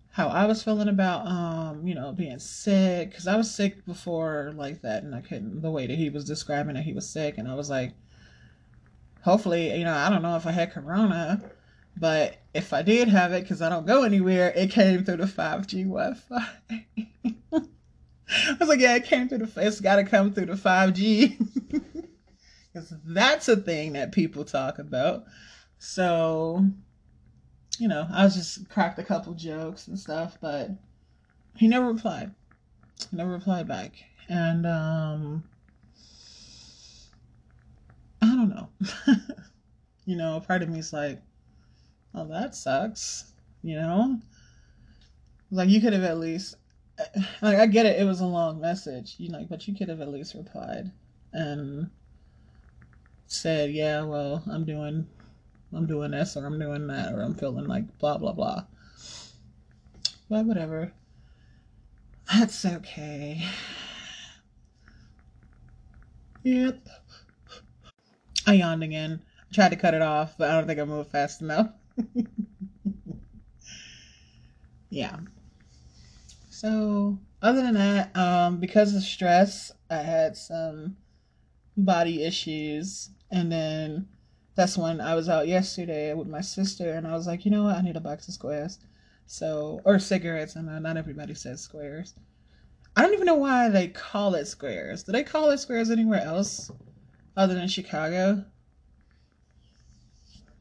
how 0.10 0.28
I 0.28 0.46
was 0.46 0.62
feeling 0.62 0.90
about 0.90 1.26
um, 1.26 1.88
you 1.88 1.96
know, 1.96 2.12
being 2.12 2.40
sick 2.40 3.16
cuz 3.16 3.28
I 3.28 3.38
was 3.38 3.50
sick 3.50 3.86
before 3.86 4.52
like 4.56 4.82
that 4.82 5.04
and 5.04 5.16
I 5.16 5.22
couldn't 5.22 5.62
the 5.62 5.72
way 5.72 5.88
that 5.88 5.98
he 5.98 6.10
was 6.10 6.26
describing 6.26 6.76
that 6.76 6.84
he 6.84 6.94
was 6.94 7.08
sick 7.08 7.38
and 7.38 7.48
I 7.48 7.56
was 7.56 7.70
like 7.70 7.94
hopefully, 9.22 9.78
you 9.78 9.86
know, 9.86 9.94
I 9.94 10.10
don't 10.10 10.22
know 10.22 10.36
if 10.36 10.46
I 10.46 10.52
had 10.52 10.72
corona, 10.72 11.42
but 11.96 12.41
if 12.54 12.74
I 12.74 12.82
did 12.82 13.08
have 13.08 13.32
it 13.34 13.48
cuz 13.48 13.62
I 13.62 13.70
don't 13.70 13.88
go 13.88 14.04
anywhere, 14.04 14.52
it 14.56 14.72
came 14.72 15.04
through 15.04 15.18
the 15.18 15.26
5G 15.26 15.84
Wi-Fi. 15.84 16.50
I 18.34 18.56
was 18.60 18.70
like, 18.70 18.80
yeah, 18.80 18.96
it 18.96 19.06
came 19.06 19.28
through 19.28 19.40
the 19.40 19.52
it's 19.66 19.82
got 19.82 19.98
to 19.98 20.04
come 20.04 20.34
through 20.34 20.48
the 20.48 20.54
5G. 20.54 21.38
because 22.74 22.94
that's 23.06 23.48
a 23.48 23.58
thing 23.58 23.94
that 23.94 24.12
people 24.12 24.46
talk 24.46 24.80
about. 24.80 25.26
So, 25.80 26.66
you 27.78 27.88
know, 27.88 28.08
I 28.12 28.24
was 28.24 28.36
just 28.36 28.70
cracked 28.70 29.00
a 29.00 29.04
couple 29.04 29.34
jokes 29.34 29.88
and 29.88 30.00
stuff, 30.00 30.38
but 30.40 30.72
he 31.58 31.68
never 31.68 31.88
replied. 31.88 32.32
He 33.10 33.18
never 33.18 33.32
replied 33.32 33.68
back. 33.68 33.94
And 34.30 34.66
um 34.66 35.44
I 38.22 38.28
don't 38.28 38.50
know. 38.50 38.70
you 40.06 40.16
know, 40.16 40.40
part 40.40 40.62
of 40.62 40.70
me's 40.70 40.94
like, 40.94 41.22
oh 42.16 42.28
that 42.28 42.56
sucks, 42.56 43.34
you 43.64 43.76
know? 43.76 44.20
Like 45.52 45.70
you 45.70 45.82
could 45.82 45.94
have 45.94 46.04
at 46.04 46.20
least 46.20 46.56
eh, 47.00 47.22
like 47.42 47.58
I 47.58 47.66
get 47.66 47.86
it, 47.86 48.00
it 48.00 48.06
was 48.06 48.22
a 48.22 48.26
long 48.26 48.62
message, 48.62 49.16
you 49.18 49.30
know, 49.30 49.46
but 49.50 49.68
you 49.68 49.76
could 49.76 49.90
have 49.90 50.02
at 50.02 50.10
least 50.10 50.34
replied. 50.34 50.92
And 51.34 51.90
said, 53.28 53.72
yeah, 53.72 54.04
well, 54.04 54.44
I'm 54.52 54.66
doing, 54.66 55.08
I'm 55.74 55.86
doing 55.86 56.12
this 56.12 56.36
or 56.36 56.46
I'm 56.46 56.60
doing 56.60 56.88
that 56.88 57.14
or 57.14 57.22
I'm 57.22 57.34
feeling 57.36 57.66
like 57.66 57.98
blah 58.00 58.18
blah 58.18 58.34
blah. 58.34 58.66
But 60.30 60.46
whatever. 60.46 60.94
That's 62.34 62.64
okay. 62.66 63.46
Yep. 66.44 66.88
I 68.48 68.54
yawned 68.54 68.84
again. 68.84 69.22
I 69.50 69.54
tried 69.54 69.70
to 69.70 69.76
cut 69.76 69.94
it 69.94 70.02
off, 70.02 70.38
but 70.38 70.50
I 70.50 70.56
don't 70.56 70.68
think 70.68 70.80
I 70.80 70.86
moved 70.86 71.12
fast 71.12 71.42
enough. 71.42 71.72
yeah. 74.90 75.18
So, 76.50 77.20
other 77.42 77.62
than 77.62 77.74
that, 77.76 78.16
um, 78.16 78.60
because 78.60 78.96
of 78.96 79.04
stress, 79.04 79.72
I 79.90 79.98
had 79.98 80.38
some 80.38 80.98
body 81.76 82.24
issues 82.24 83.10
and 83.32 83.52
then 83.52 84.08
that's 84.56 84.78
when 84.78 85.00
I 85.00 85.16
was 85.16 85.30
out 85.30 85.48
yesterday 85.48 86.14
with 86.14 86.28
my 86.28 86.42
sister, 86.42 86.92
and 86.92 87.08
I 87.08 87.14
was 87.14 87.26
like, 87.26 87.46
you 87.46 87.52
know 87.52 87.64
what, 87.64 87.78
I 87.78 87.82
need 87.82 87.96
a 87.96 88.02
box 88.02 88.28
of 88.28 88.34
squares. 88.34 88.80
So, 89.26 89.80
or 89.86 89.98
cigarettes. 89.98 90.58
I 90.58 90.62
know 90.62 90.78
not 90.80 90.98
everybody 90.98 91.34
says 91.36 91.62
squares. 91.62 92.14
I 92.96 93.02
don't 93.02 93.14
even 93.14 93.26
know 93.26 93.36
why 93.36 93.70
they 93.70 93.88
call 93.88 94.36
it 94.36 94.46
squares. 94.46 95.04
Do 95.04 95.14
they 95.14 95.24
call 95.24 95.50
it 95.52 95.60
squares 95.60 95.90
anywhere 95.90 96.22
else 96.22 96.70
other 97.38 97.54
than 97.54 97.70
Chicago? 97.70 98.44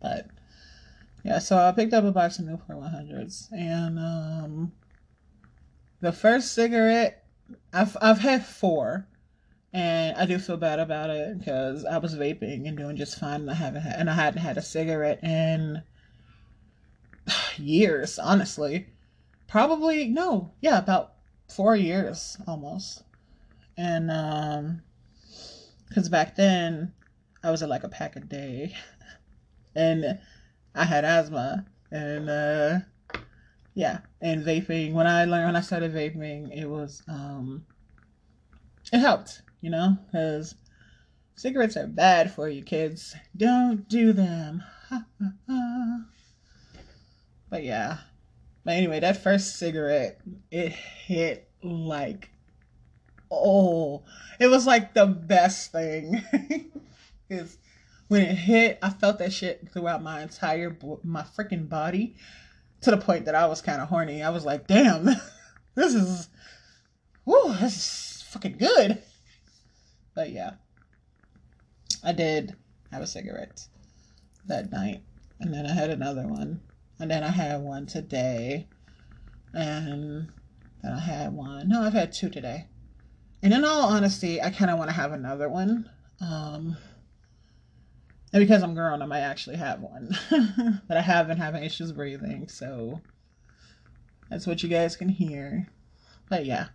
But 0.01 0.29
yeah, 1.25 1.39
so 1.39 1.59
I 1.59 1.73
picked 1.73 1.93
up 1.93 2.05
a 2.05 2.13
box 2.13 2.39
of 2.39 2.47
Newport 2.47 2.79
100s, 2.79 3.53
and 3.53 3.99
um, 3.99 4.73
the 6.01 6.13
first 6.13 6.53
cigarette 6.53 7.21
I've 7.73 7.97
I've 8.01 8.19
had 8.19 8.45
four, 8.45 9.07
and 9.73 10.17
I 10.17 10.27
do 10.27 10.39
feel 10.39 10.57
bad 10.57 10.79
about 10.79 11.11
it 11.11 11.39
because 11.39 11.85
I 11.85 11.99
was 11.99 12.15
vaping 12.15 12.67
and 12.69 12.77
doing 12.77 12.97
just 12.97 13.19
fine, 13.19 13.43
and 13.43 13.51
I 13.51 13.55
haven't 13.55 13.83
had, 13.83 14.01
and 14.01 14.11
I 14.11 14.15
hadn't 14.15 14.43
had 14.43 14.59
a 14.59 14.63
cigarette 14.63 15.23
in 15.23 15.83
years, 17.57 18.19
honestly. 18.19 18.89
Probably 19.49 20.09
no, 20.09 20.53
yeah, 20.61 20.79
about 20.79 21.15
four 21.49 21.75
years 21.75 22.37
almost. 22.47 23.03
And 23.77 24.11
um, 24.11 24.83
because 25.89 26.09
back 26.09 26.37
then 26.37 26.93
I 27.43 27.51
was 27.51 27.63
at 27.63 27.69
like 27.69 27.85
a 27.85 27.89
pack 27.89 28.17
a 28.17 28.21
day, 28.21 28.77
and 29.75 30.19
I 30.75 30.85
had 30.85 31.05
asthma, 31.05 31.67
and 31.91 32.31
uh, 32.31 32.79
yeah, 33.75 34.01
and 34.21 34.45
vaping. 34.45 34.93
When 34.93 35.07
I 35.07 35.25
learned 35.25 35.47
when 35.47 35.57
I 35.57 35.61
started 35.61 35.93
vaping, 35.93 36.57
it 36.57 36.67
was 36.67 37.03
um, 37.09 37.67
it 38.93 38.99
helped 38.99 39.43
you 39.61 39.71
know, 39.71 39.97
because 40.07 40.55
cigarettes 41.35 41.77
are 41.77 41.87
bad 41.87 42.33
for 42.33 42.49
you, 42.49 42.63
kids. 42.63 43.15
Don't 43.37 43.89
do 43.89 44.13
them. 44.13 44.63
but 47.51 47.63
yeah. 47.63 47.99
But 48.65 48.75
anyway, 48.75 49.01
that 49.01 49.23
first 49.23 49.57
cigarette, 49.57 50.21
it 50.51 50.73
hit 50.73 51.49
like, 51.63 52.31
oh, 53.31 54.03
it 54.39 54.49
was 54.49 54.67
like 54.67 54.95
the 54.95 55.07
best 55.07 55.73
thing. 55.73 56.23
Because 57.29 57.59
when 58.11 58.23
it 58.23 58.35
hit, 58.35 58.77
I 58.83 58.91
felt 58.91 59.21
that 59.21 59.33
shit 59.33 59.69
throughout 59.73 60.03
my 60.03 60.21
entire, 60.21 60.77
my 61.05 61.23
freaking 61.23 61.69
body 61.69 62.17
to 62.81 62.91
the 62.91 62.97
point 62.97 63.27
that 63.27 63.37
I 63.37 63.47
was 63.47 63.63
kind 63.63 63.81
of 63.81 63.89
horny. 63.89 64.21
I 64.21 64.31
was 64.31 64.45
like, 64.45 64.67
damn, 64.67 65.05
this 65.77 65.95
is, 65.95 66.29
whoo, 67.25 67.55
this 67.61 67.77
is 67.77 68.25
fucking 68.27 68.57
good. 68.59 69.01
But 70.13 70.31
yeah. 70.31 70.55
I 72.03 72.11
did 72.11 72.57
have 72.91 73.01
a 73.01 73.07
cigarette 73.07 73.65
that 74.47 74.73
night, 74.73 75.03
and 75.39 75.55
then 75.55 75.65
I 75.65 75.73
had 75.73 75.91
another 75.91 76.27
one, 76.27 76.63
and 76.99 77.09
then 77.09 77.23
I 77.23 77.31
had 77.31 77.61
one 77.61 77.87
today, 77.87 78.67
and 79.55 80.33
then 80.83 80.93
I 80.93 80.99
had 80.99 81.33
one. 81.33 81.69
No, 81.69 81.83
I've 81.83 81.93
had 81.93 82.13
two 82.13 82.29
today. 82.29 82.67
And 83.41 83.55
in 83.55 83.65
all 83.65 83.83
honesty, 83.83 84.43
I 84.43 84.51
kind 84.51 84.69
of 84.69 84.79
want 84.79 84.91
to 84.91 84.97
have 84.97 85.13
another 85.13 85.49
one. 85.49 85.89
Um, 86.21 86.77
and 88.33 88.41
because 88.41 88.63
I'm 88.63 88.75
grown, 88.75 89.03
I 89.03 89.07
might 89.07 89.21
actually 89.21 89.57
have 89.57 89.81
one. 89.81 90.17
but 90.89 90.97
I 90.97 91.01
have 91.01 91.27
been 91.27 91.39
having 91.39 91.65
issues 91.65 91.91
breathing, 91.91 92.47
so 92.49 93.01
that's 94.31 94.47
what 94.47 94.63
you 94.63 94.69
guys 94.69 94.95
can 94.95 95.09
hear. 95.09 95.67
But 96.29 96.47
yeah, 96.47 96.69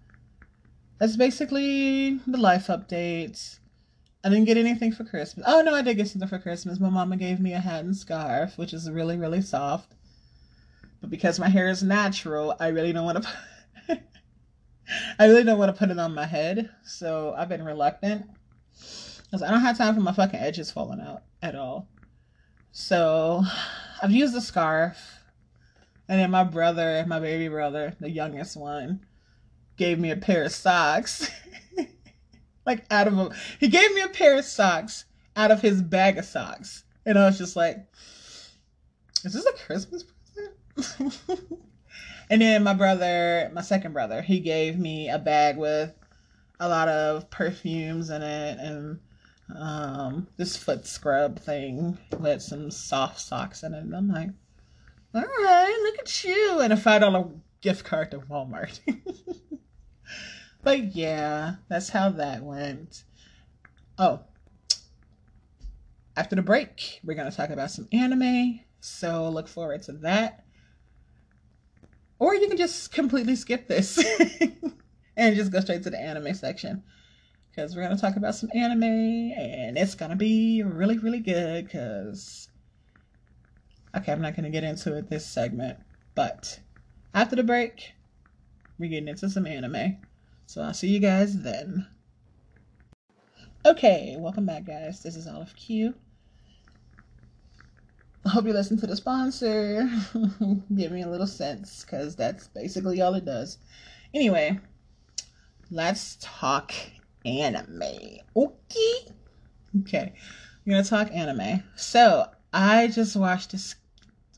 that's 0.99 1.15
basically 1.15 2.19
the 2.27 2.37
life 2.37 2.67
updates. 2.67 3.59
I 4.23 4.29
didn't 4.29 4.45
get 4.45 4.57
anything 4.57 4.91
for 4.91 5.05
Christmas. 5.05 5.45
Oh 5.47 5.61
no, 5.61 5.73
I 5.73 5.81
did 5.81 5.95
get 5.95 6.09
something 6.09 6.27
for 6.27 6.39
Christmas. 6.39 6.79
My 6.79 6.89
mama 6.89 7.15
gave 7.15 7.39
me 7.39 7.53
a 7.53 7.59
hat 7.59 7.85
and 7.85 7.95
scarf, 7.95 8.57
which 8.57 8.73
is 8.73 8.89
really, 8.91 9.17
really 9.17 9.41
soft. 9.41 9.93
But 10.99 11.09
because 11.09 11.39
my 11.39 11.47
hair 11.47 11.69
is 11.69 11.83
natural, 11.83 12.55
I 12.59 12.67
really 12.69 12.91
don't 12.91 13.05
want 13.05 13.23
to. 13.23 13.29
I 15.19 15.27
really 15.27 15.43
don't 15.43 15.57
want 15.57 15.73
to 15.73 15.79
put 15.79 15.89
it 15.89 15.99
on 15.99 16.13
my 16.13 16.25
head, 16.25 16.69
so 16.83 17.33
I've 17.37 17.49
been 17.49 17.63
reluctant 17.63 18.25
because 18.73 19.41
I 19.41 19.51
don't 19.51 19.61
have 19.61 19.77
time 19.77 19.95
for 19.95 20.01
my 20.01 20.11
fucking 20.11 20.39
edges 20.39 20.69
falling 20.69 20.99
out 20.99 21.23
at 21.45 21.55
all. 21.55 21.87
So 22.71 23.43
I've 24.01 24.11
used 24.11 24.33
the 24.33 24.41
scarf, 24.41 24.97
and 26.09 26.19
then 26.19 26.31
my 26.31 26.43
brother, 26.43 27.05
my 27.07 27.19
baby 27.19 27.47
brother, 27.47 27.95
the 27.99 28.09
youngest 28.09 28.57
one, 28.57 29.05
gave 29.77 29.99
me 29.99 30.11
a 30.11 30.17
pair 30.17 30.43
of 30.43 30.51
socks. 30.51 31.29
like 32.65 32.85
out 32.91 33.07
of 33.07 33.17
a, 33.17 33.29
he 33.59 33.67
gave 33.67 33.93
me 33.93 34.01
a 34.01 34.09
pair 34.09 34.37
of 34.37 34.45
socks 34.45 35.05
out 35.35 35.51
of 35.51 35.61
his 35.61 35.81
bag 35.81 36.17
of 36.17 36.25
socks, 36.25 36.83
and 37.05 37.17
I 37.17 37.25
was 37.25 37.37
just 37.37 37.55
like, 37.55 37.85
"Is 39.23 39.33
this 39.33 39.45
a 39.45 39.53
Christmas 39.53 40.03
present?" 40.73 41.21
And 42.29 42.41
then 42.41 42.63
my 42.63 42.73
brother, 42.73 43.51
my 43.53 43.61
second 43.61 43.93
brother, 43.93 44.21
he 44.21 44.39
gave 44.39 44.79
me 44.79 45.09
a 45.09 45.19
bag 45.19 45.57
with 45.57 45.93
a 46.59 46.67
lot 46.67 46.87
of 46.87 47.29
perfumes 47.29 48.09
in 48.09 48.23
it 48.23 48.57
and 48.59 48.99
um, 49.53 50.27
this 50.37 50.57
foot 50.57 50.85
scrub 50.85 51.39
thing 51.39 51.97
with 52.19 52.41
some 52.41 52.71
soft 52.71 53.19
socks 53.19 53.63
in 53.63 53.73
it. 53.73 53.83
And 53.83 53.95
I'm 53.95 54.07
like, 54.07 54.29
all 55.13 55.21
right, 55.21 55.79
look 55.83 55.99
at 55.99 56.23
you. 56.23 56.59
And 56.59 56.73
a 56.73 56.77
$5 56.77 57.39
gift 57.61 57.85
card 57.85 58.11
to 58.11 58.19
Walmart. 58.19 58.79
but 60.63 60.95
yeah, 60.95 61.55
that's 61.69 61.89
how 61.89 62.09
that 62.09 62.43
went. 62.43 63.03
Oh, 63.97 64.21
after 66.17 66.35
the 66.35 66.41
break, 66.41 66.99
we're 67.03 67.15
going 67.15 67.29
to 67.29 67.35
talk 67.35 67.49
about 67.49 67.71
some 67.71 67.87
anime. 67.91 68.61
So 68.79 69.29
look 69.29 69.47
forward 69.47 69.83
to 69.83 69.93
that. 69.93 70.45
Or 72.19 72.35
you 72.35 72.47
can 72.47 72.57
just 72.57 72.93
completely 72.93 73.35
skip 73.35 73.67
this 73.67 73.97
and 75.17 75.35
just 75.35 75.51
go 75.51 75.59
straight 75.59 75.83
to 75.83 75.89
the 75.89 75.99
anime 75.99 76.33
section. 76.33 76.83
Because 77.55 77.73
we're 77.73 77.83
going 77.83 77.95
to 77.95 78.01
talk 78.01 78.17
about 78.17 78.35
some 78.35 78.49
anime 78.53 78.83
and 78.83 79.77
it's 79.77 79.95
going 79.95 80.09
to 80.11 80.17
be 80.17 80.61
really, 80.61 80.97
really 80.97 81.21
good. 81.21 81.65
Because, 81.65 82.49
okay, 83.95 84.11
I'm 84.11 84.21
not 84.21 84.35
going 84.35 84.43
to 84.43 84.49
get 84.49 84.65
into 84.65 84.97
it 84.97 85.09
this 85.09 85.25
segment. 85.25 85.79
But 86.15 86.59
after 87.13 87.37
the 87.37 87.43
break, 87.43 87.93
we're 88.77 88.89
getting 88.89 89.07
into 89.07 89.29
some 89.29 89.47
anime. 89.47 89.97
So 90.47 90.63
I'll 90.63 90.73
see 90.73 90.89
you 90.89 90.99
guys 90.99 91.43
then. 91.43 91.87
Okay, 93.65 94.17
welcome 94.19 94.45
back, 94.45 94.65
guys. 94.65 95.01
This 95.01 95.15
is 95.15 95.25
Olive 95.25 95.55
Q. 95.55 95.93
I 98.25 98.29
hope 98.29 98.45
you 98.45 98.53
listen 98.53 98.77
to 98.79 98.87
the 98.87 98.97
sponsor. 98.97 99.89
Give 100.75 100.91
me 100.91 101.03
a 101.03 101.09
little 101.09 101.25
sense, 101.25 101.85
because 101.85 102.17
that's 102.17 102.49
basically 102.49 103.01
all 103.01 103.13
it 103.13 103.23
does. 103.23 103.59
Anyway, 104.13 104.59
let's 105.71 106.17
talk 106.19 106.73
anime. 107.25 108.19
Okay. 108.35 109.13
Okay. 109.81 110.13
We're 110.65 110.73
gonna 110.73 110.83
talk 110.83 111.11
anime. 111.11 111.63
So 111.75 112.27
I 112.53 112.87
just 112.87 113.15
watched 113.15 113.51
this 113.51 113.75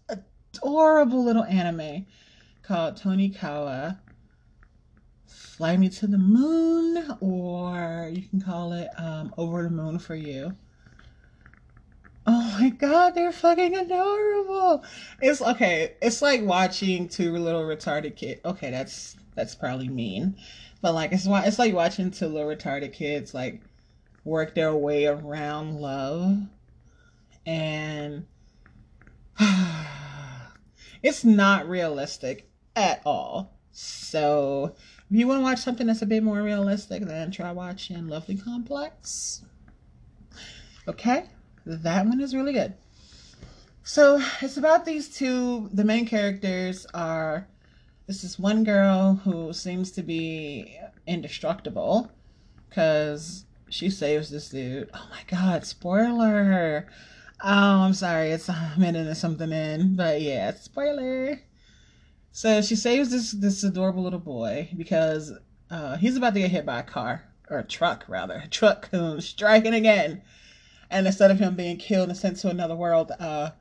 adorable 0.09 1.23
little 1.23 1.43
anime 1.43 2.05
called 2.63 2.95
Tonikawa 2.95 3.99
Fly 5.25 5.77
Me 5.77 5.89
to 5.89 6.07
the 6.07 6.17
Moon, 6.17 7.17
or 7.19 8.11
you 8.13 8.23
can 8.23 8.41
call 8.41 8.73
it 8.73 8.89
um, 8.97 9.33
Over 9.37 9.63
the 9.63 9.69
Moon 9.69 9.99
for 9.99 10.15
You. 10.15 10.55
Oh 12.29 12.57
my 12.59 12.69
god, 12.69 13.15
they're 13.15 13.31
fucking 13.31 13.73
adorable. 13.75 14.83
It's 15.21 15.41
okay. 15.41 15.93
It's 16.01 16.21
like 16.21 16.43
watching 16.43 17.07
two 17.07 17.31
little 17.37 17.63
retarded 17.63 18.17
kids. 18.17 18.41
Okay, 18.43 18.69
that's 18.69 19.15
that's 19.33 19.55
probably 19.55 19.87
mean, 19.87 20.35
but 20.81 20.93
like 20.93 21.11
it's 21.11 21.25
it's 21.27 21.59
like 21.59 21.73
watching 21.73 22.11
two 22.11 22.27
little 22.27 22.49
retarded 22.49 22.93
kids 22.93 23.33
like 23.33 23.61
work 24.23 24.55
their 24.55 24.75
way 24.75 25.05
around 25.05 25.79
love, 25.79 26.37
and 27.45 28.25
it's 31.03 31.23
not 31.23 31.67
realistic 31.67 32.49
at 32.75 33.01
all. 33.05 33.53
So 33.71 34.75
if 35.09 35.17
you 35.17 35.27
want 35.27 35.39
to 35.39 35.43
watch 35.43 35.59
something 35.59 35.87
that's 35.87 36.01
a 36.01 36.07
bit 36.07 36.23
more 36.23 36.41
realistic, 36.41 37.03
then 37.03 37.31
try 37.31 37.51
watching 37.51 38.07
Lovely 38.07 38.35
Complex. 38.37 39.43
Okay 40.87 41.25
that 41.67 42.05
one 42.05 42.21
is 42.21 42.33
really 42.33 42.53
good. 42.53 42.73
So 43.83 44.21
it's 44.41 44.57
about 44.57 44.85
these 44.85 45.09
two. 45.09 45.69
The 45.73 45.83
main 45.83 46.05
characters 46.05 46.85
are 46.93 47.47
this 48.07 48.23
is 48.23 48.39
one 48.39 48.63
girl 48.63 49.15
who 49.23 49.51
seems 49.53 49.91
to 49.91 50.01
be 50.01 50.79
indestructible 51.05 52.09
because 52.69 53.45
she 53.69 53.89
saves 53.89 54.29
this 54.29 54.49
dude. 54.49 54.89
Oh 54.93 55.07
my 55.11 55.21
god, 55.27 55.65
spoiler. 55.65 56.87
Oh, 57.43 57.81
I'm 57.81 57.93
sorry, 57.93 58.31
it's 58.31 58.49
a 58.49 58.73
minute 58.77 59.07
or 59.07 59.15
something 59.15 59.51
in, 59.51 59.95
but 59.95 60.21
yeah, 60.21 60.53
spoiler. 60.55 61.41
So 62.31 62.61
she 62.61 62.75
saves 62.75 63.11
this 63.11 63.31
this 63.31 63.63
adorable 63.63 64.03
little 64.03 64.19
boy 64.19 64.69
because 64.77 65.33
uh, 65.69 65.97
he's 65.97 66.15
about 66.15 66.33
to 66.33 66.39
get 66.39 66.51
hit 66.51 66.65
by 66.65 66.79
a 66.79 66.83
car 66.83 67.23
or 67.49 67.59
a 67.59 67.63
truck 67.63 68.05
rather. 68.07 68.41
A 68.45 68.47
truck 68.47 68.89
comes 68.91 69.27
striking 69.27 69.73
again 69.73 70.21
and 70.89 71.05
instead 71.05 71.31
of 71.31 71.39
him 71.39 71.55
being 71.55 71.77
killed 71.77 72.09
and 72.09 72.17
sent 72.17 72.37
to 72.37 72.49
another 72.49 72.75
world, 72.75 73.11
uh, 73.19 73.51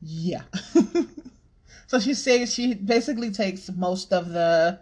yeah. 0.00 0.42
so 1.86 1.98
she 1.98 2.14
says 2.14 2.52
she 2.52 2.74
basically 2.74 3.30
takes 3.30 3.70
most 3.70 4.12
of 4.12 4.30
the 4.30 4.78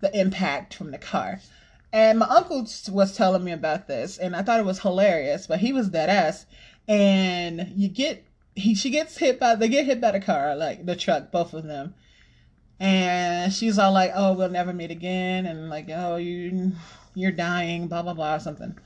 the 0.00 0.18
impact 0.18 0.74
from 0.74 0.90
the 0.90 0.98
car. 0.98 1.40
And 1.92 2.18
my 2.18 2.26
uncle 2.26 2.66
was 2.90 3.16
telling 3.16 3.44
me 3.44 3.52
about 3.52 3.88
this, 3.88 4.16
and 4.18 4.36
I 4.36 4.42
thought 4.42 4.60
it 4.60 4.66
was 4.66 4.80
hilarious, 4.80 5.46
but 5.46 5.60
he 5.60 5.72
was 5.72 5.88
dead 5.88 6.08
ass. 6.08 6.46
And 6.88 7.72
you 7.76 7.88
get 7.88 8.24
he 8.54 8.74
she 8.74 8.90
gets 8.90 9.18
hit 9.18 9.40
by 9.40 9.54
they 9.54 9.68
get 9.68 9.86
hit 9.86 10.00
by 10.00 10.12
the 10.12 10.20
car, 10.20 10.54
like 10.56 10.86
the 10.86 10.96
truck, 10.96 11.30
both 11.30 11.54
of 11.54 11.64
them. 11.64 11.94
And 12.78 13.52
she's 13.52 13.78
all 13.78 13.92
like, 13.92 14.12
"Oh, 14.14 14.32
we'll 14.32 14.48
never 14.48 14.72
meet 14.72 14.90
again," 14.90 15.46
and 15.46 15.68
like, 15.68 15.88
"Oh, 15.90 16.16
you 16.16 16.72
you're 17.14 17.32
dying," 17.32 17.88
blah 17.88 18.02
blah 18.02 18.14
blah, 18.14 18.38
something. 18.38 18.78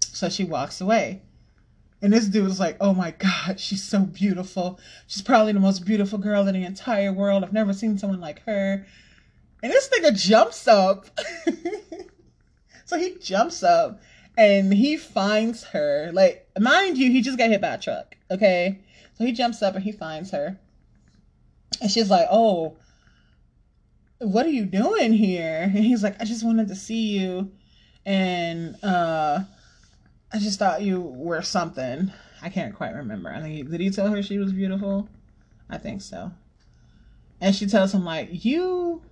So 0.00 0.28
she 0.28 0.44
walks 0.44 0.80
away. 0.80 1.22
And 2.02 2.12
this 2.12 2.26
dude 2.26 2.44
was 2.44 2.58
like, 2.58 2.76
oh 2.80 2.92
my 2.92 3.12
God, 3.12 3.60
she's 3.60 3.82
so 3.82 4.00
beautiful. 4.00 4.80
She's 5.06 5.22
probably 5.22 5.52
the 5.52 5.60
most 5.60 5.84
beautiful 5.84 6.18
girl 6.18 6.46
in 6.48 6.54
the 6.54 6.64
entire 6.64 7.12
world. 7.12 7.44
I've 7.44 7.52
never 7.52 7.72
seen 7.72 7.96
someone 7.96 8.20
like 8.20 8.42
her. 8.44 8.84
And 9.62 9.72
this 9.72 9.88
nigga 9.88 10.12
jumps 10.20 10.66
up. 10.66 11.06
so 12.84 12.98
he 12.98 13.16
jumps 13.20 13.62
up 13.62 14.02
and 14.36 14.74
he 14.74 14.96
finds 14.96 15.62
her. 15.64 16.10
Like, 16.12 16.48
mind 16.58 16.98
you, 16.98 17.08
he 17.12 17.22
just 17.22 17.38
got 17.38 17.50
hit 17.50 17.60
by 17.60 17.74
a 17.74 17.78
truck. 17.78 18.16
Okay. 18.32 18.80
So 19.14 19.24
he 19.24 19.30
jumps 19.30 19.62
up 19.62 19.76
and 19.76 19.84
he 19.84 19.92
finds 19.92 20.32
her. 20.32 20.58
And 21.80 21.88
she's 21.88 22.10
like, 22.10 22.26
oh, 22.32 22.76
what 24.18 24.44
are 24.44 24.50
you 24.50 24.64
doing 24.64 25.12
here? 25.12 25.62
And 25.62 25.84
he's 25.84 26.02
like, 26.02 26.20
I 26.20 26.24
just 26.24 26.44
wanted 26.44 26.66
to 26.68 26.74
see 26.74 27.16
you. 27.18 27.52
And, 28.04 28.76
uh, 28.82 29.44
I 30.32 30.38
just 30.38 30.58
thought 30.58 30.82
you 30.82 31.00
were 31.00 31.42
something. 31.42 32.10
I 32.40 32.48
can't 32.48 32.74
quite 32.74 32.94
remember. 32.94 33.30
I 33.30 33.40
think 33.40 33.70
did 33.70 33.80
he 33.80 33.90
tell 33.90 34.08
her 34.08 34.22
she 34.22 34.38
was 34.38 34.52
beautiful? 34.52 35.08
I 35.68 35.78
think 35.78 36.00
so. 36.00 36.32
And 37.40 37.54
she 37.54 37.66
tells 37.66 37.92
him 37.92 38.04
like, 38.04 38.44
"You 38.44 39.02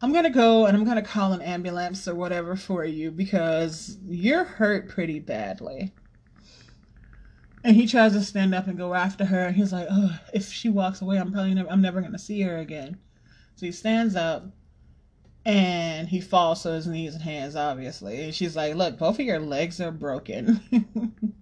I'm 0.00 0.12
to 0.24 0.30
go 0.30 0.66
and 0.66 0.76
I'm 0.76 0.84
to 0.96 1.02
call 1.02 1.32
an 1.32 1.40
ambulance 1.40 2.06
or 2.06 2.14
whatever 2.14 2.56
for 2.56 2.84
you 2.84 3.10
because 3.10 3.96
you're 4.06 4.44
hurt 4.44 4.88
pretty 4.88 5.18
badly." 5.18 5.92
And 7.64 7.74
he 7.74 7.86
tries 7.86 8.12
to 8.12 8.22
stand 8.22 8.54
up 8.54 8.66
and 8.66 8.78
go 8.78 8.94
after 8.94 9.24
her. 9.24 9.46
And 9.46 9.56
he's 9.56 9.72
like, 9.72 9.88
"Oh, 9.90 10.18
if 10.32 10.52
she 10.52 10.68
walks 10.68 11.00
away, 11.00 11.18
I'm 11.18 11.32
probably 11.32 11.54
never 11.54 11.70
I'm 11.70 11.82
never 11.82 12.02
to 12.02 12.18
see 12.18 12.42
her 12.42 12.58
again." 12.58 12.98
So 13.56 13.66
he 13.66 13.72
stands 13.72 14.14
up 14.14 14.46
and 15.48 16.10
he 16.10 16.20
falls 16.20 16.62
to 16.62 16.72
his 16.72 16.86
knees 16.86 17.14
and 17.14 17.22
hands, 17.22 17.56
obviously. 17.56 18.22
And 18.22 18.34
she's 18.34 18.54
like, 18.54 18.74
Look, 18.74 18.98
both 18.98 19.18
of 19.18 19.24
your 19.24 19.40
legs 19.40 19.80
are 19.80 19.90
broken. 19.90 20.60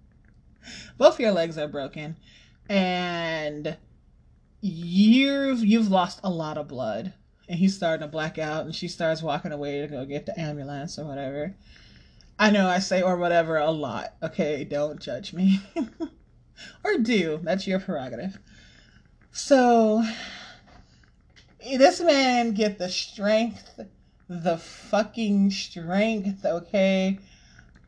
both 0.97 1.15
of 1.15 1.19
your 1.19 1.33
legs 1.33 1.57
are 1.57 1.67
broken. 1.67 2.15
And 2.69 3.75
you've 4.61 5.59
you've 5.63 5.91
lost 5.91 6.21
a 6.23 6.29
lot 6.29 6.57
of 6.57 6.69
blood. 6.69 7.13
And 7.49 7.59
he's 7.59 7.75
starting 7.75 8.07
to 8.07 8.11
black 8.11 8.37
out 8.37 8.63
and 8.63 8.73
she 8.73 8.87
starts 8.87 9.21
walking 9.21 9.51
away 9.51 9.81
to 9.81 9.87
go 9.87 10.05
get 10.05 10.25
the 10.25 10.39
ambulance 10.39 10.97
or 10.97 11.05
whatever. 11.05 11.53
I 12.39 12.49
know 12.49 12.69
I 12.69 12.79
say 12.79 13.01
or 13.01 13.17
whatever 13.17 13.57
a 13.57 13.71
lot. 13.71 14.13
Okay, 14.23 14.63
don't 14.63 15.01
judge 15.01 15.33
me. 15.33 15.59
or 16.85 16.97
do. 16.97 17.41
That's 17.43 17.67
your 17.67 17.81
prerogative. 17.81 18.37
So 19.33 20.01
this 21.75 21.99
man 21.99 22.53
get 22.53 22.77
the 22.79 22.87
strength 22.87 23.79
the 24.29 24.57
fucking 24.57 25.51
strength, 25.51 26.45
okay? 26.45 27.19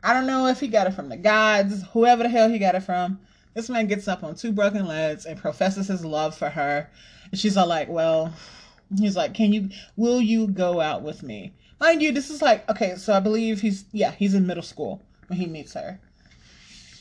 I 0.02 0.14
don't 0.14 0.26
know 0.26 0.46
if 0.46 0.60
he 0.60 0.68
got 0.68 0.86
it 0.86 0.94
from 0.94 1.08
the 1.08 1.16
gods, 1.16 1.84
whoever 1.92 2.22
the 2.22 2.28
hell 2.28 2.48
he 2.48 2.58
got 2.58 2.74
it 2.74 2.82
from. 2.82 3.20
This 3.54 3.68
man 3.68 3.86
gets 3.86 4.08
up 4.08 4.22
on 4.22 4.34
two 4.34 4.52
broken 4.52 4.86
legs 4.86 5.26
and 5.26 5.38
professes 5.38 5.88
his 5.88 6.04
love 6.04 6.36
for 6.36 6.48
her. 6.48 6.88
And 7.30 7.38
she's 7.38 7.56
all 7.56 7.66
like, 7.66 7.88
Well, 7.88 8.32
he's 8.96 9.16
like, 9.16 9.34
Can 9.34 9.52
you, 9.52 9.68
will 9.96 10.20
you 10.20 10.46
go 10.46 10.80
out 10.80 11.02
with 11.02 11.22
me? 11.22 11.52
Mind 11.78 12.00
you, 12.00 12.12
this 12.12 12.30
is 12.30 12.42
like, 12.42 12.68
okay, 12.70 12.94
so 12.96 13.12
I 13.12 13.20
believe 13.20 13.60
he's, 13.60 13.84
yeah, 13.92 14.12
he's 14.12 14.34
in 14.34 14.46
middle 14.46 14.62
school 14.62 15.02
when 15.26 15.38
he 15.38 15.46
meets 15.46 15.74
her. 15.74 16.00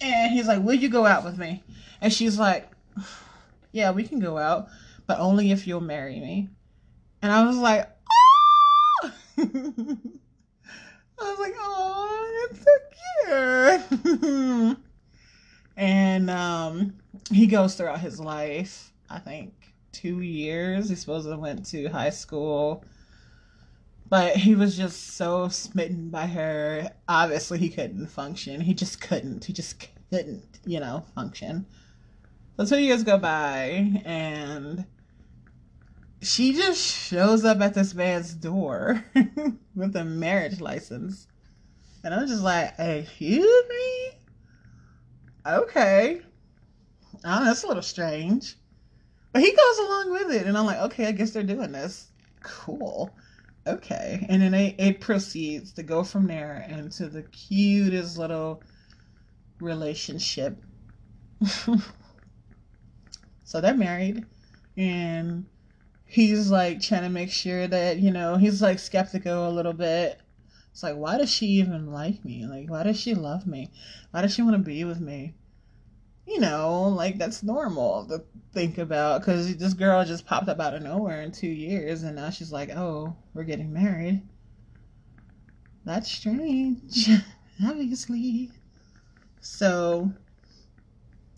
And 0.02 0.34
he's 0.34 0.48
like, 0.48 0.64
Will 0.64 0.74
you 0.74 0.90
go 0.90 1.06
out 1.06 1.24
with 1.24 1.38
me? 1.38 1.64
And 2.02 2.12
she's 2.12 2.38
like, 2.38 2.70
Yeah, 3.72 3.92
we 3.92 4.04
can 4.04 4.20
go 4.20 4.38
out, 4.38 4.68
but 5.08 5.20
only 5.20 5.52
if 5.52 5.68
you'll 5.68 5.82
marry 5.82 6.20
me. 6.20 6.50
And 7.22 7.32
I 7.32 7.46
was 7.46 7.58
like, 7.58 7.90
I 11.22 11.32
was 11.32 11.40
like, 11.40 11.54
oh, 11.58 12.48
it's 12.52 12.60
so 12.60 13.88
cute. 14.68 14.78
and 15.78 16.30
um, 16.30 16.94
he 17.32 17.48
goes 17.48 17.76
throughout 17.76 18.02
his 18.02 18.20
life, 18.20 18.92
I 19.10 19.20
think, 19.20 19.54
two 19.94 20.22
years. 20.22 20.90
He 20.90 20.96
supposedly 20.96 21.38
went 21.38 21.66
to 21.68 21.88
high 21.88 22.10
school. 22.10 22.84
But 24.10 24.36
he 24.36 24.56
was 24.56 24.76
just 24.76 25.16
so 25.16 25.48
smitten 25.48 26.10
by 26.10 26.28
her. 26.28 26.92
Obviously, 27.08 27.60
he 27.60 27.70
couldn't 27.70 28.08
function. 28.08 28.60
He 28.60 28.74
just 28.74 29.00
couldn't. 29.00 29.46
He 29.46 29.54
just 29.54 29.88
couldn't, 30.10 30.60
you 30.66 30.80
know, 30.80 31.06
function. 31.16 31.66
So 32.58 32.66
two 32.66 32.82
years 32.82 33.04
go 33.04 33.18
by, 33.18 34.02
and 34.04 34.86
she 36.22 36.54
just 36.54 36.82
shows 36.82 37.46
up 37.46 37.62
at 37.62 37.74
this 37.74 37.94
man's 37.94 38.34
door 38.34 39.04
with 39.76 39.96
a 39.96 40.04
marriage 40.04 40.60
license. 40.60 41.28
And 42.04 42.14
I'm 42.14 42.28
just 42.28 42.44
like, 42.44 42.74
excuse 42.78 43.64
me? 43.70 44.12
Okay. 45.46 46.22
Oh, 47.26 47.46
that's 47.46 47.64
a 47.64 47.68
little 47.68 47.84
strange. 47.84 48.56
But 49.32 49.42
he 49.42 49.52
goes 49.52 49.78
along 49.80 50.12
with 50.12 50.32
it. 50.32 50.48
And 50.48 50.58
I'm 50.58 50.66
like, 50.66 50.80
okay, 50.80 51.08
I 51.08 51.12
guess 51.12 51.32
they're 51.32 51.44
doing 51.44 51.72
this. 51.72 52.12
Cool. 52.44 53.14
Okay. 53.68 54.26
And 54.30 54.42
then 54.42 54.54
it, 54.54 54.76
it 54.78 55.02
proceeds 55.02 55.72
to 55.74 55.84
go 55.84 56.04
from 56.04 56.28
there 56.28 56.66
into 56.70 57.08
the 57.08 57.24
cutest 57.24 58.18
little 58.18 58.62
relationship. 59.60 60.62
so 63.44 63.62
they're 63.62 63.74
married. 63.74 64.26
And 64.78 65.46
he's 66.10 66.50
like 66.50 66.82
trying 66.82 67.04
to 67.04 67.10
make 67.10 67.30
sure 67.30 67.68
that 67.68 68.00
you 68.00 68.12
know 68.12 68.36
he's 68.36 68.62
like 68.62 68.80
skeptical 68.80 69.48
a 69.48 69.52
little 69.52 69.74
bit. 69.74 70.20
It's 70.72 70.82
like 70.84 70.96
why 70.96 71.18
does 71.18 71.30
she 71.32 71.46
even 71.46 71.92
like 71.92 72.26
me? 72.26 72.46
Like 72.46 72.70
why 72.70 72.84
does 72.84 73.00
she 73.00 73.14
love 73.14 73.46
me? 73.46 73.72
Why 74.12 74.24
does 74.24 74.34
she 74.34 74.42
want 74.42 74.56
to 74.56 74.60
be 74.60 74.84
with 74.84 75.00
me? 75.00 75.36
You 76.26 76.40
know 76.40 76.88
like 76.90 77.18
that's 77.18 77.44
normal 77.44 78.06
to 78.08 78.24
think 78.52 78.80
about 78.80 79.22
because 79.22 79.56
this 79.58 79.74
girl 79.74 80.04
just 80.04 80.26
popped 80.26 80.50
up 80.50 80.60
out 80.60 80.74
of 80.74 80.82
nowhere 80.82 81.22
in 81.22 81.32
two 81.32 81.48
years 81.48 82.02
and 82.02 82.16
now 82.16 82.32
she's 82.32 82.52
like 82.52 82.72
oh 82.72 83.16
we're 83.34 83.44
getting 83.44 83.72
married. 83.72 84.24
That's 85.86 86.12
strange 86.12 87.10
obviously. 87.64 88.52
So 89.42 90.12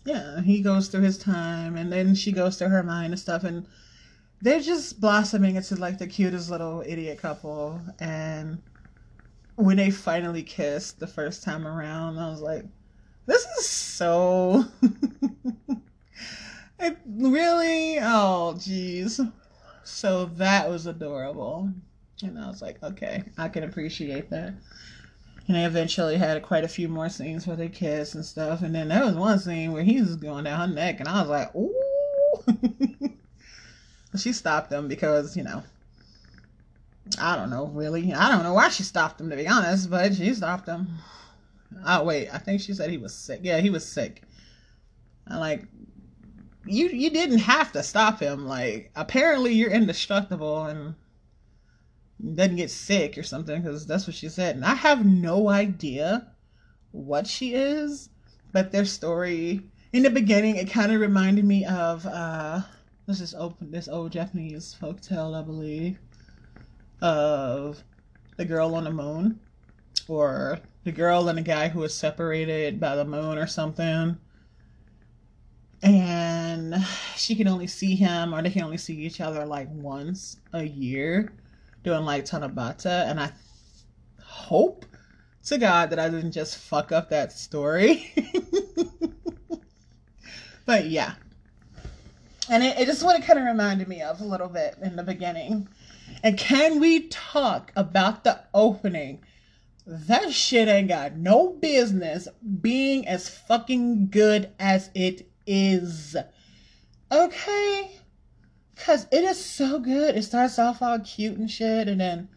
yeah 0.06 0.40
he 0.40 0.62
goes 0.62 0.88
through 0.88 1.02
his 1.02 1.18
time 1.18 1.76
and 1.76 1.92
then 1.92 2.14
she 2.14 2.32
goes 2.32 2.56
through 2.56 2.68
her 2.68 2.82
mind 2.82 3.12
and 3.12 3.20
stuff 3.20 3.44
and 3.44 3.66
they're 4.42 4.60
just 4.60 5.00
blossoming 5.00 5.54
into 5.54 5.76
like 5.76 5.98
the 5.98 6.06
cutest 6.06 6.50
little 6.50 6.82
idiot 6.84 7.18
couple. 7.18 7.80
And 8.00 8.60
when 9.54 9.76
they 9.76 9.90
finally 9.90 10.42
kissed 10.42 10.98
the 10.98 11.06
first 11.06 11.44
time 11.44 11.66
around, 11.66 12.18
I 12.18 12.28
was 12.28 12.40
like, 12.40 12.64
this 13.24 13.46
is 13.58 13.68
so. 13.68 14.64
it 16.80 16.98
really? 17.06 17.98
Oh, 18.00 18.54
jeez. 18.56 19.32
So 19.84 20.24
that 20.24 20.68
was 20.68 20.86
adorable. 20.86 21.70
And 22.24 22.36
I 22.38 22.48
was 22.48 22.60
like, 22.60 22.82
okay, 22.82 23.22
I 23.38 23.48
can 23.48 23.62
appreciate 23.62 24.28
that. 24.30 24.54
And 25.46 25.56
they 25.56 25.64
eventually 25.64 26.16
had 26.16 26.42
quite 26.42 26.64
a 26.64 26.68
few 26.68 26.88
more 26.88 27.08
scenes 27.08 27.46
where 27.46 27.56
they 27.56 27.68
kiss 27.68 28.14
and 28.14 28.24
stuff. 28.24 28.62
And 28.62 28.74
then 28.74 28.88
there 28.88 29.04
was 29.04 29.14
one 29.14 29.38
scene 29.38 29.72
where 29.72 29.82
he 29.84 30.00
was 30.00 30.16
going 30.16 30.44
down 30.44 30.68
her 30.68 30.74
neck, 30.74 30.98
and 30.98 31.08
I 31.08 31.20
was 31.20 31.30
like, 31.30 31.54
ooh. 31.54 33.08
She 34.16 34.32
stopped 34.32 34.70
him 34.70 34.88
because, 34.88 35.36
you 35.36 35.42
know, 35.42 35.62
I 37.20 37.36
don't 37.36 37.50
know, 37.50 37.66
really. 37.66 38.12
I 38.12 38.30
don't 38.30 38.42
know 38.42 38.54
why 38.54 38.68
she 38.68 38.82
stopped 38.82 39.20
him, 39.20 39.30
to 39.30 39.36
be 39.36 39.48
honest, 39.48 39.90
but 39.90 40.14
she 40.14 40.34
stopped 40.34 40.68
him. 40.68 40.88
Oh, 41.86 42.04
wait, 42.04 42.28
I 42.32 42.38
think 42.38 42.60
she 42.60 42.74
said 42.74 42.90
he 42.90 42.98
was 42.98 43.14
sick. 43.14 43.40
Yeah, 43.42 43.60
he 43.60 43.70
was 43.70 43.86
sick. 43.86 44.22
I'm 45.26 45.40
like, 45.40 45.64
you 46.66 46.88
you 46.88 47.10
didn't 47.10 47.38
have 47.38 47.72
to 47.72 47.82
stop 47.82 48.20
him. 48.20 48.46
Like, 48.46 48.90
apparently 48.94 49.54
you're 49.54 49.70
indestructible 49.70 50.66
and 50.66 50.94
doesn't 52.34 52.56
get 52.56 52.70
sick 52.70 53.16
or 53.16 53.22
something, 53.22 53.62
because 53.62 53.86
that's 53.86 54.06
what 54.06 54.14
she 54.14 54.28
said. 54.28 54.56
And 54.56 54.64
I 54.64 54.74
have 54.74 55.06
no 55.06 55.48
idea 55.48 56.28
what 56.90 57.26
she 57.26 57.54
is, 57.54 58.10
but 58.52 58.70
their 58.70 58.84
story, 58.84 59.62
in 59.92 60.02
the 60.02 60.10
beginning, 60.10 60.56
it 60.56 60.70
kind 60.70 60.92
of 60.92 61.00
reminded 61.00 61.44
me 61.46 61.64
of, 61.64 62.06
uh, 62.06 62.60
this 63.06 63.20
is 63.20 63.34
open 63.34 63.70
this 63.70 63.88
old 63.88 64.12
Japanese 64.12 64.74
folk 64.74 65.00
tale, 65.00 65.34
I 65.34 65.42
believe, 65.42 65.98
of 67.00 67.82
the 68.36 68.44
girl 68.44 68.74
on 68.74 68.84
the 68.84 68.90
moon, 68.90 69.40
or 70.08 70.60
the 70.84 70.92
girl 70.92 71.28
and 71.28 71.38
the 71.38 71.42
guy 71.42 71.68
who 71.68 71.80
was 71.80 71.94
separated 71.94 72.78
by 72.78 72.96
the 72.96 73.04
moon 73.04 73.38
or 73.38 73.46
something. 73.46 74.16
And 75.82 76.76
she 77.16 77.34
can 77.34 77.48
only 77.48 77.66
see 77.66 77.96
him, 77.96 78.32
or 78.32 78.40
they 78.40 78.50
can 78.50 78.62
only 78.62 78.78
see 78.78 78.94
each 78.94 79.20
other 79.20 79.44
like 79.44 79.68
once 79.70 80.36
a 80.52 80.62
year, 80.62 81.32
doing 81.82 82.04
like 82.04 82.24
Tanabata. 82.24 83.10
And 83.10 83.18
I 83.18 83.32
hope 84.22 84.86
to 85.46 85.58
God 85.58 85.90
that 85.90 85.98
I 85.98 86.08
didn't 86.08 86.32
just 86.32 86.56
fuck 86.56 86.92
up 86.92 87.10
that 87.10 87.32
story. 87.32 88.12
but 90.66 90.86
yeah, 90.86 91.14
and 92.52 92.62
it, 92.62 92.78
it 92.78 92.84
just 92.86 93.02
what 93.02 93.18
it 93.18 93.24
kind 93.24 93.38
of 93.38 93.46
reminded 93.46 93.88
me 93.88 94.02
of 94.02 94.20
a 94.20 94.24
little 94.24 94.48
bit 94.48 94.76
in 94.82 94.94
the 94.94 95.02
beginning. 95.02 95.66
And 96.22 96.36
can 96.36 96.80
we 96.80 97.08
talk 97.08 97.72
about 97.74 98.24
the 98.24 98.40
opening? 98.52 99.24
That 99.86 100.32
shit 100.32 100.68
ain't 100.68 100.88
got 100.88 101.16
no 101.16 101.48
business 101.48 102.28
being 102.60 103.08
as 103.08 103.30
fucking 103.30 104.08
good 104.10 104.52
as 104.60 104.90
it 104.94 105.30
is. 105.46 106.14
Okay? 107.10 107.90
Because 108.74 109.06
it 109.10 109.24
is 109.24 109.42
so 109.42 109.78
good. 109.78 110.14
It 110.14 110.22
starts 110.22 110.58
off 110.58 110.82
all 110.82 111.00
cute 111.00 111.38
and 111.38 111.50
shit, 111.50 111.88
and 111.88 112.02
then 112.02 112.28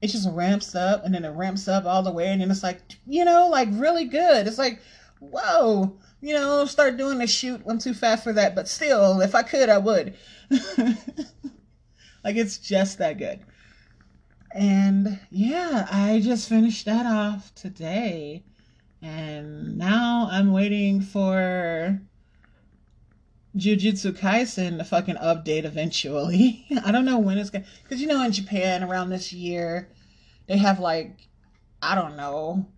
it 0.00 0.08
just 0.08 0.30
ramps 0.30 0.76
up, 0.76 1.04
and 1.04 1.12
then 1.12 1.24
it 1.24 1.30
ramps 1.30 1.66
up 1.66 1.86
all 1.86 2.04
the 2.04 2.12
way, 2.12 2.28
and 2.28 2.40
then 2.40 2.52
it's 2.52 2.62
like, 2.62 2.80
you 3.04 3.24
know, 3.24 3.48
like 3.48 3.68
really 3.72 4.04
good. 4.04 4.46
It's 4.46 4.58
like, 4.58 4.80
whoa 5.18 5.98
you 6.20 6.34
know, 6.34 6.64
start 6.66 6.96
doing 6.96 7.18
the 7.18 7.26
shoot. 7.26 7.62
I'm 7.66 7.78
too 7.78 7.94
fast 7.94 8.24
for 8.24 8.32
that, 8.34 8.54
but 8.54 8.68
still, 8.68 9.20
if 9.20 9.34
I 9.34 9.42
could, 9.42 9.68
I 9.68 9.78
would. 9.78 10.14
like 12.24 12.36
it's 12.36 12.58
just 12.58 12.98
that 12.98 13.18
good. 13.18 13.40
And 14.52 15.20
yeah, 15.30 15.86
I 15.90 16.20
just 16.20 16.48
finished 16.48 16.84
that 16.86 17.06
off 17.06 17.54
today. 17.54 18.44
And 19.00 19.78
now 19.78 20.28
I'm 20.30 20.52
waiting 20.52 21.00
for 21.00 22.00
Jujutsu 23.56 24.12
Kaisen 24.12 24.76
to 24.78 24.84
fucking 24.84 25.16
update 25.16 25.64
eventually. 25.64 26.66
I 26.84 26.92
don't 26.92 27.06
know 27.06 27.18
when 27.18 27.38
it's 27.38 27.50
to, 27.50 27.64
because 27.82 28.00
you 28.00 28.06
know, 28.06 28.22
in 28.22 28.32
Japan 28.32 28.82
around 28.82 29.08
this 29.08 29.32
year, 29.32 29.88
they 30.48 30.58
have 30.58 30.80
like, 30.80 31.28
I 31.80 31.94
don't 31.94 32.16
know, 32.16 32.68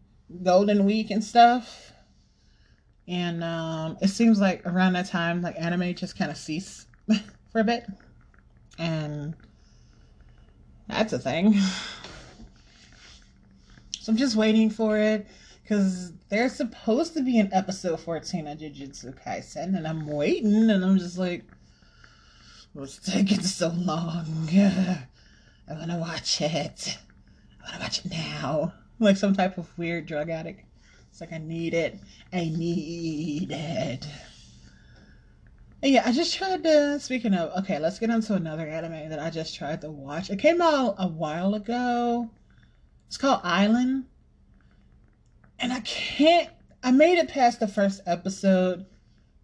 Golden 0.42 0.84
Week 0.84 1.10
and 1.10 1.24
stuff 1.24 1.91
and 3.08 3.42
um, 3.44 3.96
it 4.00 4.08
seems 4.08 4.40
like 4.40 4.64
around 4.66 4.94
that 4.94 5.06
time, 5.06 5.42
like 5.42 5.56
anime 5.58 5.94
just 5.94 6.16
kind 6.16 6.30
of 6.30 6.36
ceased 6.36 6.86
for 7.50 7.60
a 7.60 7.64
bit, 7.64 7.84
and 8.78 9.34
That's 10.88 11.12
a 11.12 11.18
thing. 11.18 11.54
So 14.00 14.10
I'm 14.12 14.16
just 14.18 14.36
waiting 14.36 14.68
for 14.70 14.98
it 14.98 15.26
because 15.62 16.12
there's 16.28 16.52
supposed 16.54 17.14
to 17.14 17.22
be 17.22 17.38
an 17.38 17.50
episode 17.52 18.00
14 18.00 18.46
of 18.48 18.58
Jujutsu 18.58 19.14
Kaisen, 19.24 19.76
and 19.76 19.86
I'm 19.86 20.06
waiting, 20.06 20.70
and 20.70 20.84
I'm 20.84 20.98
just 20.98 21.18
like, 21.18 21.44
what's 22.72 22.98
taking 22.98 23.40
so 23.42 23.68
long? 23.68 24.48
I 24.52 25.72
want 25.72 25.90
to 25.90 25.96
watch 25.98 26.40
it. 26.40 26.98
I 27.60 27.64
want 27.64 27.74
to 27.74 27.80
watch 27.80 28.04
it 28.04 28.10
now. 28.10 28.74
Like 28.98 29.16
some 29.16 29.34
type 29.34 29.58
of 29.58 29.76
weird 29.76 30.06
drug 30.06 30.30
addict. 30.30 30.64
It's 31.12 31.20
like, 31.20 31.34
I 31.34 31.38
need 31.38 31.74
it. 31.74 31.98
I 32.32 32.44
need 32.48 33.50
it. 33.50 34.08
And 35.82 35.92
yeah, 35.92 36.04
I 36.06 36.12
just 36.12 36.34
tried 36.34 36.64
to. 36.64 36.98
Speaking 37.00 37.34
of, 37.34 37.50
okay, 37.62 37.78
let's 37.78 37.98
get 37.98 38.08
into 38.08 38.32
another 38.32 38.66
anime 38.66 39.10
that 39.10 39.18
I 39.18 39.28
just 39.28 39.54
tried 39.54 39.82
to 39.82 39.90
watch. 39.90 40.30
It 40.30 40.38
came 40.38 40.62
out 40.62 40.94
a 40.98 41.06
while 41.06 41.54
ago. 41.54 42.30
It's 43.08 43.18
called 43.18 43.42
Island. 43.44 44.06
And 45.58 45.70
I 45.70 45.80
can't. 45.80 46.48
I 46.82 46.92
made 46.92 47.18
it 47.18 47.28
past 47.28 47.60
the 47.60 47.68
first 47.68 48.00
episode, 48.06 48.86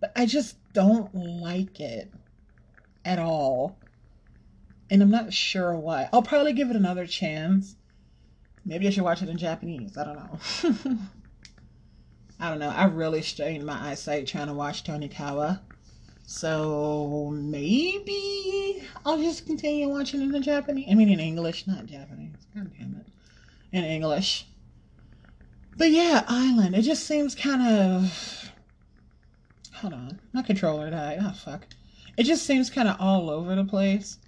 but 0.01 0.11
I 0.17 0.25
just 0.25 0.57
don't 0.73 1.15
like 1.15 1.81
it 1.81 2.11
at 3.05 3.19
all. 3.19 3.79
And 4.89 5.03
I'm 5.03 5.11
not 5.11 5.35
sure 5.35 5.75
why. 5.75 6.09
I'll 6.15 6.23
probably 6.23 6.55
give 6.55 6.71
it 6.71 6.77
another 6.77 7.07
chance. 7.07 7.77
Maybe 8.65 8.87
I 8.87 8.91
should 8.91 9.05
watch 9.05 9.21
it 9.21 9.29
in 9.29 9.37
Japanese. 9.37 9.99
I 9.99 10.05
don't 10.05 10.17
know. 10.17 10.99
I 12.41 12.51
don't 12.51 12.59
know. 12.59 12.71
I 12.71 12.85
really 12.85 13.23
strained 13.23 13.67
my 13.67 13.91
eyesight 13.91 14.27
trying 14.27 14.47
to 14.47 14.55
watch 14.55 14.85
Tonikawa. 14.85 15.61
So 16.27 17.31
maybe 17.35 18.87
I'll 19.05 19.19
just 19.19 19.47
continue 19.47 19.89
watching 19.89 20.21
it 20.23 20.35
in 20.35 20.43
Japanese. 20.43 20.87
I 20.91 20.95
mean, 20.95 21.09
in 21.09 21.21
English, 21.21 21.67
not 21.67 21.87
Japanese. 21.87 22.37
God 22.55 22.71
damn 22.79 22.97
it. 23.01 23.77
In 23.77 23.85
English. 23.85 24.47
But 25.77 25.91
yeah, 25.91 26.25
Island. 26.29 26.75
It 26.75 26.83
just 26.83 27.07
seems 27.07 27.35
kind 27.35 27.63
of. 27.63 28.51
Hold 29.75 29.95
on. 29.95 30.21
My 30.33 30.43
controller 30.43 30.91
died. 30.91 31.19
Oh, 31.23 31.33
fuck. 31.33 31.67
It 32.17 32.25
just 32.25 32.45
seems 32.45 32.69
kind 32.69 32.89
of 32.89 32.97
all 33.01 33.31
over 33.31 33.55
the 33.55 33.65
place 33.65 34.19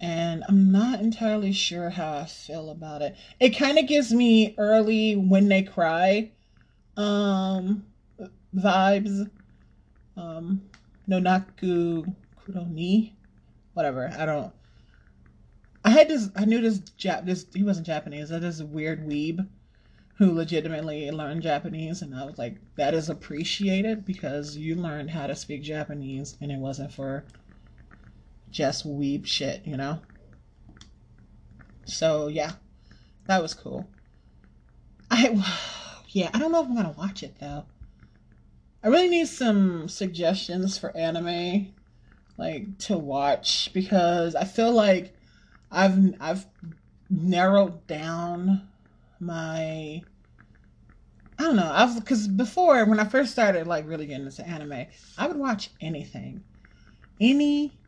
and 0.00 0.44
I'm 0.48 0.70
not 0.70 1.00
entirely 1.00 1.52
sure 1.52 1.90
how 1.90 2.18
I 2.18 2.24
feel 2.26 2.70
about 2.70 3.02
it. 3.02 3.16
It 3.40 3.56
kind 3.56 3.78
of 3.78 3.86
gives 3.86 4.12
me 4.12 4.54
early 4.58 5.16
when 5.16 5.48
they 5.48 5.62
cry 5.62 6.32
um 6.96 7.84
vibes. 8.54 9.30
Um 10.16 10.62
Nonaku 11.08 12.14
Kuroni. 12.38 13.12
Whatever. 13.74 14.10
I 14.18 14.26
don't 14.26 14.52
I 15.84 15.90
had 15.90 16.08
this 16.08 16.30
I 16.34 16.44
knew 16.44 16.60
this 16.60 16.80
Jap 16.98 17.26
this 17.26 17.46
he 17.54 17.62
wasn't 17.62 17.86
Japanese, 17.86 18.30
that 18.30 18.42
is 18.42 18.60
a 18.60 18.66
weird 18.66 19.06
weeb 19.06 19.46
who 20.18 20.32
legitimately 20.32 21.10
learned 21.10 21.42
Japanese 21.42 22.00
and 22.00 22.14
I 22.14 22.24
was 22.24 22.38
like, 22.38 22.56
that 22.76 22.94
is 22.94 23.10
appreciated 23.10 24.04
because 24.04 24.56
you 24.56 24.74
learned 24.74 25.10
how 25.10 25.26
to 25.26 25.36
speak 25.36 25.62
Japanese 25.62 26.36
and 26.40 26.50
it 26.50 26.58
wasn't 26.58 26.92
for 26.92 27.24
just 28.50 28.88
weeb 28.88 29.26
shit, 29.26 29.62
you 29.66 29.76
know? 29.76 30.00
So, 31.84 32.28
yeah, 32.28 32.52
that 33.26 33.42
was 33.42 33.54
cool. 33.54 33.86
I, 35.10 35.84
yeah, 36.08 36.30
I 36.32 36.38
don't 36.38 36.52
know 36.52 36.62
if 36.62 36.68
I'm 36.68 36.76
gonna 36.76 36.94
watch 36.96 37.22
it 37.22 37.36
though. 37.40 37.64
I 38.82 38.88
really 38.88 39.08
need 39.08 39.28
some 39.28 39.88
suggestions 39.88 40.78
for 40.78 40.96
anime, 40.96 41.74
like 42.38 42.78
to 42.80 42.96
watch, 42.96 43.70
because 43.74 44.34
I 44.34 44.44
feel 44.44 44.72
like 44.72 45.14
I've 45.70 45.98
I've 46.20 46.46
narrowed 47.10 47.86
down 47.86 48.68
my 49.20 50.04
I 51.38 51.42
don't 51.42 51.56
know. 51.56 51.70
I've 51.70 51.96
because 51.98 52.28
before 52.28 52.84
when 52.86 53.00
I 53.00 53.04
first 53.04 53.32
started 53.32 53.66
like 53.66 53.86
really 53.86 54.06
getting 54.06 54.26
into 54.26 54.46
anime, 54.46 54.86
I 55.18 55.26
would 55.26 55.36
watch 55.36 55.70
anything, 55.80 56.44
any 57.20 57.78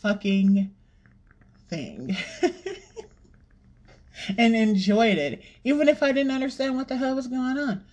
fucking 0.00 0.74
thing. 1.68 2.16
and 4.36 4.54
enjoyed 4.54 5.18
it. 5.18 5.42
Even 5.64 5.88
if 5.88 6.02
I 6.02 6.12
didn't 6.12 6.32
understand 6.32 6.76
what 6.76 6.88
the 6.88 6.96
hell 6.96 7.14
was 7.14 7.26
going 7.26 7.58
on. 7.58 7.84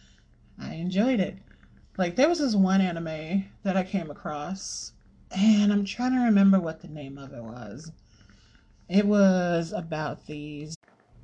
I 0.60 0.76
enjoyed 0.76 1.20
it. 1.20 1.38
Like 1.98 2.16
there 2.16 2.30
was 2.30 2.40
this 2.40 2.56
one 2.56 2.82
anime 2.82 3.46
that 3.64 3.78
I 3.78 3.84
came 3.84 4.12
across 4.12 4.92
and 5.32 5.72
I'm 5.72 5.86
trying 5.86 6.14
to 6.14 6.26
remember 6.26 6.60
what 6.60 6.82
the 6.82 6.88
name 6.88 7.18
of 7.18 7.34
it 7.34 7.44
was. 7.44 7.92
It 8.90 9.06
was 9.06 9.72
about 9.72 10.26
these 10.28 10.76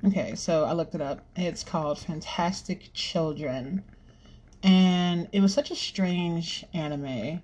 Okay, 0.04 0.34
so 0.34 0.64
I 0.64 0.72
looked 0.72 0.96
it 0.96 1.00
up. 1.00 1.24
It's 1.36 1.62
called 1.62 1.98
Fantastic 2.00 2.90
Children. 2.92 3.84
And 4.64 5.28
it 5.32 5.40
was 5.40 5.54
such 5.54 5.70
a 5.70 5.76
strange 5.76 6.64
anime 6.74 7.42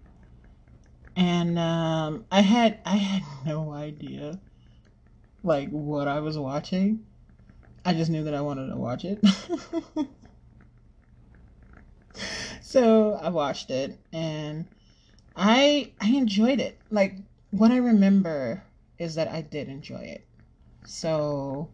and 1.18 1.58
um, 1.58 2.24
I 2.30 2.42
had 2.42 2.78
I 2.86 2.96
had 2.96 3.22
no 3.44 3.72
idea 3.72 4.38
like 5.42 5.68
what 5.70 6.06
I 6.06 6.20
was 6.20 6.38
watching. 6.38 7.04
I 7.88 7.94
just 7.94 8.10
knew 8.10 8.22
that 8.24 8.34
I 8.34 8.42
wanted 8.42 8.68
to 8.68 8.76
watch 8.76 9.06
it. 9.06 9.18
so 12.60 13.14
I 13.14 13.30
watched 13.30 13.70
it 13.70 13.98
and 14.12 14.66
I 15.34 15.94
I 15.98 16.08
enjoyed 16.10 16.60
it. 16.60 16.78
Like 16.90 17.14
what 17.50 17.70
I 17.70 17.78
remember 17.78 18.62
is 18.98 19.14
that 19.14 19.28
I 19.28 19.40
did 19.40 19.70
enjoy 19.70 20.00
it. 20.00 20.26
So 20.84 21.70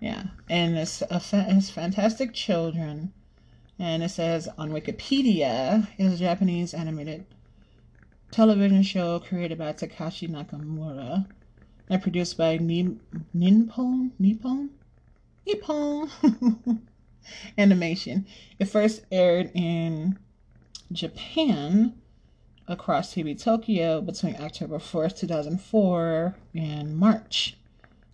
yeah, 0.00 0.22
and 0.48 0.78
it's 0.78 1.02
a 1.02 1.18
fa- 1.18 1.46
it's 1.48 1.68
fantastic 1.68 2.32
children, 2.32 3.12
and 3.80 4.04
it 4.04 4.10
says 4.10 4.48
on 4.56 4.70
Wikipedia 4.70 5.88
is 5.98 6.12
a 6.12 6.16
Japanese 6.16 6.74
animated 6.74 7.26
television 8.30 8.84
show 8.84 9.18
created 9.18 9.58
by 9.58 9.72
Takashi 9.72 10.28
Nakamura 10.30 11.26
and 11.90 12.02
produced 12.02 12.38
by 12.38 12.56
Nippon 12.56 14.12
Nippon 14.20 14.70
Nippon 15.46 16.10
Animation. 17.58 18.26
It 18.58 18.66
first 18.66 19.04
aired 19.10 19.50
in 19.54 20.18
Japan 20.92 21.94
across 22.68 23.14
TV 23.14 23.40
Tokyo 23.40 24.00
between 24.00 24.36
October 24.36 24.78
4th, 24.78 25.18
2004 25.18 26.34
and 26.54 26.96
March 26.96 27.56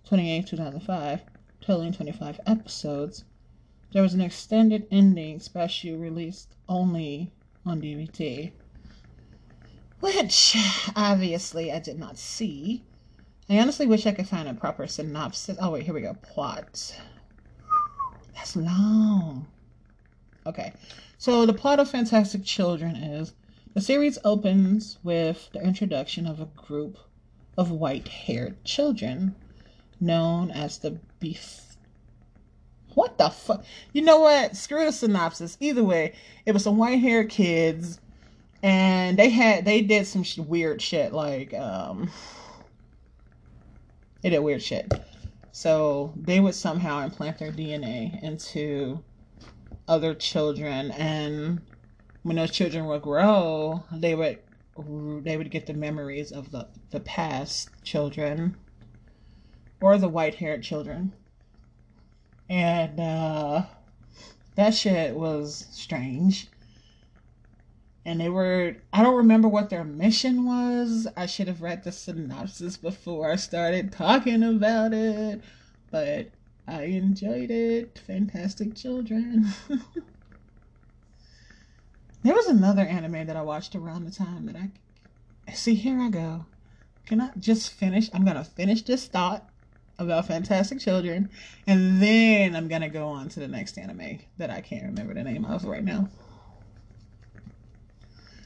28, 0.07 0.47
2005, 0.47 1.23
totaling 1.61 1.93
25 1.93 2.41
episodes. 2.47 3.25
There 3.93 4.03
was 4.03 4.15
an 4.15 4.21
extended 4.21 4.87
ending 4.91 5.41
special 5.41 5.97
released 5.97 6.55
only 6.69 7.33
on 7.65 7.81
DVD 7.81 8.53
which 10.03 10.57
obviously 10.97 11.73
I 11.73 11.79
did 11.79 11.99
not 11.99 12.19
see. 12.19 12.83
I 13.49 13.59
honestly 13.61 13.87
wish 13.87 14.05
I 14.05 14.13
could 14.13 14.29
find 14.29 14.49
a 14.49 14.55
proper 14.55 14.87
synopsis. 14.89 15.57
Oh, 15.61 15.71
wait, 15.71 15.85
here 15.85 15.95
we 15.95 16.01
go. 16.01 16.15
Plot. 16.15 17.01
That's 18.35 18.57
long. 18.57 19.47
Okay, 20.47 20.73
so 21.19 21.47
the 21.47 21.53
plot 21.53 21.79
of 21.79 21.91
Fantastic 21.91 22.45
Children 22.45 22.97
is 22.97 23.33
the 23.75 23.81
series 23.81 24.19
opens 24.25 24.99
with 25.03 25.51
the 25.53 25.61
introduction 25.61 26.27
of 26.27 26.41
a 26.41 26.49
group 26.57 26.99
of 27.57 27.71
white 27.71 28.09
haired 28.09 28.65
children 28.65 29.35
known 30.01 30.51
as 30.51 30.79
the 30.79 30.99
Beef. 31.21 31.77
What 32.95 33.19
the 33.19 33.31
fuck? 33.31 33.65
You 33.93 34.03
know 34.03 34.21
what? 34.21 34.57
Screw 34.57 34.85
the 34.85 34.93
synopsis. 34.93 35.57
Either 35.61 35.85
way, 35.85 36.15
it 36.45 36.53
was 36.53 36.65
some 36.65 36.77
white 36.77 37.01
haired 37.01 37.31
kids 37.31 38.01
and 38.63 39.19
they 39.19 39.29
had 39.29 39.65
they 39.65 39.83
did 39.83 40.07
some 40.07 40.23
sh- 40.23 40.39
weird 40.39 40.81
shit 40.81 41.13
like 41.13 41.53
um 41.55 42.11
they 44.23 44.31
did 44.31 44.39
weird 44.39 44.63
shit 44.63 44.93
so 45.53 46.15
they 46.17 46.41
would 46.41 46.55
somehow 46.55 47.05
implant 47.05 47.39
their 47.39 47.53
dna 47.53 48.21
into 48.23 49.05
other 49.87 50.15
children. 50.15 50.91
And 50.93 51.61
when 52.23 52.37
those 52.37 52.51
children 52.51 52.87
would 52.87 53.03
grow 53.03 53.85
they 53.93 54.15
would 54.15 54.39
they 55.23 55.37
would 55.37 55.51
get 55.51 55.67
the 55.67 55.75
memories 55.75 56.33
of 56.33 56.51
the 56.51 56.69
the 56.91 57.01
past 57.01 57.71
children 57.85 58.57
or 59.81 59.99
the 59.99 60.09
white 60.09 60.37
haired 60.37 60.63
children. 60.63 61.13
And 62.49 62.99
uh 62.99 63.67
that 64.55 64.75
shit 64.75 65.15
was 65.15 65.67
strange 65.71 66.52
and 68.05 68.21
they 68.21 68.29
were 68.29 68.77
i 68.93 69.03
don't 69.03 69.17
remember 69.17 69.49
what 69.49 69.71
their 69.71 69.85
mission 69.85 70.45
was 70.45 71.07
i 71.17 71.27
should 71.27 71.49
have 71.49 71.63
read 71.63 71.85
the 71.85 71.93
synopsis 71.93 72.77
before 72.77 73.31
i 73.31 73.37
started 73.37 73.93
talking 73.93 74.43
about 74.43 74.93
it 74.93 75.41
but 75.91 76.29
i 76.67 76.83
enjoyed 76.83 77.51
it 77.51 77.99
fantastic 78.07 78.75
children 78.75 79.47
there 82.23 82.35
was 82.35 82.47
another 82.47 82.83
anime 82.83 83.27
that 83.27 83.37
i 83.37 83.43
watched 83.43 83.75
around 83.75 84.05
the 84.05 84.11
time 84.11 84.47
that 84.47 84.57
i 84.57 85.53
see 85.53 85.75
here 85.75 86.01
i 86.01 86.09
go 86.09 86.45
can 87.07 87.21
I 87.21 87.31
just 87.39 87.73
finish? 87.73 88.09
I'm 88.13 88.25
gonna 88.25 88.45
finish 88.45 88.83
this 88.83 89.07
thought 89.07 89.49
about 89.99 90.27
Fantastic 90.27 90.81
Children, 90.81 91.31
and 91.67 92.01
then 92.01 92.57
I'm 92.57 92.69
gonna 92.69 92.89
go 92.89 93.09
on 93.09 93.29
to 93.31 93.41
the 93.41 93.49
next 93.49 93.77
anime 93.77 94.21
that 94.39 94.51
I 94.51 94.61
can't 94.61 94.85
remember 94.85 95.15
the 95.15 95.25
name 95.25 95.45
of 95.45 95.65
right 95.65 95.85
now. 95.85 96.09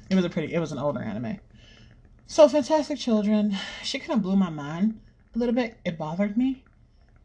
It 0.09 0.15
was 0.15 0.25
a 0.25 0.31
pretty, 0.31 0.55
it 0.55 0.59
was 0.59 0.73
an 0.73 0.79
older 0.79 1.03
anime. 1.03 1.39
So 2.27 2.49
Fantastic 2.49 2.99
Children, 2.99 3.57
she 3.83 3.99
kind 3.99 4.13
of 4.13 4.23
blew 4.23 4.37
my 4.37 4.51
mind 4.51 5.01
a 5.35 5.39
little 5.39 5.55
bit. 5.55 5.79
It 5.85 5.99
bothered 5.99 6.37
me, 6.37 6.65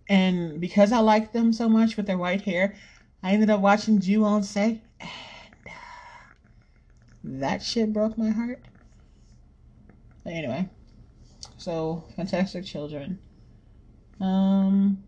and 0.10 0.60
because 0.60 0.92
I 0.92 1.00
liked 1.00 1.34
them 1.34 1.54
so 1.54 1.70
much 1.70 1.98
with 1.98 2.06
their 2.08 2.18
white 2.18 2.42
hair, 2.42 2.76
I 3.24 3.32
ended 3.32 3.50
up 3.50 3.62
watching 3.62 4.00
Ju-On-Se, 4.00 4.82
and 5.00 5.10
uh, 5.68 5.72
that 7.24 7.62
shit 7.64 7.94
broke 7.94 8.18
my 8.18 8.30
heart. 8.30 8.64
But 10.24 10.34
anyway, 10.34 10.70
so 11.58 12.04
Fantastic 12.16 12.66
Children. 12.66 13.20
Um, 14.20 15.04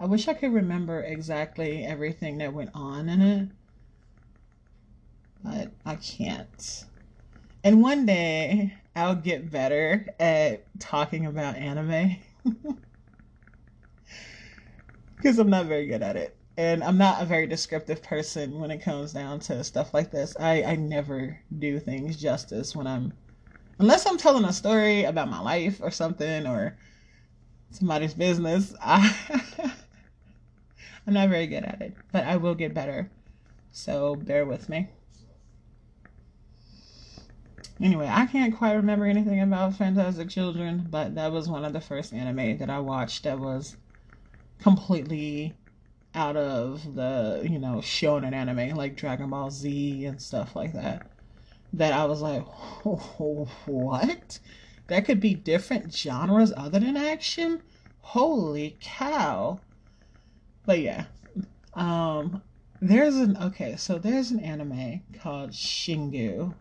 I 0.00 0.06
wish 0.06 0.28
I 0.28 0.34
could 0.34 0.52
remember 0.52 1.02
exactly 1.02 1.84
everything 1.84 2.38
that 2.38 2.52
went 2.52 2.70
on 2.74 3.08
in 3.08 3.20
it, 3.20 3.48
but 5.42 5.72
I 5.84 5.96
can't. 5.96 6.84
And 7.66 7.82
one 7.82 8.06
day 8.06 8.72
I'll 8.94 9.16
get 9.16 9.50
better 9.50 10.06
at 10.20 10.68
talking 10.78 11.26
about 11.26 11.56
anime 11.56 12.18
because 15.18 15.40
I'm 15.40 15.50
not 15.50 15.66
very 15.66 15.88
good 15.88 16.00
at 16.00 16.14
it. 16.14 16.36
And 16.56 16.84
I'm 16.84 16.96
not 16.96 17.20
a 17.20 17.26
very 17.26 17.48
descriptive 17.48 18.04
person 18.04 18.60
when 18.60 18.70
it 18.70 18.84
comes 18.84 19.12
down 19.12 19.40
to 19.40 19.64
stuff 19.64 19.92
like 19.92 20.12
this. 20.12 20.36
I, 20.38 20.62
I 20.62 20.76
never 20.76 21.40
do 21.58 21.80
things 21.80 22.16
justice 22.16 22.76
when 22.76 22.86
I'm, 22.86 23.14
unless 23.80 24.06
I'm 24.06 24.16
telling 24.16 24.44
a 24.44 24.52
story 24.52 25.02
about 25.02 25.28
my 25.28 25.40
life 25.40 25.80
or 25.82 25.90
something 25.90 26.46
or 26.46 26.78
somebody's 27.72 28.14
business. 28.14 28.76
I, 28.80 29.12
I'm 31.04 31.14
not 31.14 31.30
very 31.30 31.48
good 31.48 31.64
at 31.64 31.82
it, 31.82 31.96
but 32.12 32.22
I 32.22 32.36
will 32.36 32.54
get 32.54 32.74
better. 32.74 33.10
So 33.72 34.14
bear 34.14 34.46
with 34.46 34.68
me. 34.68 34.88
Anyway, 37.80 38.08
I 38.10 38.24
can't 38.24 38.56
quite 38.56 38.72
remember 38.72 39.04
anything 39.04 39.40
about 39.40 39.74
Fantastic 39.74 40.30
Children, 40.30 40.86
but 40.90 41.14
that 41.14 41.30
was 41.30 41.48
one 41.48 41.64
of 41.64 41.74
the 41.74 41.80
first 41.80 42.14
anime 42.14 42.56
that 42.56 42.70
I 42.70 42.78
watched 42.78 43.24
that 43.24 43.38
was 43.38 43.76
completely 44.62 45.54
out 46.14 46.38
of 46.38 46.94
the, 46.94 47.42
you 47.44 47.58
know, 47.58 47.76
shonen 47.76 48.32
anime 48.32 48.74
like 48.76 48.96
Dragon 48.96 49.28
Ball 49.28 49.50
Z 49.50 50.06
and 50.06 50.20
stuff 50.20 50.56
like 50.56 50.72
that. 50.72 51.10
That 51.74 51.92
I 51.92 52.06
was 52.06 52.22
like, 52.22 52.46
oh, 52.86 53.46
what? 53.66 54.38
That 54.86 55.04
could 55.04 55.20
be 55.20 55.34
different 55.34 55.92
genres 55.94 56.54
other 56.56 56.78
than 56.80 56.96
action? 56.96 57.60
Holy 58.00 58.78
cow. 58.80 59.60
But 60.64 60.80
yeah. 60.80 61.04
Um 61.74 62.40
there's 62.80 63.16
an 63.16 63.36
okay, 63.36 63.76
so 63.76 63.98
there's 63.98 64.30
an 64.30 64.40
anime 64.40 65.02
called 65.20 65.50
Shingu 65.50 66.54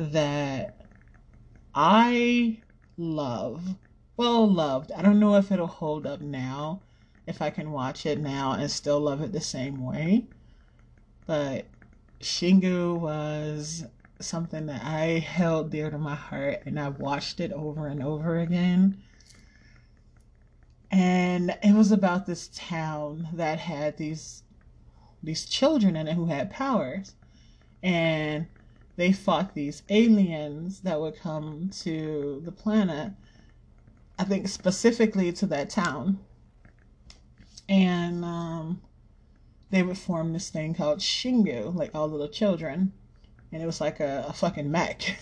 that 0.00 0.80
I 1.74 2.58
love. 2.96 3.76
Well, 4.16 4.50
loved. 4.50 4.92
I 4.92 5.02
don't 5.02 5.20
know 5.20 5.36
if 5.36 5.52
it'll 5.52 5.66
hold 5.66 6.06
up 6.06 6.20
now, 6.20 6.80
if 7.26 7.42
I 7.42 7.50
can 7.50 7.70
watch 7.70 8.06
it 8.06 8.18
now 8.18 8.52
and 8.52 8.70
still 8.70 9.00
love 9.00 9.20
it 9.20 9.32
the 9.32 9.40
same 9.40 9.84
way. 9.84 10.26
But 11.26 11.66
Shingu 12.20 12.98
was 12.98 13.84
something 14.20 14.66
that 14.66 14.82
I 14.84 15.18
held 15.18 15.70
dear 15.70 15.90
to 15.90 15.98
my 15.98 16.14
heart 16.14 16.62
and 16.66 16.78
I 16.80 16.88
watched 16.88 17.40
it 17.40 17.52
over 17.52 17.86
and 17.86 18.02
over 18.02 18.38
again. 18.38 19.02
And 20.90 21.56
it 21.62 21.74
was 21.74 21.92
about 21.92 22.26
this 22.26 22.50
town 22.54 23.28
that 23.34 23.60
had 23.60 23.96
these 23.96 24.42
these 25.22 25.44
children 25.44 25.96
in 25.96 26.08
it 26.08 26.14
who 26.14 26.26
had 26.26 26.50
powers. 26.50 27.14
And 27.82 28.46
they 29.00 29.12
fought 29.12 29.54
these 29.54 29.82
aliens 29.88 30.80
that 30.80 31.00
would 31.00 31.18
come 31.18 31.70
to 31.72 32.42
the 32.44 32.52
planet. 32.52 33.10
I 34.18 34.24
think 34.24 34.46
specifically 34.46 35.32
to 35.32 35.46
that 35.46 35.70
town. 35.70 36.18
And 37.66 38.22
um, 38.22 38.82
they 39.70 39.82
would 39.82 39.96
form 39.96 40.34
this 40.34 40.50
thing 40.50 40.74
called 40.74 40.98
Shingu, 40.98 41.74
like 41.74 41.94
all 41.94 42.10
little 42.10 42.28
children. 42.28 42.92
And 43.50 43.62
it 43.62 43.64
was 43.64 43.80
like 43.80 44.00
a, 44.00 44.26
a 44.28 44.34
fucking 44.34 44.70
mech. 44.70 45.18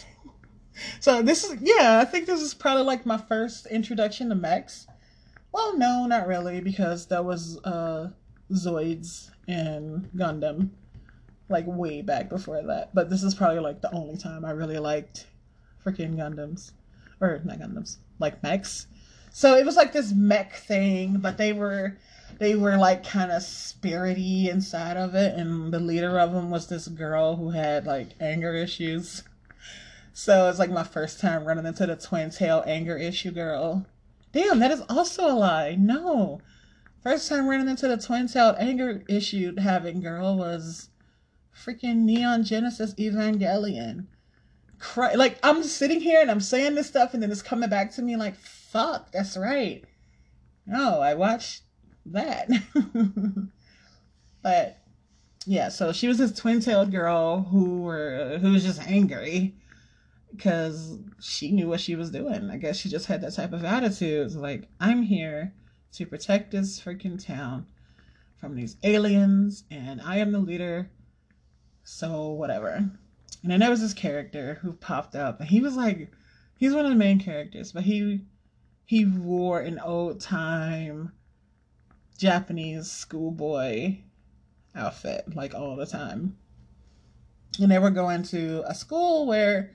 so 0.99 1.23
this 1.23 1.45
is, 1.45 1.61
yeah, 1.61 2.01
I 2.03 2.05
think 2.05 2.27
this 2.27 2.41
is 2.41 2.55
probably 2.55 2.83
like 2.83 3.07
my 3.07 3.17
first 3.17 3.67
introduction 3.67 4.29
to 4.31 4.35
mechs. 4.35 4.89
Well, 5.53 5.79
no, 5.79 6.05
not 6.07 6.27
really, 6.27 6.61
because 6.61 7.07
that 7.07 7.25
was 7.25 7.61
uh, 7.63 8.11
Zoids 8.51 9.31
and 9.47 10.11
Gundam 10.17 10.71
like 11.49 11.65
way 11.67 12.03
back 12.03 12.29
before 12.29 12.63
that. 12.63 12.95
But 12.95 13.11
this 13.11 13.23
is 13.23 13.35
probably 13.35 13.61
like 13.61 13.81
the 13.81 13.95
only 13.95 14.17
time 14.17 14.45
I 14.45 14.51
really 14.51 14.79
liked 14.79 15.27
freaking 15.85 16.17
Gundams. 16.17 16.73
Or 17.21 17.41
not 17.45 17.59
Gundams, 17.59 17.97
like 18.19 18.43
mechs. 18.43 18.87
So 19.33 19.57
it 19.57 19.67
was 19.67 19.77
like 19.77 19.93
this 19.93 20.13
mech 20.13 20.55
thing, 20.55 21.19
but 21.19 21.37
they 21.37 21.53
were 21.53 21.97
they 22.39 22.55
were 22.55 22.77
like 22.77 23.05
kind 23.05 23.33
of 23.33 23.43
spirity 23.43 24.49
inside 24.49 24.97
of 24.97 25.15
it 25.15 25.35
and 25.37 25.73
the 25.73 25.81
leader 25.81 26.19
of 26.19 26.33
them 26.33 26.51
was 26.51 26.69
this 26.69 26.87
girl 26.87 27.37
who 27.37 27.51
had 27.51 27.87
like 27.87 28.11
anger 28.21 28.55
issues. 28.55 29.25
So 30.13 30.49
it's 30.49 30.59
like 30.59 30.71
my 30.71 30.85
first 30.85 31.21
time 31.21 31.45
running 31.45 31.67
into 31.67 31.87
the 31.87 31.97
twin 31.97 32.31
tail 32.31 32.63
anger 32.67 32.97
issue 32.97 33.31
girl. 33.31 33.87
Damn, 34.33 34.59
that 34.61 34.71
is 34.71 34.83
also 34.89 35.27
a 35.27 35.35
lie. 35.35 35.77
No. 35.79 36.41
First 37.03 37.29
time 37.29 37.49
running 37.49 37.69
into 37.69 37.89
the 37.89 37.97
twin 37.97 38.29
tail 38.29 38.55
anger 38.59 39.03
issue 39.09 39.57
having 39.57 40.01
girl 40.01 40.37
was 40.37 40.91
freaking 41.65 41.99
Neon 41.99 42.45
Genesis 42.45 42.95
Evangelion. 42.95 44.07
Cry- 44.79 45.15
like 45.15 45.39
I'm 45.43 45.63
sitting 45.63 46.01
here 46.01 46.21
and 46.21 46.31
I'm 46.31 46.41
saying 46.41 46.75
this 46.75 46.87
stuff 46.87 47.15
and 47.15 47.23
then 47.23 47.33
it's 47.33 47.43
coming 47.43 47.69
back 47.69 47.93
to 47.95 48.03
me 48.03 48.17
like 48.17 48.37
fuck, 48.37 49.11
that's 49.13 49.37
right. 49.37 49.85
No, 50.67 51.01
I 51.01 51.15
watched 51.15 51.63
that. 52.07 52.49
but 54.43 54.79
yeah, 55.47 55.69
so 55.69 55.93
she 55.93 56.09
was 56.09 56.19
this 56.19 56.33
twin-tailed 56.39 56.91
girl 56.91 57.43
who 57.43 57.83
were 57.83 58.39
who 58.41 58.53
was 58.53 58.65
just 58.65 58.83
angry 58.83 59.55
because 60.31 60.99
she 61.21 61.51
knew 61.51 61.69
what 61.69 61.81
she 61.81 61.97
was 61.97 62.11
doing. 62.11 62.51
I 62.51 62.59
guess 62.59 62.77
she 62.77 62.89
just 62.89 63.07
had 63.07 63.23
that 63.23 63.35
type 63.35 63.53
of 63.53 63.65
attitude. 63.65 64.35
Like, 64.35 64.69
I'm 64.79 65.03
here 65.03 65.55
to 65.93 66.07
protect 66.07 66.51
this 66.51 66.81
freaking 66.81 67.25
town 67.25 67.67
from 68.37 68.55
these 68.55 68.77
aliens, 68.83 69.65
and 69.71 70.01
I 70.01 70.19
am 70.19 70.33
the 70.33 70.39
leader 70.39 70.91
so 71.89 72.29
whatever. 72.33 72.69
And 73.43 73.51
then 73.51 73.61
there 73.61 73.71
was 73.71 73.81
this 73.81 73.95
character 73.95 74.59
who 74.61 74.75
popped 74.75 75.17
up, 75.17 75.41
and 75.41 75.49
he 75.49 75.61
was 75.61 75.75
like, 75.75 76.13
he's 76.59 76.75
one 76.75 76.85
of 76.85 76.91
the 76.91 76.97
main 76.97 77.19
characters, 77.19 77.73
but 77.73 77.85
he 77.85 78.21
he 78.85 79.05
wore 79.05 79.61
an 79.61 79.79
old 79.79 80.21
time 80.21 81.13
Japanese 82.19 82.91
schoolboy 82.91 83.99
outfit 84.75 85.35
like 85.35 85.55
all 85.55 85.77
the 85.77 85.87
time. 85.87 86.37
And 87.61 87.71
they 87.71 87.79
were 87.79 87.91
going 87.91 88.23
to 88.25 88.63
a 88.67 88.75
school 88.75 89.27
where 89.27 89.73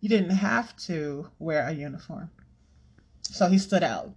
you 0.00 0.08
didn't 0.08 0.30
have 0.30 0.76
to 0.86 1.28
wear 1.38 1.66
a 1.66 1.72
uniform. 1.72 2.30
So 3.22 3.48
he 3.48 3.58
stood 3.58 3.82
out. 3.82 4.10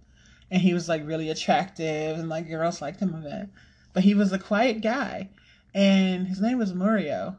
And 0.50 0.60
he 0.60 0.74
was 0.74 0.88
like 0.88 1.06
really 1.06 1.30
attractive 1.30 2.18
and 2.18 2.28
like 2.28 2.48
girls 2.48 2.82
liked 2.82 3.00
him 3.00 3.14
a 3.14 3.18
bit. 3.18 3.48
But 3.92 4.04
he 4.04 4.14
was 4.14 4.32
a 4.32 4.38
quiet 4.38 4.82
guy 4.82 5.30
and 5.74 6.26
his 6.26 6.40
name 6.40 6.58
was 6.58 6.72
Muryou. 6.72 7.36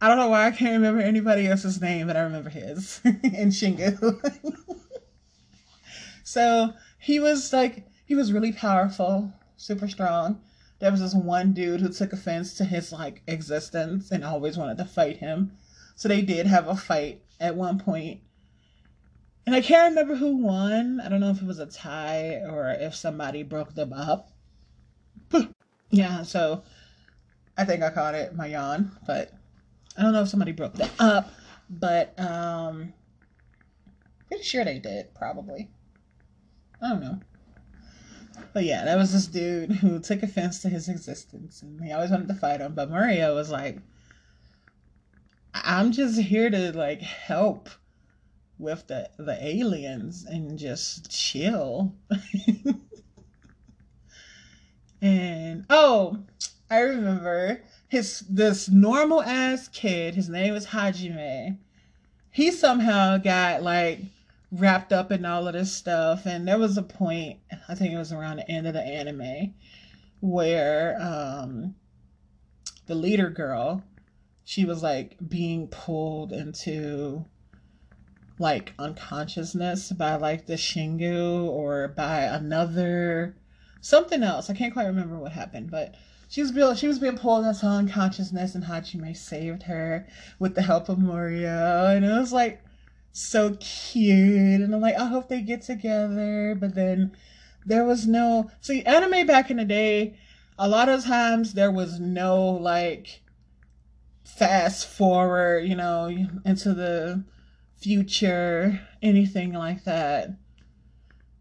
I 0.00 0.08
don't 0.08 0.18
know 0.18 0.28
why 0.28 0.46
I 0.46 0.50
can't 0.50 0.72
remember 0.72 1.00
anybody 1.00 1.46
else's 1.46 1.80
name, 1.80 2.06
but 2.06 2.16
I 2.16 2.22
remember 2.22 2.50
his 2.50 3.00
and 3.04 3.52
Shingu. 3.52 4.20
so 6.24 6.74
he 6.98 7.18
was 7.18 7.52
like, 7.52 7.86
he 8.04 8.14
was 8.14 8.32
really 8.32 8.52
powerful, 8.52 9.32
super 9.56 9.88
strong. 9.88 10.40
There 10.78 10.90
was 10.90 11.00
this 11.00 11.14
one 11.14 11.54
dude 11.54 11.80
who 11.80 11.88
took 11.88 12.12
offense 12.12 12.54
to 12.54 12.64
his 12.64 12.92
like 12.92 13.22
existence 13.26 14.10
and 14.10 14.22
always 14.24 14.58
wanted 14.58 14.76
to 14.78 14.84
fight 14.84 15.18
him. 15.18 15.52
So 15.94 16.08
they 16.08 16.20
did 16.20 16.46
have 16.46 16.68
a 16.68 16.76
fight 16.76 17.22
at 17.40 17.56
one 17.56 17.78
point. 17.78 18.20
And 19.46 19.54
I 19.54 19.60
can't 19.60 19.90
remember 19.90 20.16
who 20.16 20.36
won. 20.36 21.00
I 21.00 21.08
don't 21.08 21.20
know 21.20 21.30
if 21.30 21.40
it 21.40 21.46
was 21.46 21.60
a 21.60 21.66
tie 21.66 22.42
or 22.50 22.70
if 22.78 22.94
somebody 22.94 23.42
broke 23.42 23.74
them 23.74 23.92
up. 23.92 24.32
yeah, 25.90 26.22
so 26.24 26.64
I 27.56 27.64
think 27.64 27.82
I 27.82 27.90
caught 27.90 28.14
it, 28.14 28.34
my 28.34 28.46
yawn, 28.46 28.92
but 29.06 29.32
I 29.96 30.02
don't 30.02 30.12
know 30.12 30.22
if 30.22 30.28
somebody 30.28 30.52
broke 30.52 30.74
that 30.74 30.90
up, 30.98 31.30
but 31.70 32.18
um, 32.18 32.92
pretty 34.28 34.44
sure 34.44 34.64
they 34.64 34.78
did, 34.78 35.14
probably. 35.14 35.70
I 36.82 36.90
don't 36.90 37.00
know. 37.00 37.20
But 38.52 38.64
yeah, 38.64 38.84
that 38.84 38.98
was 38.98 39.12
this 39.12 39.26
dude 39.26 39.72
who 39.72 39.98
took 39.98 40.22
offense 40.22 40.60
to 40.62 40.68
his 40.68 40.88
existence 40.88 41.62
and 41.62 41.82
he 41.82 41.92
always 41.92 42.10
wanted 42.10 42.28
to 42.28 42.34
fight 42.34 42.60
him. 42.60 42.74
But 42.74 42.90
Muryou 42.90 43.34
was 43.34 43.50
like, 43.50 43.78
I'm 45.54 45.92
just 45.92 46.20
here 46.20 46.50
to 46.50 46.72
like 46.72 47.00
help 47.00 47.70
with 48.58 48.86
the 48.86 49.10
the 49.18 49.36
aliens 49.44 50.24
and 50.24 50.58
just 50.58 51.10
chill. 51.10 51.94
and 55.02 55.64
oh, 55.70 56.18
I 56.70 56.80
remember 56.80 57.62
his 57.88 58.20
this 58.28 58.68
normal 58.68 59.22
ass 59.22 59.68
kid. 59.68 60.14
His 60.14 60.28
name 60.28 60.52
was 60.52 60.66
Hajime. 60.66 61.58
He 62.30 62.50
somehow 62.50 63.18
got 63.18 63.62
like 63.62 64.00
wrapped 64.50 64.92
up 64.92 65.12
in 65.12 65.24
all 65.24 65.46
of 65.46 65.54
this 65.54 65.72
stuff, 65.72 66.26
and 66.26 66.46
there 66.46 66.58
was 66.58 66.76
a 66.76 66.82
point. 66.82 67.38
I 67.68 67.74
think 67.74 67.92
it 67.92 67.98
was 67.98 68.12
around 68.12 68.38
the 68.38 68.50
end 68.50 68.66
of 68.66 68.74
the 68.74 68.82
anime 68.82 69.54
where 70.20 71.00
um, 71.00 71.74
the 72.86 72.94
leader 72.94 73.30
girl, 73.30 73.84
she 74.44 74.64
was 74.64 74.82
like 74.82 75.16
being 75.28 75.68
pulled 75.68 76.32
into 76.32 77.24
like 78.38 78.74
unconsciousness 78.78 79.92
by 79.92 80.16
like 80.16 80.46
the 80.46 80.54
Shingu 80.54 81.44
or 81.44 81.88
by 81.88 82.22
another 82.22 83.36
something 83.80 84.22
else. 84.22 84.50
I 84.50 84.54
can't 84.54 84.72
quite 84.72 84.86
remember 84.86 85.16
what 85.18 85.32
happened, 85.32 85.70
but 85.70 85.94
she 86.28 86.42
was 86.42 86.52
being 86.52 86.74
she 86.74 86.88
was 86.88 86.98
being 86.98 87.18
pulled 87.18 87.44
into 87.44 87.66
unconsciousness, 87.66 88.54
and 88.54 88.64
Hajime 88.64 89.16
saved 89.16 89.64
her 89.64 90.06
with 90.38 90.54
the 90.54 90.62
help 90.62 90.88
of 90.88 90.98
Muryou, 90.98 91.96
and 91.96 92.04
it 92.04 92.12
was 92.12 92.32
like 92.32 92.62
so 93.12 93.56
cute. 93.60 94.60
And 94.60 94.74
I'm 94.74 94.80
like, 94.80 94.98
I 94.98 95.06
hope 95.06 95.28
they 95.28 95.40
get 95.40 95.62
together, 95.62 96.56
but 96.58 96.74
then 96.74 97.16
there 97.64 97.84
was 97.84 98.06
no 98.06 98.50
see 98.60 98.82
anime 98.82 99.26
back 99.26 99.50
in 99.50 99.56
the 99.58 99.64
day. 99.64 100.18
A 100.58 100.68
lot 100.68 100.88
of 100.88 101.04
times 101.04 101.52
there 101.54 101.70
was 101.70 102.00
no 102.00 102.44
like 102.50 103.22
fast 104.24 104.86
forward, 104.86 105.60
you 105.60 105.76
know, 105.76 106.06
into 106.44 106.74
the 106.74 107.24
future, 107.76 108.80
anything 109.02 109.52
like 109.52 109.84
that. 109.84 110.30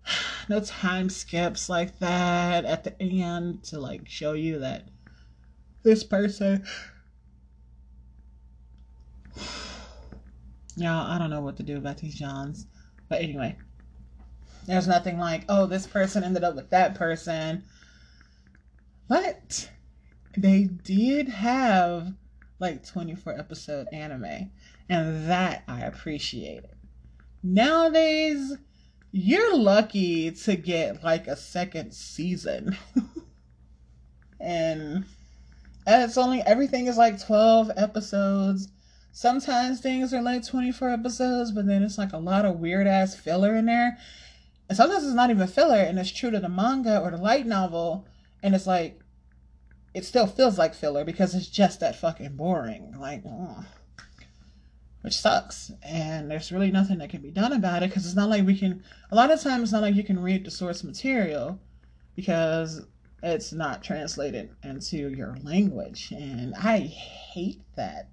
No 0.49 0.60
time 0.60 1.10
skips 1.10 1.70
like 1.70 1.97
that 1.97 2.66
at 2.66 2.84
the 2.84 3.01
end 3.01 3.64
to 3.64 3.80
like 3.80 4.08
show 4.08 4.34
you 4.34 4.60
that 4.60 4.89
this 5.84 6.03
person. 6.03 6.66
Yeah, 10.78 11.01
I 11.01 11.18
don't 11.18 11.30
know 11.30 11.39
what 11.39 11.56
to 11.56 11.64
do 11.64 11.78
about 11.78 11.99
these 11.99 12.16
Johns. 12.16 12.68
But 13.08 13.22
anyway, 13.22 13.56
there's 14.68 14.89
nothing 14.89 15.18
like, 15.18 15.45
oh, 15.47 15.68
this 15.68 15.88
person 15.88 16.22
ended 16.22 16.43
up 16.43 16.56
with 16.56 16.70
that 16.72 16.95
person. 16.95 17.64
But 19.08 19.70
they 20.36 20.66
did 20.66 21.30
have 21.30 22.14
like 22.60 22.86
24 22.86 23.39
episode 23.39 23.88
anime. 23.93 24.51
And 24.89 25.30
that 25.30 25.64
I 25.68 25.82
appreciated. 25.82 26.76
Nowadays, 27.41 28.58
you're 29.18 29.55
lucky 29.55 30.30
to 30.30 30.57
get 30.57 31.01
like 31.01 31.26
a 31.28 31.38
second 31.38 31.93
season. 31.93 32.78
and 34.41 35.05
it's 35.88 36.18
only 36.18 36.41
everything 36.41 36.88
is 36.88 36.97
like 36.97 37.26
12 37.26 37.72
episodes. 37.78 38.68
Sometimes 39.13 39.80
things 39.80 40.13
are 40.13 40.22
like 40.22 40.45
24 40.45 40.89
episodes, 40.89 41.53
but 41.53 41.66
then 41.66 41.82
it's 41.82 41.97
like 41.97 42.11
a 42.11 42.18
lot 42.18 42.43
of 42.43 42.59
weird 42.59 42.88
ass 42.88 43.16
filler 43.16 43.55
in 43.55 43.68
there. 43.68 43.97
And 44.68 44.76
sometimes 44.76 45.05
it's 45.05 45.13
not 45.13 45.30
even 45.30 45.47
filler 45.47 45.78
and 45.78 45.97
it's 45.97 46.11
true 46.11 46.32
to 46.32 46.39
the 46.41 46.49
manga 46.49 46.99
or 46.99 47.11
the 47.11 47.18
light 47.18 47.45
novel. 47.45 48.05
And 48.43 48.53
it's 48.53 48.68
like, 48.68 48.99
it 49.93 50.03
still 50.03 50.28
feels 50.28 50.57
like 50.57 50.74
filler 50.74 51.05
because 51.05 51.34
it's 51.34 51.47
just 51.47 51.80
that 51.80 51.95
fucking 51.95 52.36
boring. 52.36 52.93
Like, 52.99 53.24
ugh 53.26 53.63
which 55.06 55.20
sucks. 55.20 55.72
And 55.84 56.32
there's 56.32 56.51
really 56.51 56.72
nothing 56.72 56.97
that 56.97 57.12
can 57.12 57.22
be 57.22 57.30
done 57.30 57.53
about 57.53 57.84
it 57.84 57.89
because 57.89 58.08
it's 58.08 58.16
not 58.16 58.28
like 58.28 58.43
we 58.43 58.58
can, 58.58 58.84
a 59.12 59.16
lot 59.16 59.30
of 59.30 59.39
times, 59.39 59.62
it's 59.62 59.72
not 59.72 59.84
like 59.84 59.93
you 59.93 60.03
can 60.03 60.20
read 60.20 60.43
the 60.43 60.49
source 60.49 60.84
material 60.84 61.60
because 62.16 62.82
it's 63.22 63.53
not 63.53 63.84
translated 63.84 64.49
into 64.64 65.10
your 65.10 65.38
language. 65.43 66.12
And 66.12 66.56
I 66.56 66.80
hate 66.80 67.62
that. 67.76 68.10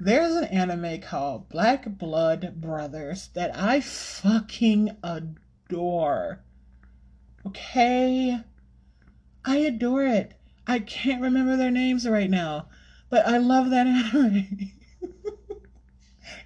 There's 0.00 0.34
an 0.34 0.46
anime 0.46 1.00
called 1.02 1.48
Black 1.50 1.84
Blood 1.88 2.60
Brothers 2.60 3.28
that 3.34 3.56
I 3.56 3.80
fucking 3.80 4.90
adore. 5.04 6.40
Okay? 7.46 8.40
I 9.44 9.56
adore 9.58 10.04
it. 10.04 10.34
I 10.66 10.80
can't 10.80 11.22
remember 11.22 11.56
their 11.56 11.70
names 11.70 12.08
right 12.08 12.28
now, 12.28 12.70
but 13.08 13.24
I 13.24 13.38
love 13.38 13.70
that 13.70 13.86
anime. 14.12 14.72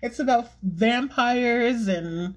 It's 0.03 0.19
about 0.19 0.49
vampires 0.63 1.87
and 1.87 2.35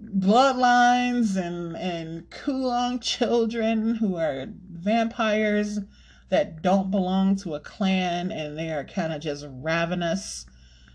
bloodlines 0.00 1.36
and 1.36 1.76
and 1.76 2.30
Kowloon 2.30 3.02
children 3.02 3.96
who 3.96 4.16
are 4.16 4.46
vampires 4.48 5.80
that 6.28 6.62
don't 6.62 6.90
belong 6.90 7.34
to 7.36 7.54
a 7.54 7.60
clan 7.60 8.30
and 8.30 8.56
they 8.56 8.70
are 8.70 8.84
kind 8.84 9.12
of 9.12 9.20
just 9.20 9.44
ravenous. 9.48 10.46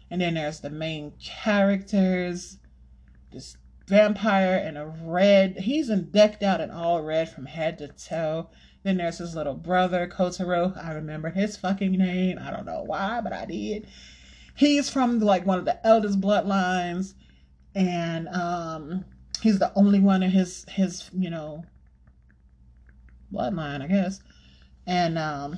And 0.10 0.22
then 0.22 0.36
there's 0.36 0.62
the 0.62 0.70
main 0.70 1.12
characters, 1.22 2.58
this 3.34 3.58
vampire 3.88 4.58
in 4.58 4.78
a 4.78 4.88
red. 4.88 5.60
He's 5.60 5.90
in 5.90 6.12
decked 6.12 6.44
out 6.44 6.62
in 6.62 6.72
all 6.72 7.02
red 7.02 7.30
from 7.30 7.46
head 7.46 7.78
to 7.80 7.90
toe. 7.90 8.50
Then 8.84 8.98
there's 8.98 9.18
his 9.18 9.36
little 9.36 9.56
brother, 9.56 10.08
Kotaro. 10.08 10.82
I 10.82 10.94
remember 10.94 11.30
his 11.30 11.58
fucking 11.58 11.92
name. 11.92 12.40
I 12.40 12.52
don't 12.52 12.66
know 12.66 12.84
why, 12.84 13.20
but 13.22 13.34
I 13.34 13.46
did 13.46 13.88
he's 14.56 14.90
from 14.90 15.20
like 15.20 15.46
one 15.46 15.60
of 15.60 15.66
the 15.66 15.86
eldest 15.86 16.20
bloodlines 16.20 17.14
and 17.76 18.28
um 18.30 19.06
he's 19.42 19.60
the 19.60 19.72
only 19.76 20.00
one 20.00 20.24
in 20.24 20.32
his 20.32 20.66
his 20.70 21.10
you 21.14 21.30
know 21.30 21.64
bloodline 23.32 23.82
i 23.82 23.88
guess. 23.88 24.22
And 24.88 25.18
um 25.18 25.58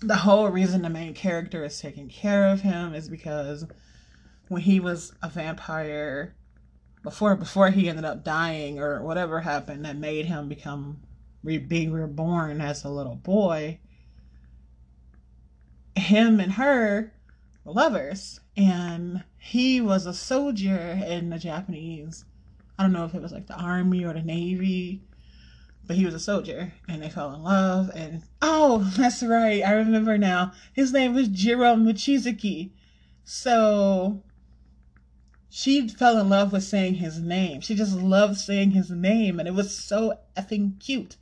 the 0.00 0.16
whole 0.16 0.48
reason 0.48 0.82
the 0.82 0.90
main 0.90 1.12
character 1.12 1.64
is 1.64 1.80
taking 1.80 2.08
care 2.08 2.48
of 2.48 2.60
him 2.60 2.94
is 2.94 3.08
because 3.08 3.66
when 4.48 4.62
he 4.62 4.80
was 4.80 5.12
a 5.22 5.28
vampire 5.28 6.34
before 7.02 7.34
before 7.36 7.70
he 7.70 7.88
ended 7.88 8.04
up 8.04 8.24
dying 8.24 8.78
or 8.78 9.02
whatever 9.02 9.40
happened 9.40 9.84
that 9.84 9.96
made 9.96 10.26
him 10.26 10.48
become 10.48 11.00
re- 11.42 11.58
being 11.58 11.92
reborn 11.92 12.60
as 12.60 12.84
a 12.84 12.88
little 12.88 13.16
boy 13.16 13.78
him 15.96 16.38
and 16.38 16.52
her 16.52 17.12
lovers. 17.70 18.40
And 18.56 19.24
he 19.38 19.80
was 19.80 20.06
a 20.06 20.14
soldier 20.14 21.00
in 21.06 21.30
the 21.30 21.38
Japanese, 21.38 22.24
I 22.78 22.84
don't 22.84 22.92
know 22.92 23.04
if 23.04 23.14
it 23.14 23.22
was 23.22 23.32
like 23.32 23.48
the 23.48 23.60
army 23.60 24.04
or 24.04 24.12
the 24.12 24.22
navy, 24.22 25.02
but 25.84 25.96
he 25.96 26.04
was 26.04 26.14
a 26.14 26.20
soldier 26.20 26.72
and 26.86 27.02
they 27.02 27.10
fell 27.10 27.34
in 27.34 27.42
love. 27.42 27.90
And 27.94 28.22
oh, 28.40 28.92
that's 28.96 29.22
right, 29.22 29.64
I 29.64 29.72
remember 29.72 30.16
now. 30.16 30.52
His 30.72 30.92
name 30.92 31.14
was 31.14 31.28
Jiro 31.28 31.74
Mochizuki. 31.74 32.70
So 33.24 34.22
she 35.50 35.88
fell 35.88 36.18
in 36.18 36.28
love 36.28 36.52
with 36.52 36.62
saying 36.62 36.94
his 36.94 37.18
name. 37.18 37.60
She 37.62 37.74
just 37.74 37.96
loved 37.96 38.38
saying 38.38 38.70
his 38.72 38.90
name, 38.90 39.40
and 39.40 39.48
it 39.48 39.54
was 39.54 39.76
so 39.76 40.18
effing 40.36 40.78
cute 40.78 41.16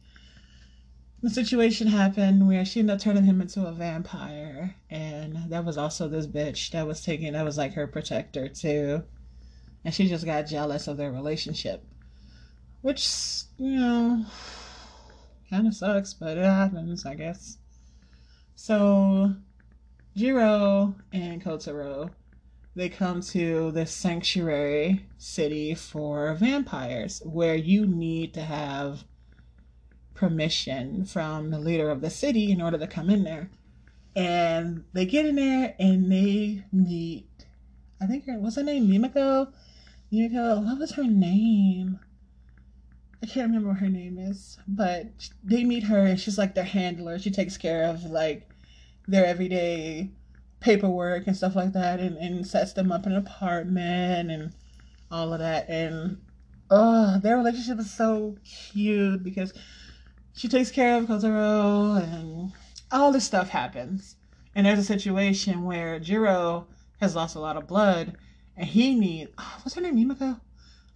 the 1.22 1.30
situation 1.30 1.86
happened 1.86 2.46
where 2.46 2.64
she 2.64 2.80
ended 2.80 2.96
up 2.96 3.00
turning 3.00 3.24
him 3.24 3.40
into 3.40 3.66
a 3.66 3.72
vampire, 3.72 4.76
and 4.90 5.50
that 5.50 5.64
was 5.64 5.78
also 5.78 6.08
this 6.08 6.26
bitch 6.26 6.70
that 6.70 6.86
was 6.86 7.02
taking 7.02 7.32
that 7.32 7.44
was 7.44 7.58
like 7.58 7.74
her 7.74 7.86
protector 7.86 8.48
too, 8.48 9.02
and 9.84 9.94
she 9.94 10.08
just 10.08 10.24
got 10.26 10.46
jealous 10.46 10.88
of 10.88 10.96
their 10.96 11.12
relationship, 11.12 11.84
which 12.82 13.42
you 13.58 13.80
know 13.80 14.26
kind 15.50 15.66
of 15.66 15.74
sucks, 15.74 16.12
but 16.14 16.36
it 16.36 16.44
happens, 16.44 17.06
I 17.06 17.14
guess. 17.14 17.58
So, 18.54 19.34
Jiro 20.16 20.94
and 21.12 21.42
Kotaro 21.42 22.10
they 22.76 22.90
come 22.90 23.22
to 23.22 23.70
this 23.72 23.90
sanctuary 23.90 25.06
city 25.16 25.74
for 25.74 26.34
vampires 26.34 27.22
where 27.24 27.56
you 27.56 27.86
need 27.86 28.34
to 28.34 28.42
have 28.42 29.02
permission 30.16 31.04
from 31.04 31.50
the 31.50 31.58
leader 31.58 31.90
of 31.90 32.00
the 32.00 32.10
city 32.10 32.50
in 32.50 32.60
order 32.60 32.78
to 32.78 32.86
come 32.86 33.10
in 33.10 33.24
there. 33.24 33.50
And 34.16 34.84
they 34.92 35.04
get 35.04 35.26
in 35.26 35.36
there 35.36 35.74
and 35.78 36.10
they 36.10 36.64
meet, 36.72 37.28
I 38.00 38.06
think, 38.06 38.26
her, 38.26 38.38
what's 38.38 38.56
her 38.56 38.62
name? 38.62 38.88
Mimiko? 38.88 39.52
Mimiko, 40.12 40.64
what 40.64 40.78
was 40.78 40.92
her 40.92 41.04
name? 41.04 42.00
I 43.22 43.26
can't 43.26 43.48
remember 43.48 43.70
what 43.70 43.78
her 43.78 43.88
name 43.88 44.18
is, 44.18 44.58
but 44.66 45.06
they 45.42 45.64
meet 45.64 45.84
her 45.84 45.98
and 45.98 46.18
she's 46.18 46.38
like 46.38 46.54
their 46.54 46.64
handler. 46.64 47.18
She 47.18 47.30
takes 47.30 47.56
care 47.56 47.84
of 47.84 48.04
like 48.04 48.48
their 49.08 49.26
everyday 49.26 50.10
paperwork 50.60 51.26
and 51.26 51.36
stuff 51.36 51.54
like 51.54 51.72
that 51.72 52.00
and, 52.00 52.16
and 52.16 52.46
sets 52.46 52.72
them 52.72 52.90
up 52.90 53.06
in 53.06 53.12
an 53.12 53.18
apartment 53.18 54.30
and 54.30 54.52
all 55.10 55.32
of 55.32 55.40
that. 55.40 55.68
And 55.68 56.18
oh, 56.70 57.18
their 57.22 57.36
relationship 57.36 57.78
is 57.78 57.92
so 57.92 58.36
cute 58.44 59.22
because 59.22 59.52
she 60.36 60.48
takes 60.48 60.70
care 60.70 60.98
of 60.98 61.06
Kotaro 61.06 61.96
and 62.02 62.52
all 62.92 63.10
this 63.10 63.24
stuff 63.24 63.48
happens. 63.48 64.16
And 64.54 64.66
there's 64.66 64.78
a 64.78 64.84
situation 64.84 65.64
where 65.64 65.98
Jiro 65.98 66.66
has 67.00 67.16
lost 67.16 67.36
a 67.36 67.40
lot 67.40 67.56
of 67.56 67.66
blood 67.66 68.16
and 68.54 68.66
he 68.66 68.94
needs 68.94 69.30
ah, 69.38 69.60
what's 69.62 69.74
her 69.74 69.80
name, 69.80 69.96
Mimiko? 69.96 70.40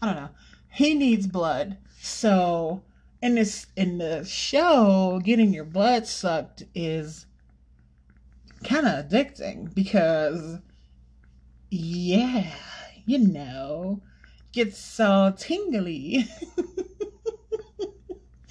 I 0.01 0.07
don't 0.07 0.17
know. 0.17 0.29
He 0.69 0.95
needs 0.95 1.27
blood. 1.27 1.79
So 2.01 2.83
in 3.23 3.35
this 3.35 3.67
in 3.77 3.99
the 3.99 4.25
show, 4.25 5.21
getting 5.25 5.55
your 5.55 5.65
blood 5.65 6.07
sucked 6.07 6.65
is 6.75 7.25
kind 8.63 8.87
of 8.87 9.07
addicting 9.07 9.75
because 9.75 10.59
yeah, 11.71 12.53
you 13.07 13.19
know, 13.19 14.03
gets 14.53 14.79
so 14.79 15.35
tingly. 15.37 16.29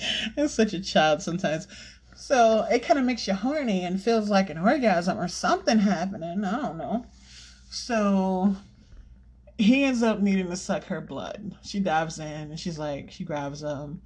I'm 0.37 0.47
such 0.47 0.73
a 0.73 0.79
child 0.79 1.21
sometimes. 1.21 1.67
So 2.15 2.67
it 2.69 2.79
kind 2.79 2.99
of 2.99 3.05
makes 3.05 3.27
you 3.27 3.33
horny 3.33 3.85
and 3.85 4.01
feels 4.01 4.29
like 4.29 4.49
an 4.49 4.57
orgasm 4.57 5.17
or 5.17 5.27
something 5.27 5.79
happening. 5.79 6.43
I 6.43 6.61
don't 6.61 6.77
know. 6.77 7.05
So 7.69 8.55
he 9.57 9.83
ends 9.83 10.03
up 10.03 10.19
needing 10.19 10.49
to 10.49 10.57
suck 10.57 10.83
her 10.85 11.01
blood. 11.01 11.55
She 11.63 11.79
dives 11.79 12.19
in 12.19 12.25
and 12.25 12.59
she's 12.59 12.77
like, 12.77 13.11
she 13.11 13.23
grabs 13.23 13.61
him 13.61 14.01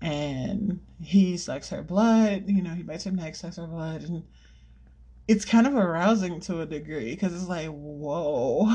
and 0.00 0.80
he 1.00 1.36
sucks 1.36 1.68
her 1.70 1.82
blood. 1.82 2.44
You 2.48 2.62
know, 2.62 2.74
he 2.74 2.82
bites 2.82 3.04
her 3.04 3.12
neck, 3.12 3.36
sucks 3.36 3.56
her 3.56 3.66
blood. 3.66 4.02
And 4.02 4.24
it's 5.28 5.44
kind 5.44 5.66
of 5.66 5.74
arousing 5.74 6.40
to 6.40 6.60
a 6.60 6.66
degree 6.66 7.10
because 7.10 7.32
it's 7.34 7.48
like, 7.48 7.68
whoa, 7.68 8.68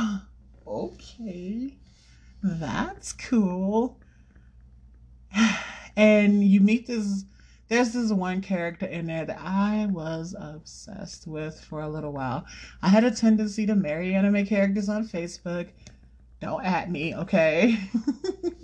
okay, 0.66 1.78
that's 2.42 3.14
cool. 3.14 4.00
And 6.00 6.46
you 6.46 6.62
meet 6.62 6.88
this 6.88 7.26
there's 7.68 7.92
this 7.92 8.10
one 8.14 8.40
character 8.40 8.86
in 8.86 9.06
there 9.06 9.26
that 9.26 9.38
I 9.38 9.86
was 9.92 10.34
obsessed 10.40 11.28
with 11.28 11.60
for 11.60 11.82
a 11.82 11.90
little 11.90 12.14
while. 12.14 12.46
I 12.82 12.88
had 12.88 13.04
a 13.04 13.12
tendency 13.12 13.66
to 13.66 13.76
marry 13.76 14.16
anime 14.16 14.46
characters 14.46 14.88
on 14.88 15.06
Facebook. 15.06 15.68
Don't 16.40 16.64
at 16.64 16.90
me, 16.90 17.14
okay? 17.14 17.78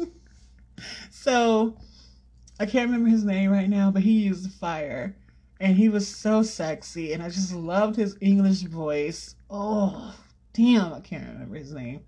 so 1.11 1.75
I 2.57 2.65
can't 2.65 2.89
remember 2.89 3.09
his 3.09 3.25
name 3.25 3.51
right 3.51 3.69
now, 3.69 3.91
but 3.91 4.03
he 4.03 4.13
used 4.13 4.53
fire. 4.53 5.17
And 5.59 5.75
he 5.75 5.89
was 5.89 6.07
so 6.07 6.41
sexy, 6.41 7.11
and 7.11 7.21
I 7.21 7.27
just 7.27 7.53
loved 7.53 7.97
his 7.97 8.15
English 8.21 8.61
voice. 8.61 9.35
Oh, 9.49 10.15
damn, 10.53 10.93
I 10.93 11.01
can't 11.01 11.27
remember 11.27 11.57
his 11.57 11.73
name. 11.73 11.99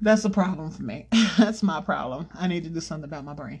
That's 0.00 0.24
a 0.24 0.30
problem 0.30 0.70
for 0.70 0.82
me. 0.82 1.06
That's 1.38 1.62
my 1.62 1.80
problem. 1.80 2.28
I 2.34 2.46
need 2.46 2.64
to 2.64 2.70
do 2.70 2.80
something 2.80 3.08
about 3.08 3.24
my 3.24 3.34
brain. 3.34 3.60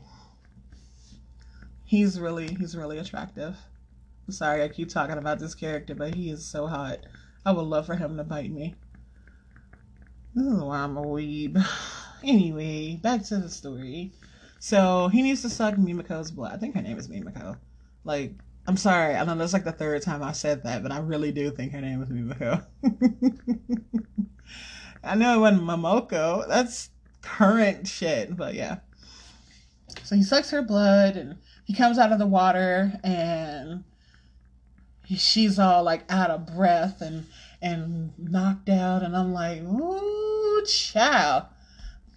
He's 1.84 2.20
really 2.20 2.54
he's 2.54 2.76
really 2.76 2.98
attractive. 2.98 3.56
I'm 4.26 4.32
sorry 4.32 4.62
I 4.62 4.68
keep 4.68 4.88
talking 4.88 5.16
about 5.16 5.38
this 5.38 5.54
character, 5.54 5.94
but 5.94 6.14
he 6.14 6.30
is 6.30 6.44
so 6.44 6.66
hot. 6.66 6.98
I 7.46 7.52
would 7.52 7.62
love 7.62 7.86
for 7.86 7.96
him 7.96 8.16
to 8.18 8.24
bite 8.24 8.52
me. 8.52 8.74
This 10.34 10.46
is 10.46 10.60
why 10.60 10.78
I'm 10.78 10.96
a 10.96 11.02
weeb. 11.02 11.64
Anyway, 12.24 12.96
back 12.96 13.22
to 13.22 13.38
the 13.38 13.48
story. 13.48 14.10
So 14.58 15.06
he 15.06 15.22
needs 15.22 15.42
to 15.42 15.48
suck 15.48 15.76
Mimiko's 15.76 16.32
blood. 16.32 16.52
I 16.52 16.56
think 16.56 16.74
her 16.74 16.82
name 16.82 16.98
is 16.98 17.06
Mimiko. 17.06 17.56
Like, 18.02 18.32
I'm 18.66 18.76
sorry, 18.76 19.14
I 19.14 19.22
know 19.24 19.36
that's 19.36 19.52
like 19.52 19.62
the 19.62 19.70
third 19.70 20.02
time 20.02 20.20
I 20.20 20.32
said 20.32 20.64
that, 20.64 20.82
but 20.82 20.90
I 20.90 20.98
really 20.98 21.30
do 21.30 21.52
think 21.52 21.70
her 21.70 21.80
name 21.80 22.02
is 22.02 22.08
Mimiko. 22.08 22.66
I 25.02 25.14
know 25.14 25.36
it 25.36 25.40
wasn't 25.40 25.62
Momoko. 25.62 26.46
That's 26.48 26.90
current 27.22 27.86
shit, 27.86 28.36
but 28.36 28.54
yeah. 28.54 28.78
So 30.04 30.16
he 30.16 30.22
sucks 30.22 30.50
her 30.50 30.62
blood 30.62 31.16
and 31.16 31.36
he 31.64 31.74
comes 31.74 31.98
out 31.98 32.12
of 32.12 32.18
the 32.18 32.26
water 32.26 32.92
and 33.04 33.84
she's 35.06 35.58
all 35.58 35.82
like 35.82 36.04
out 36.10 36.30
of 36.30 36.46
breath 36.46 37.00
and 37.00 37.26
and 37.60 38.12
knocked 38.18 38.68
out 38.68 39.02
and 39.02 39.16
I'm 39.16 39.32
like, 39.32 39.62
ooh, 39.62 40.64
child. 40.64 41.44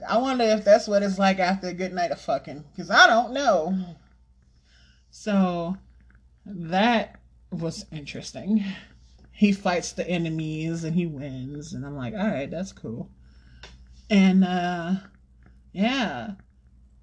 I 0.07 0.17
wonder 0.17 0.43
if 0.43 0.63
that's 0.63 0.87
what 0.87 1.03
it's 1.03 1.19
like 1.19 1.39
after 1.39 1.67
a 1.67 1.73
good 1.73 1.93
night 1.93 2.11
of 2.11 2.19
fucking, 2.19 2.63
because 2.71 2.89
I 2.89 3.07
don't 3.07 3.33
know. 3.33 3.95
So 5.11 5.77
that 6.45 7.19
was 7.51 7.85
interesting 7.91 8.63
he 9.31 9.51
fights 9.51 9.91
the 9.93 10.07
enemies 10.07 10.83
and 10.83 10.95
he 10.95 11.05
wins. 11.05 11.73
And 11.73 11.85
i'm 11.85 11.95
like 11.97 12.13
all 12.13 12.27
right 12.27 12.49
that's 12.49 12.71
cool. 12.71 13.09
And 14.09 14.43
uh 14.43 14.95
yeah 15.73 16.31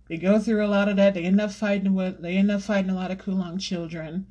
they 0.09 0.17
go 0.17 0.39
through 0.39 0.65
a 0.65 0.69
lot 0.69 0.89
of 0.89 0.97
that. 0.97 1.15
They 1.15 1.25
end 1.25 1.41
up 1.41 1.53
fighting 1.53 1.95
with 1.95 2.23
they 2.23 2.37
end 2.37 2.51
up 2.51 2.63
fighting 2.63 2.91
a 2.91 2.95
lot 2.95 3.11
of 3.11 3.19
Kowloon 3.19 3.61
children. 3.61 4.27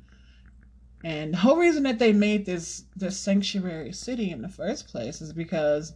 And 1.04 1.32
the 1.32 1.38
whole 1.38 1.56
reason 1.56 1.84
that 1.84 2.00
they 2.00 2.12
made 2.12 2.44
this 2.44 2.84
this 2.96 3.18
sanctuary 3.18 3.92
city 3.92 4.30
in 4.30 4.42
the 4.42 4.48
first 4.48 4.88
place 4.88 5.20
is 5.20 5.32
because 5.32 5.94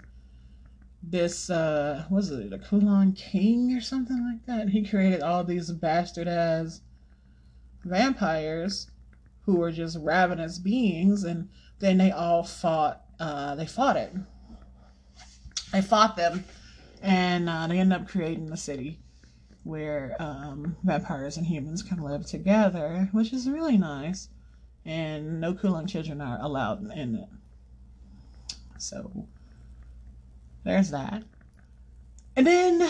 this 1.02 1.50
uh 1.50 2.04
was 2.10 2.30
it 2.30 2.52
a 2.52 2.58
Kowloon 2.58 3.16
king 3.16 3.74
or 3.76 3.80
something 3.80 4.24
like 4.24 4.46
that? 4.46 4.68
He 4.68 4.86
created 4.86 5.20
all 5.20 5.42
these 5.42 5.72
bastard 5.72 6.28
ass 6.28 6.80
vampires 7.84 8.88
who 9.44 9.56
were 9.56 9.72
just 9.72 9.98
ravenous 10.00 10.60
beings. 10.60 11.24
And 11.24 11.48
then 11.82 11.98
they 11.98 12.12
all 12.12 12.44
fought. 12.44 13.02
Uh, 13.18 13.56
they 13.56 13.66
fought 13.66 13.96
it. 13.96 14.12
They 15.72 15.82
fought 15.82 16.16
them, 16.16 16.44
and 17.02 17.48
uh, 17.48 17.66
they 17.66 17.78
ended 17.78 18.00
up 18.00 18.08
creating 18.08 18.50
a 18.52 18.56
city 18.56 19.00
where 19.64 20.16
um, 20.20 20.76
vampires 20.84 21.36
and 21.36 21.46
humans 21.46 21.82
can 21.82 22.00
live 22.02 22.24
together, 22.24 23.08
which 23.10 23.32
is 23.32 23.50
really 23.50 23.76
nice. 23.76 24.28
And 24.84 25.40
no 25.40 25.54
Kowloon 25.54 25.88
children 25.88 26.20
are 26.20 26.38
allowed 26.40 26.88
in 26.92 27.16
it. 27.16 27.28
So 28.78 29.26
there's 30.64 30.90
that. 30.90 31.24
And 32.36 32.46
then 32.46 32.88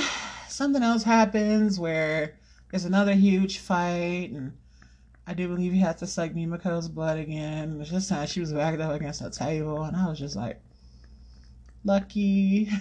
something 0.49 0.83
else 0.83 1.03
happens 1.03 1.81
where 1.81 2.39
there's 2.71 2.85
another 2.85 3.15
huge 3.15 3.59
fight, 3.59 4.31
and 4.33 4.53
I 5.27 5.35
do 5.35 5.49
believe 5.49 5.73
he 5.73 5.81
had 5.81 5.99
to 5.99 6.07
suck 6.07 6.33
Mimiko's 6.33 6.89
blood 6.89 7.19
again. 7.19 7.79
This 7.79 8.09
time 8.09 8.27
she 8.27 8.41
was 8.41 8.53
backed 8.53 8.81
up 8.81 8.93
against 8.93 9.23
a 9.23 9.31
table, 9.31 9.85
and 9.85 9.97
I 9.97 10.09
was 10.09 10.19
just 10.19 10.35
like, 10.35 10.61
lucky. 11.85 12.67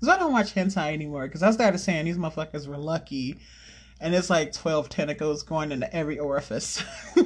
so 0.00 0.10
I 0.10 0.16
don't 0.18 0.32
watch 0.32 0.54
hentai 0.54 0.92
anymore 0.92 1.26
because 1.26 1.42
I 1.42 1.50
started 1.50 1.78
saying 1.78 2.04
these 2.04 2.18
motherfuckers 2.18 2.68
were 2.68 2.78
lucky, 2.78 3.36
and 4.00 4.14
it's 4.14 4.30
like 4.30 4.52
12 4.52 4.88
tentacles 4.88 5.42
going 5.42 5.72
into 5.72 5.92
every 5.94 6.20
orifice. 6.20 6.84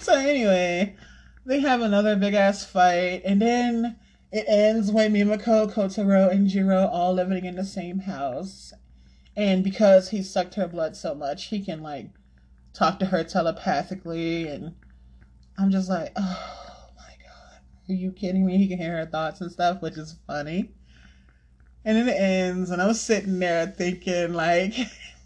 so, 0.00 0.14
anyway, 0.14 0.96
they 1.44 1.60
have 1.60 1.82
another 1.82 2.16
big 2.16 2.32
ass 2.32 2.64
fight, 2.64 3.20
and 3.26 3.42
then 3.42 3.96
it 4.32 4.46
ends 4.48 4.90
when 4.90 5.12
Mimiko, 5.12 5.70
Kotaro, 5.70 6.30
and 6.30 6.48
Jiro 6.48 6.86
all 6.86 7.12
living 7.12 7.44
in 7.44 7.56
the 7.56 7.64
same 7.64 7.98
house 7.98 8.72
and 9.36 9.64
because 9.64 10.10
he 10.10 10.22
sucked 10.22 10.54
her 10.54 10.68
blood 10.68 10.96
so 10.96 11.14
much, 11.14 11.46
he 11.46 11.64
can 11.64 11.82
like 11.82 12.10
talk 12.72 12.98
to 12.98 13.06
her 13.06 13.24
telepathically, 13.24 14.48
and 14.48 14.74
I'm 15.58 15.70
just 15.70 15.88
like, 15.88 16.12
oh 16.16 16.88
my 16.96 17.14
god, 17.24 17.60
are 17.88 17.94
you 17.94 18.12
kidding 18.12 18.44
me? 18.44 18.58
He 18.58 18.68
can 18.68 18.78
hear 18.78 18.96
her 18.98 19.06
thoughts 19.06 19.40
and 19.40 19.50
stuff, 19.50 19.80
which 19.80 19.96
is 19.96 20.16
funny. 20.26 20.70
And 21.84 21.96
then 21.96 22.08
it 22.08 22.20
ends, 22.20 22.70
and 22.70 22.80
I 22.80 22.86
was 22.86 23.00
sitting 23.00 23.38
there 23.38 23.66
thinking, 23.66 24.34
like, 24.34 24.74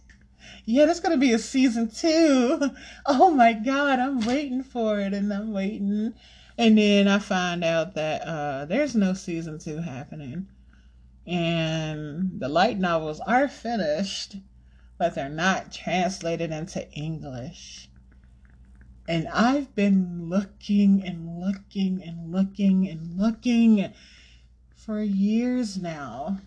yeah, 0.64 0.86
there's 0.86 1.00
gonna 1.00 1.16
be 1.16 1.32
a 1.32 1.38
season 1.38 1.90
two. 1.90 2.70
Oh 3.06 3.30
my 3.30 3.52
god, 3.52 3.98
I'm 3.98 4.20
waiting 4.20 4.62
for 4.62 5.00
it, 5.00 5.14
and 5.14 5.32
I'm 5.32 5.52
waiting. 5.52 6.14
And 6.58 6.78
then 6.78 7.06
I 7.08 7.18
find 7.18 7.62
out 7.62 7.94
that 7.94 8.22
uh, 8.22 8.64
there's 8.64 8.94
no 8.94 9.12
season 9.14 9.58
two 9.58 9.78
happening 9.78 10.48
and 11.26 12.38
the 12.38 12.48
light 12.48 12.78
novels 12.78 13.20
are 13.20 13.48
finished, 13.48 14.36
but 14.98 15.14
they're 15.14 15.28
not 15.28 15.72
translated 15.72 16.52
into 16.52 16.88
English. 16.92 17.88
And 19.08 19.28
I've 19.28 19.74
been 19.74 20.28
looking 20.28 21.04
and 21.04 21.40
looking 21.40 22.02
and 22.02 22.32
looking 22.32 22.88
and 22.88 23.18
looking 23.18 23.92
for 24.74 25.00
years 25.00 25.76
now. 25.76 26.38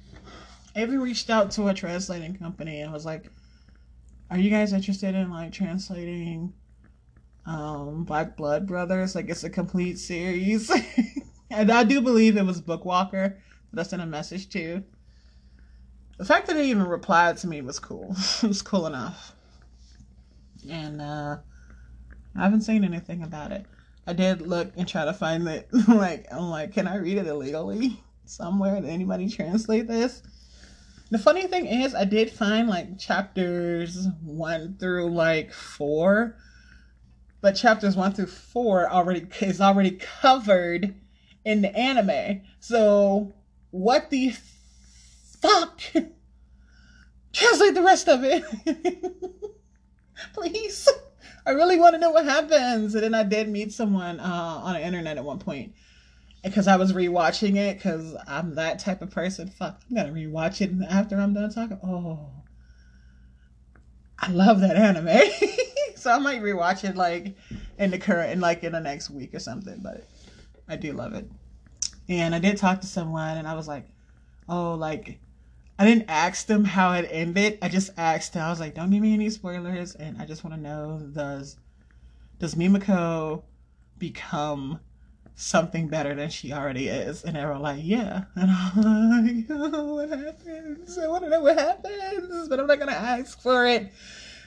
I 0.76 0.84
even 0.84 1.02
reached 1.02 1.30
out 1.30 1.52
to 1.52 1.68
a 1.68 1.74
translating 1.74 2.38
company 2.38 2.82
and 2.82 2.92
was 2.92 3.06
like, 3.06 3.30
Are 4.30 4.38
you 4.38 4.50
guys 4.50 4.74
interested 4.74 5.16
in 5.16 5.30
like 5.30 5.52
translating 5.52 6.54
um, 7.46 8.04
Black 8.04 8.38
Blood 8.38 8.66
Brothers? 8.66 9.16
Like 9.16 9.30
it's 9.30 9.44
a 9.44 9.50
complete 9.50 10.00
series. 10.00 10.72
and 11.50 11.72
I 11.72 11.84
do 11.84 12.02
believe 12.02 12.38
it 12.38 12.46
was 12.46 12.62
Bookwalker 12.62 13.36
that 13.74 13.88
sent 13.88 14.02
a 14.02 14.06
message 14.06 14.50
to. 14.50 14.84
The 16.18 16.26
fact 16.26 16.48
that 16.48 16.58
he 16.58 16.70
even 16.70 16.84
replied 16.84 17.38
to 17.38 17.48
me 17.48 17.62
was 17.62 17.80
cool. 17.80 18.16
it 18.44 18.48
was 18.48 18.62
cool 18.62 18.88
enough. 18.88 19.34
And 20.70 21.02
uh, 21.02 21.38
I 22.36 22.44
haven't 22.44 22.62
seen 22.62 22.84
anything 22.84 23.24
about 23.24 23.52
it. 23.52 23.66
I 24.06 24.14
did 24.14 24.42
look 24.42 24.72
and 24.76 24.88
try 24.88 25.06
to 25.06 25.14
find 25.14 25.48
it. 25.48 25.70
like, 25.88 26.28
I'm 26.32 26.50
like, 26.50 26.74
can 26.74 26.88
I 26.88 26.98
read 26.98 27.18
it 27.18 27.28
illegally 27.28 28.02
somewhere? 28.26 28.82
Did 28.82 28.90
anybody 28.90 29.30
translate 29.30 29.88
this? 29.88 30.24
The 31.12 31.18
funny 31.18 31.48
thing 31.48 31.66
is, 31.66 31.96
I 31.96 32.06
did 32.06 32.32
find 32.32 32.68
like 32.68 33.00
chapters 33.00 34.08
one 34.24 34.78
through 34.80 35.12
like 35.12 35.52
four, 35.52 36.36
but 37.42 37.54
chapters 37.54 37.96
one 37.96 38.14
through 38.14 38.28
four 38.28 38.90
already 38.92 39.26
is 39.42 39.60
already 39.60 39.92
covered 39.92 40.94
in 41.46 41.62
the 41.62 41.76
anime. 41.76 42.42
So 42.60 43.34
what 43.72 44.10
the 44.10 44.34
fuck? 45.42 45.82
Translate 47.34 47.74
the 47.74 47.84
rest 47.84 48.08
of 48.08 48.24
it. 48.24 48.44
Please. 50.34 50.90
I 51.46 51.52
really 51.52 51.80
want 51.80 51.94
to 51.96 52.00
know 52.00 52.12
what 52.12 52.26
happens. 52.26 52.96
And 52.96 53.04
then 53.04 53.14
I 53.14 53.24
did 53.24 53.50
meet 53.50 53.72
someone 53.72 54.20
uh, 54.20 54.62
on 54.64 54.74
the 54.74 54.86
internet 54.86 55.18
at 55.18 55.24
one 55.24 55.40
point 55.40 55.74
because 56.44 56.68
I 56.68 56.78
was 56.78 56.94
rewatching 56.94 57.56
it 57.56 57.78
because 57.78 58.16
I'm 58.28 58.56
that 58.56 58.80
type 58.80 59.02
of 59.02 59.12
person. 59.12 59.50
Fuck, 59.50 59.82
I'm 59.90 59.96
gonna 59.96 60.14
rewatch 60.14 60.62
it 60.62 60.72
after 60.90 61.18
I'm 61.18 61.34
done 61.34 61.52
talking. 61.52 61.80
Oh, 61.84 62.30
I 64.18 64.32
love 64.32 64.62
that 64.62 64.76
anime, 64.76 65.30
so 65.96 66.12
I 66.12 66.20
might 66.20 66.42
rewatch 66.42 66.88
it 66.88 66.96
like 66.96 67.36
in 67.78 67.92
the 67.92 67.98
current, 68.00 68.32
in 68.32 68.40
like 68.40 68.64
in 68.64 68.74
the 68.74 68.80
next 68.80 69.10
week 69.10 69.34
or 69.34 69.40
something. 69.40 69.80
But 69.82 70.08
I 70.68 70.76
do 70.76 70.94
love 70.94 71.14
it, 71.14 71.30
and 72.10 72.36
I 72.36 72.40
did 72.40 72.58
talk 72.58 72.82
to 72.82 72.88
someone, 72.88 73.38
and 73.38 73.48
I 73.48 73.54
was 73.54 73.68
like, 73.68 73.86
oh, 74.50 74.74
like 74.74 75.20
I 75.78 75.86
didn't 75.86 76.10
ask 76.10 76.48
them 76.48 76.66
how 76.66 76.94
it 76.94 77.08
ended. 77.10 77.60
I 77.62 77.70
just 77.70 77.92
asked 77.96 78.34
them. 78.34 78.44
I 78.44 78.50
was 78.50 78.60
like, 78.60 78.76
don't 78.76 78.90
give 78.90 79.02
me 79.02 79.14
any 79.14 79.30
spoilers, 79.30 79.96
and 79.96 80.22
I 80.22 80.26
just 80.26 80.44
want 80.44 80.56
to 80.56 80.62
know 80.62 81.00
does 81.14 81.58
does 82.40 82.56
Mimiko 82.56 83.44
become 83.98 84.80
something 85.36 85.88
better 85.88 86.14
than 86.16 86.30
she 86.30 86.52
already 86.52 86.90
is. 86.90 87.24
And 87.24 87.36
they 87.36 87.46
were 87.46 87.58
like, 87.58 87.80
yeah. 87.82 88.26
And 88.36 88.52
I'm 88.52 89.26
like, 89.26 89.46
oh, 89.50 89.96
what 89.96 90.10
happens? 90.10 90.98
I 90.98 91.08
want 91.08 91.24
to 91.24 91.30
know 91.30 91.42
what 91.42 91.58
happens, 91.58 92.50
but 92.50 92.60
I'm 92.60 92.68
not 92.68 92.78
going 92.78 92.90
to 92.90 92.96
ask 92.96 93.42
for 93.42 93.66
it. 93.66 93.92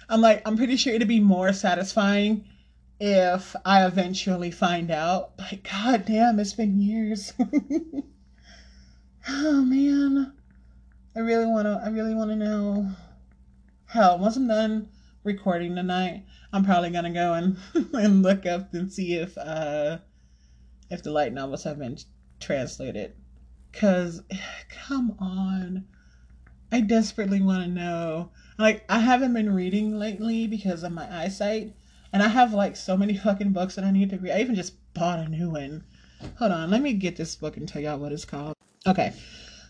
I'm 0.08 0.20
like, 0.20 0.42
I'm 0.46 0.56
pretty 0.56 0.76
sure 0.76 0.92
it'd 0.92 1.08
be 1.08 1.20
more 1.20 1.52
satisfying 1.54 2.44
if 3.00 3.56
I 3.64 3.84
eventually 3.86 4.50
find 4.50 4.90
out. 4.90 5.36
But 5.36 5.62
god 5.64 6.04
damn, 6.06 6.38
it's 6.38 6.52
been 6.52 6.80
years. 6.80 7.32
oh 9.28 9.62
man. 9.62 10.32
I 11.14 11.20
really 11.20 11.46
want 11.46 11.66
to, 11.66 11.80
I 11.84 11.90
really 11.90 12.14
want 12.14 12.30
to 12.30 12.36
know. 12.36 12.90
Hell, 13.86 14.18
once 14.18 14.36
I'm 14.36 14.48
done 14.48 14.88
recording 15.24 15.74
tonight, 15.76 16.24
I'm 16.52 16.64
probably 16.64 16.90
to 16.90 17.10
go 17.10 17.34
and, 17.34 17.56
and 17.92 18.22
look 18.22 18.46
up 18.46 18.72
and 18.72 18.90
see 18.90 19.14
if, 19.14 19.36
uh, 19.36 19.98
if 20.90 21.02
the 21.02 21.10
light 21.10 21.34
novels 21.34 21.64
have 21.64 21.78
been 21.78 21.98
translated. 22.40 23.14
Because, 23.70 24.22
come 24.86 25.16
on. 25.18 25.84
I 26.70 26.80
desperately 26.80 27.42
want 27.42 27.64
to 27.64 27.70
know. 27.70 28.30
Like, 28.58 28.84
I 28.88 29.00
haven't 29.00 29.34
been 29.34 29.54
reading 29.54 29.98
lately 29.98 30.46
because 30.46 30.82
of 30.82 30.92
my 30.92 31.06
eyesight. 31.24 31.74
And 32.12 32.22
I 32.22 32.28
have, 32.28 32.52
like, 32.52 32.76
so 32.76 32.96
many 32.96 33.16
fucking 33.24 33.52
books 33.52 33.74
that 33.74 33.84
I 33.84 33.90
need 33.90 34.10
to 34.10 34.18
read. 34.18 34.32
I 34.32 34.40
even 34.40 34.54
just 34.54 34.74
bought 34.94 35.18
a 35.18 35.28
new 35.28 35.50
one. 35.50 35.84
Hold 36.38 36.52
on, 36.52 36.70
let 36.70 36.82
me 36.82 36.92
get 36.92 37.16
this 37.16 37.34
book 37.34 37.56
and 37.56 37.68
tell 37.68 37.82
y'all 37.82 37.98
what 37.98 38.12
it's 38.12 38.24
called. 38.24 38.54
Okay. 38.86 39.12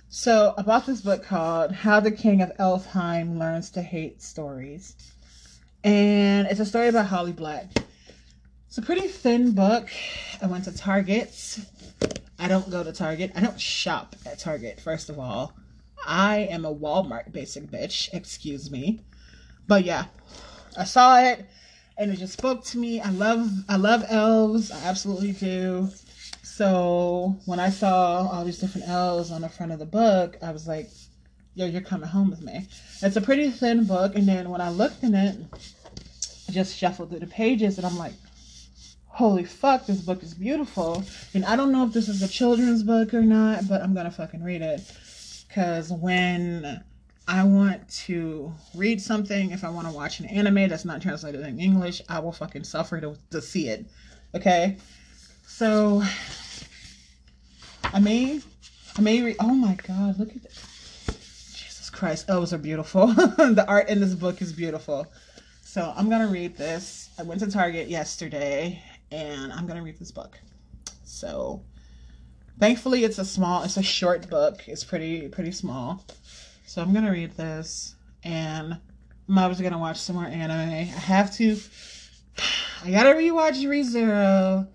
So, 0.09 0.55
I 0.59 0.63
bought 0.63 0.87
this 0.87 1.01
book 1.01 1.25
called 1.25 1.73
How 1.73 2.01
the 2.01 2.11
King 2.11 2.43
of 2.43 2.55
Elfhame 2.59 3.39
Learns 3.39 3.71
to 3.71 3.83
Hate 3.83 4.23
Stories. 4.23 4.95
And 5.85 6.47
it's 6.49 6.61
a 6.61 6.67
story 6.67 6.89
about 6.89 7.07
Holly 7.07 7.33
Black. 7.33 7.67
It's 8.69 8.79
a 8.79 8.83
pretty 8.83 9.09
thin 9.09 9.53
book. 9.53 9.89
I 10.41 10.47
went 10.47 10.65
to 10.65 10.77
Target. 10.77 11.59
I 12.39 12.49
don't 12.49 12.71
go 12.71 12.83
to 12.83 12.93
Target. 12.93 13.33
I 13.37 13.41
don't 13.41 13.61
shop 13.61 14.17
at 14.25 14.39
Target, 14.39 14.81
first 14.81 15.11
of 15.11 15.19
all. 15.19 15.55
I 16.07 16.49
am 16.51 16.65
a 16.65 16.75
Walmart 16.75 17.33
basic 17.33 17.71
bitch, 17.71 18.13
excuse 18.13 18.71
me. 18.71 19.01
But 19.69 19.85
yeah, 19.85 20.07
I 20.77 20.85
saw 20.85 21.21
it 21.21 21.47
and 21.99 22.11
it 22.11 22.19
just 22.19 22.35
spoke 22.35 22.65
to 22.65 22.79
me. 22.79 23.01
I 23.01 23.11
love 23.11 23.51
I 23.69 23.77
love 23.77 24.05
elves. 24.09 24.71
I 24.71 24.85
absolutely 24.85 25.33
do. 25.33 25.89
So 26.43 27.37
when 27.47 27.61
I 27.61 27.71
saw 27.71 28.29
all 28.31 28.45
these 28.45 28.59
different 28.59 28.89
elves 28.89 29.31
on 29.31 29.41
the 29.43 29.49
front 29.49 29.73
of 29.73 29.79
the 29.79 29.87
book, 29.87 30.37
I 30.43 30.51
was 30.53 30.69
like, 30.69 30.91
yo, 31.55 31.67
you're 31.67 31.81
coming 31.81 32.09
home 32.09 32.31
with 32.31 32.43
me. 32.43 32.67
It's 33.01 33.17
a 33.17 33.21
pretty 33.21 33.51
thin 33.51 33.85
book, 33.85 34.15
and 34.17 34.29
then 34.29 34.51
when 34.51 34.61
I 34.61 34.71
looked 34.71 35.03
in 35.03 35.15
it, 35.15 35.37
I 36.49 36.53
just 36.53 36.77
shuffled 36.77 37.11
through 37.11 37.21
the 37.21 37.27
pages 37.27 37.79
and 37.79 37.87
I'm 37.87 37.97
like, 37.97 38.15
holy 39.07 39.45
fuck, 39.45 39.87
this 39.87 40.01
book 40.01 40.23
is 40.23 40.35
beautiful. 40.35 41.05
And 41.35 41.45
I 41.45 41.57
don't 41.57 41.73
know 41.73 41.87
if 41.87 41.93
this 41.93 42.09
is 42.09 42.23
a 42.23 42.29
children's 42.29 42.83
book 42.83 43.15
or 43.15 43.23
not, 43.23 43.69
but 43.69 43.83
I'm 43.83 43.95
gonna 43.95 44.11
fucking 44.11 44.43
read 44.43 44.63
it. 44.63 44.81
Because 45.49 45.93
when 45.93 46.83
I 47.29 47.45
want 47.45 47.89
to 48.07 48.53
read 48.75 49.01
something, 49.01 49.53
if 49.53 49.65
I 49.65 49.71
want 49.71 49.87
to 49.87 49.93
watch 49.93 50.21
an 50.21 50.27
anime 50.27 50.69
that's 50.69 50.85
not 50.85 51.01
translated 51.01 51.41
in 51.47 51.61
English, 51.61 52.03
I 52.09 52.19
will 52.19 52.33
fucking 52.33 52.65
suffer 52.65 53.01
to, 53.01 53.17
to 53.31 53.41
see 53.41 53.69
it. 53.69 53.87
Okay? 54.35 54.77
So, 55.47 56.03
I 57.85 58.01
may, 58.01 58.41
I 58.97 59.01
may 59.01 59.23
read, 59.23 59.37
oh 59.39 59.55
my 59.55 59.75
god, 59.87 60.19
look 60.19 60.35
at 60.35 60.43
this. 60.43 61.55
Jesus 61.55 61.91
Christ, 61.91 62.27
elves 62.29 62.53
are 62.53 62.59
beautiful. 62.59 63.07
the 63.09 63.65
art 63.69 63.89
in 63.89 64.01
this 64.01 64.15
book 64.15 64.43
is 64.43 64.53
beautiful. 64.53 65.07
So 65.63 65.93
I'm 65.97 66.11
gonna 66.11 66.29
read 66.29 66.57
this. 66.57 67.09
I 67.19 67.23
went 67.23 67.41
to 67.41 67.51
Target 67.51 67.89
yesterday 67.89 68.83
and 69.11 69.53
I'm 69.53 69.67
gonna 69.67 69.83
read 69.83 69.99
this 69.99 70.11
book. 70.11 70.39
So 71.05 71.63
thankfully 72.59 73.05
it's 73.05 73.19
a 73.19 73.25
small, 73.25 73.63
it's 73.63 73.77
a 73.77 73.83
short 73.83 74.29
book. 74.29 74.69
It's 74.69 74.85
pretty 74.85 75.29
pretty 75.29 75.53
small. 75.53 76.05
So 76.73 76.81
I'm 76.81 76.95
gonna 76.95 77.13
read 77.13 77.33
this 77.33 77.97
and 78.25 78.79
I'm 79.29 79.37
obviously 79.37 79.63
gonna 79.63 79.79
watch 79.79 79.99
some 79.99 80.17
more 80.17 80.25
anime. 80.25 80.71
I 80.71 80.85
have 80.85 81.31
to 81.35 81.59
I 82.83 82.91
gotta 82.91 83.11
rewatch 83.11 83.63
ReZero 83.63 84.67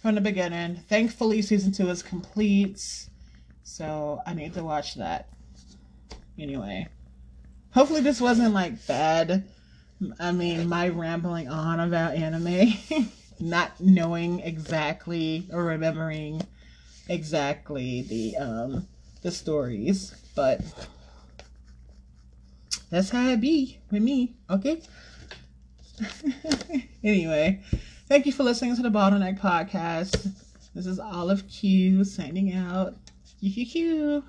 from 0.00 0.14
the 0.14 0.20
beginning. 0.20 0.76
Thankfully 0.88 1.42
season 1.42 1.72
two 1.72 1.90
is 1.90 2.00
complete. 2.00 3.08
So 3.64 4.20
I 4.24 4.34
need 4.34 4.54
to 4.54 4.62
watch 4.62 4.94
that. 4.94 5.30
Anyway. 6.38 6.86
Hopefully 7.74 8.02
this 8.02 8.20
wasn't 8.20 8.54
like 8.54 8.86
bad. 8.86 9.44
I 10.20 10.30
mean, 10.30 10.68
my 10.68 10.90
rambling 10.90 11.48
on 11.48 11.80
about 11.80 12.14
anime. 12.14 12.74
not 13.40 13.72
knowing 13.80 14.38
exactly 14.38 15.48
or 15.52 15.64
remembering 15.64 16.46
exactly 17.08 18.02
the 18.02 18.36
um 18.36 18.86
the 19.22 19.32
stories, 19.32 20.14
but 20.36 20.60
that's 22.92 23.08
how 23.08 23.26
it 23.30 23.40
be 23.40 23.78
with 23.90 24.02
me, 24.02 24.34
okay? 24.50 24.82
anyway, 27.02 27.58
thank 28.06 28.26
you 28.26 28.32
for 28.32 28.42
listening 28.42 28.76
to 28.76 28.82
the 28.82 28.90
Bottleneck 28.90 29.40
Podcast. 29.40 30.28
This 30.74 30.84
is 30.84 31.00
Olive 31.00 31.48
Q 31.48 32.04
signing 32.04 32.52
out. 32.52 32.94
Q. 33.40 34.22